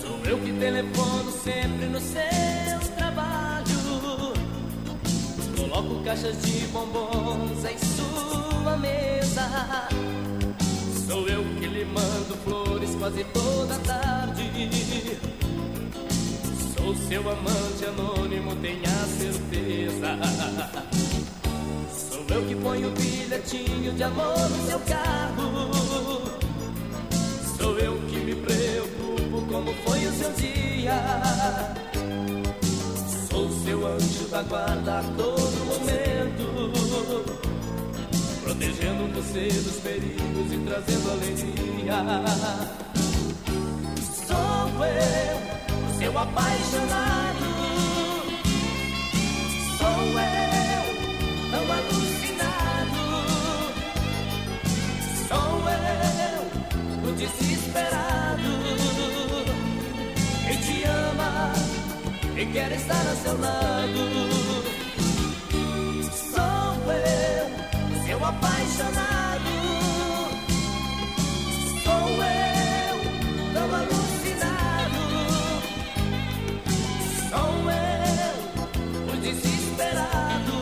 [0.00, 2.22] Sou eu que telefono sempre no seu
[5.68, 9.86] Coloco caixas de bombons em sua mesa.
[11.06, 14.50] Sou eu que lhe mando flores quase toda tarde.
[16.74, 18.88] Sou seu amante anônimo, tenha
[19.18, 20.18] certeza.
[21.92, 26.22] Sou eu que ponho bilhetinho de amor no seu carro.
[27.58, 30.94] Sou eu que me preocupo como foi o seu dia.
[33.68, 36.72] Seu anjo da guarda a todo momento.
[38.42, 41.92] Protegendo você dos perigos e trazendo alegria.
[44.26, 47.44] Sou eu, seu apaixonado.
[49.76, 50.84] Sou eu,
[51.50, 53.02] tão alucinado.
[55.28, 55.60] Sou
[56.24, 56.40] eu,
[57.06, 58.57] o desesperado.
[62.38, 63.98] E quer estar ao seu lado.
[66.30, 69.52] Sou eu, seu apaixonado.
[71.82, 72.96] Sou eu,
[73.54, 75.02] tão alucinado.
[77.28, 78.34] Sou eu,
[79.12, 80.56] o desesperado.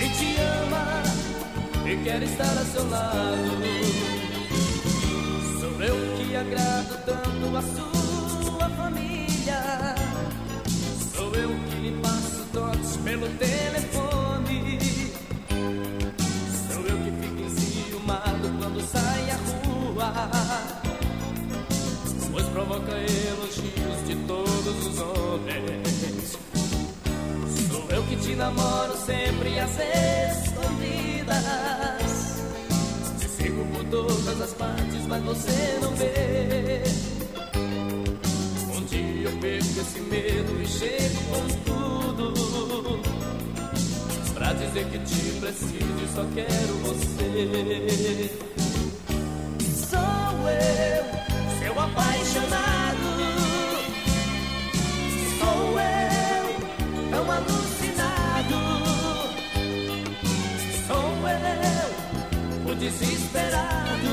[0.00, 1.02] Quem te ama
[1.88, 3.56] e quer estar ao seu lado.
[5.60, 8.05] Sou eu que agrado tanto a sua
[9.46, 9.94] família.
[11.14, 14.78] Sou eu que lhe passo toques pelo telefone.
[16.72, 20.12] Sou eu que fico enciumado quando sai à rua.
[22.32, 26.38] Pois provoca elogios de todos os homens.
[27.70, 29.78] Sou eu que te namoro sempre às
[30.38, 31.36] escondidas.
[33.18, 37.05] Te sigo por todas as partes, mas você não vê.
[39.26, 42.32] Eu perco esse medo e chego com tudo.
[44.32, 48.30] Pra dizer que te preciso e só quero você.
[49.90, 51.04] Sou eu,
[51.58, 53.08] seu apaixonado.
[55.40, 56.44] Sou eu,
[57.10, 58.58] tão alucinado.
[60.86, 61.10] Sou
[62.68, 64.06] eu, o desesperado.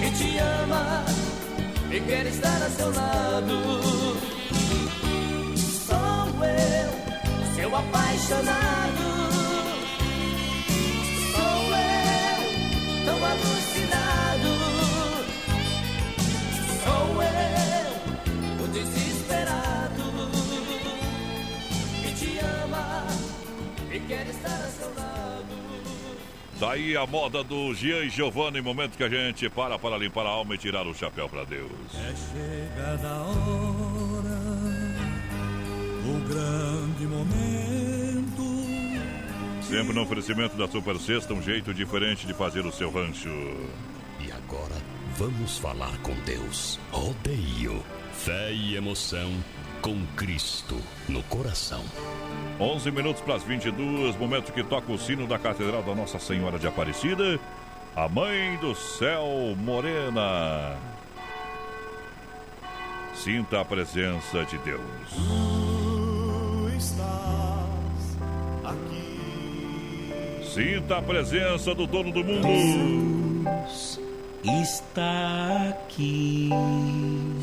[0.00, 1.27] Que te ama
[1.98, 3.56] e quer estar a seu lado.
[5.86, 6.90] Sou eu,
[7.56, 9.06] seu apaixonado.
[11.34, 12.38] Sou eu,
[13.04, 14.52] tão alucinado.
[16.84, 20.06] Sou eu, o desesperado.
[22.02, 23.06] Que te ama
[23.90, 24.97] e quer estar a seu lado.
[26.60, 30.30] Daí a moda do Gian e Giovanni, momento que a gente para para limpar a
[30.30, 31.70] alma e tirar o chapéu para Deus.
[31.94, 32.14] É
[32.74, 34.40] chegada a hora,
[36.04, 37.78] o grande momento.
[39.62, 43.28] Sempre no oferecimento da Super Sexta, um jeito diferente de fazer o seu rancho.
[44.18, 44.74] E agora
[45.16, 46.80] vamos falar com Deus.
[46.90, 49.30] Rodeio, fé e emoção
[49.80, 50.76] com Cristo
[51.08, 51.84] no coração.
[52.60, 56.58] 11 minutos para as 22, momento que toca o sino da Catedral da Nossa Senhora
[56.58, 57.38] de Aparecida,
[57.94, 60.76] a Mãe do Céu Morena.
[63.14, 64.82] Sinta a presença de Deus.
[65.10, 68.16] Tu estás
[68.64, 70.42] aqui.
[70.44, 73.44] Sinta a presença do dono do mundo.
[73.64, 73.98] Deus
[74.42, 76.50] está aqui.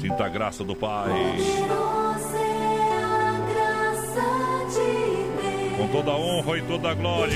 [0.01, 1.11] Sinta a graça do Pai.
[5.77, 7.35] Com toda a honra e toda a glória.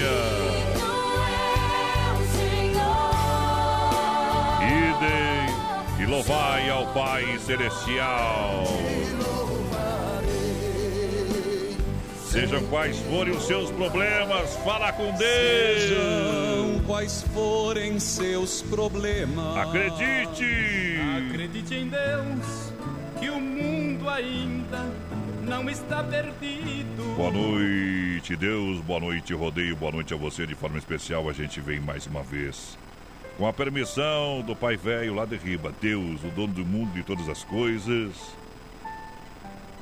[4.61, 8.63] Idem e louvai ao Pai Celestial.
[12.29, 15.19] Sejam quais forem os seus problemas, fala com Deus.
[15.19, 19.57] Sejam quais forem seus problemas.
[19.57, 20.99] Acredite.
[21.27, 22.71] Acredite em Deus,
[23.19, 24.85] que o mundo ainda
[25.49, 27.15] não está perdido.
[27.17, 28.79] Boa noite, Deus.
[28.81, 29.75] Boa noite, rodeio.
[29.75, 30.45] Boa noite a você.
[30.45, 32.77] De forma especial, a gente vem mais uma vez.
[33.35, 37.03] Com a permissão do Pai Velho lá de riba, Deus, o dono do mundo e
[37.03, 38.13] todas as coisas.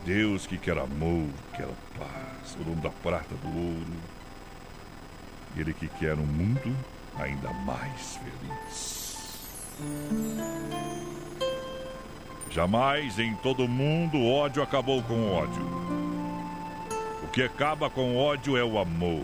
[0.05, 1.67] Deus que quer amor, quer
[1.99, 3.97] paz, o dono da prata, do ouro.
[5.57, 6.73] Ele que quer um mundo
[7.19, 9.07] ainda mais feliz.
[12.51, 15.63] Jamais em todo mundo o ódio acabou com o ódio.
[17.23, 19.23] O que acaba com o ódio é o amor.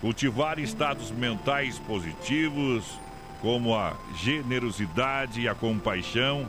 [0.00, 2.98] Cultivar estados mentais positivos,
[3.40, 6.46] como a generosidade e a compaixão,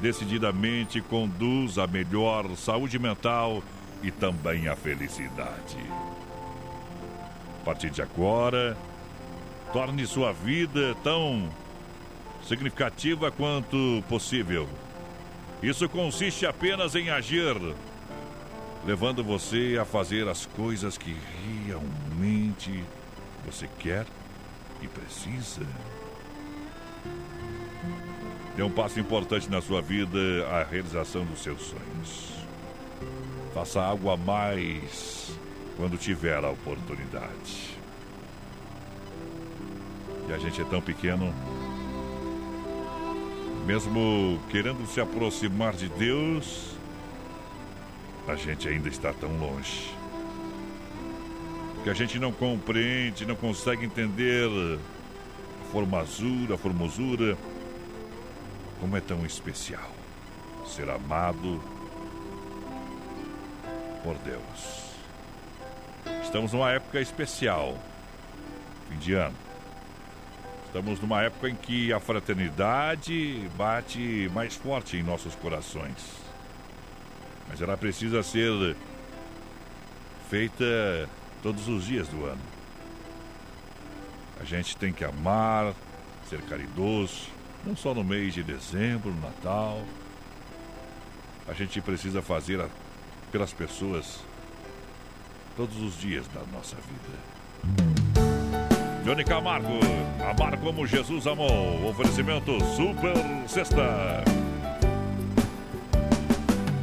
[0.00, 3.62] decididamente conduz a melhor saúde mental
[4.02, 5.78] e também a felicidade.
[7.60, 8.76] A partir de agora,
[9.72, 11.48] torne sua vida tão
[12.42, 14.68] significativa quanto possível.
[15.62, 17.56] Isso consiste apenas em agir,
[18.84, 21.16] levando você a fazer as coisas que
[21.64, 22.82] realmente
[23.46, 24.04] você quer
[24.82, 25.64] e precisa.
[28.56, 30.18] Dê um passo importante na sua vida
[30.50, 32.32] a realização dos seus sonhos.
[33.54, 35.32] Faça algo a mais
[35.76, 37.78] quando tiver a oportunidade.
[40.28, 41.32] E a gente é tão pequeno,
[43.66, 46.76] mesmo querendo se aproximar de Deus,
[48.26, 49.90] a gente ainda está tão longe.
[51.84, 57.36] Que a gente não compreende, não consegue entender a formosura, a formosura,
[58.80, 59.90] como é tão especial
[60.66, 61.60] ser amado
[64.02, 64.82] por Deus.
[66.22, 67.78] Estamos numa época especial,
[68.88, 69.51] fim de ano.
[70.72, 75.98] Estamos numa época em que a fraternidade bate mais forte em nossos corações.
[77.46, 78.74] Mas ela precisa ser
[80.30, 80.64] feita
[81.42, 82.40] todos os dias do ano.
[84.40, 85.74] A gente tem que amar,
[86.26, 87.28] ser caridoso,
[87.66, 89.84] não só no mês de dezembro, no Natal.
[91.46, 92.66] A gente precisa fazer
[93.30, 94.20] pelas pessoas
[95.54, 97.31] todos os dias da nossa vida.
[99.04, 99.80] Johnny Camargo,
[100.30, 101.88] amar como Jesus amou.
[101.88, 103.16] Oferecimento Super
[103.48, 104.22] Sexta.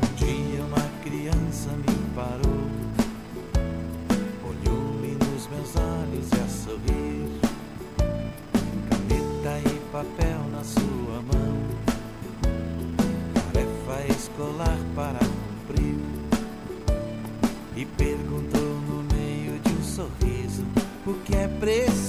[0.03, 2.67] Um dia uma criança me parou,
[4.43, 7.39] olhou-me nos meus olhos e a sorrir,
[8.89, 11.57] caneta e papel na sua mão,
[13.33, 15.95] tarefa escolar para cumprir,
[17.77, 20.65] e perguntou no meio de um sorriso
[21.07, 22.09] o que é preciso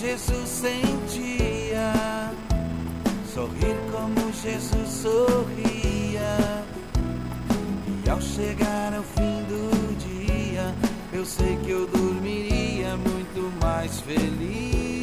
[0.00, 1.92] Jesus sentia
[3.34, 6.64] sorrir como Jesus sorria.
[8.04, 10.72] E ao chegar ao fim do dia,
[11.12, 14.97] eu sei que eu dormiria muito mais feliz.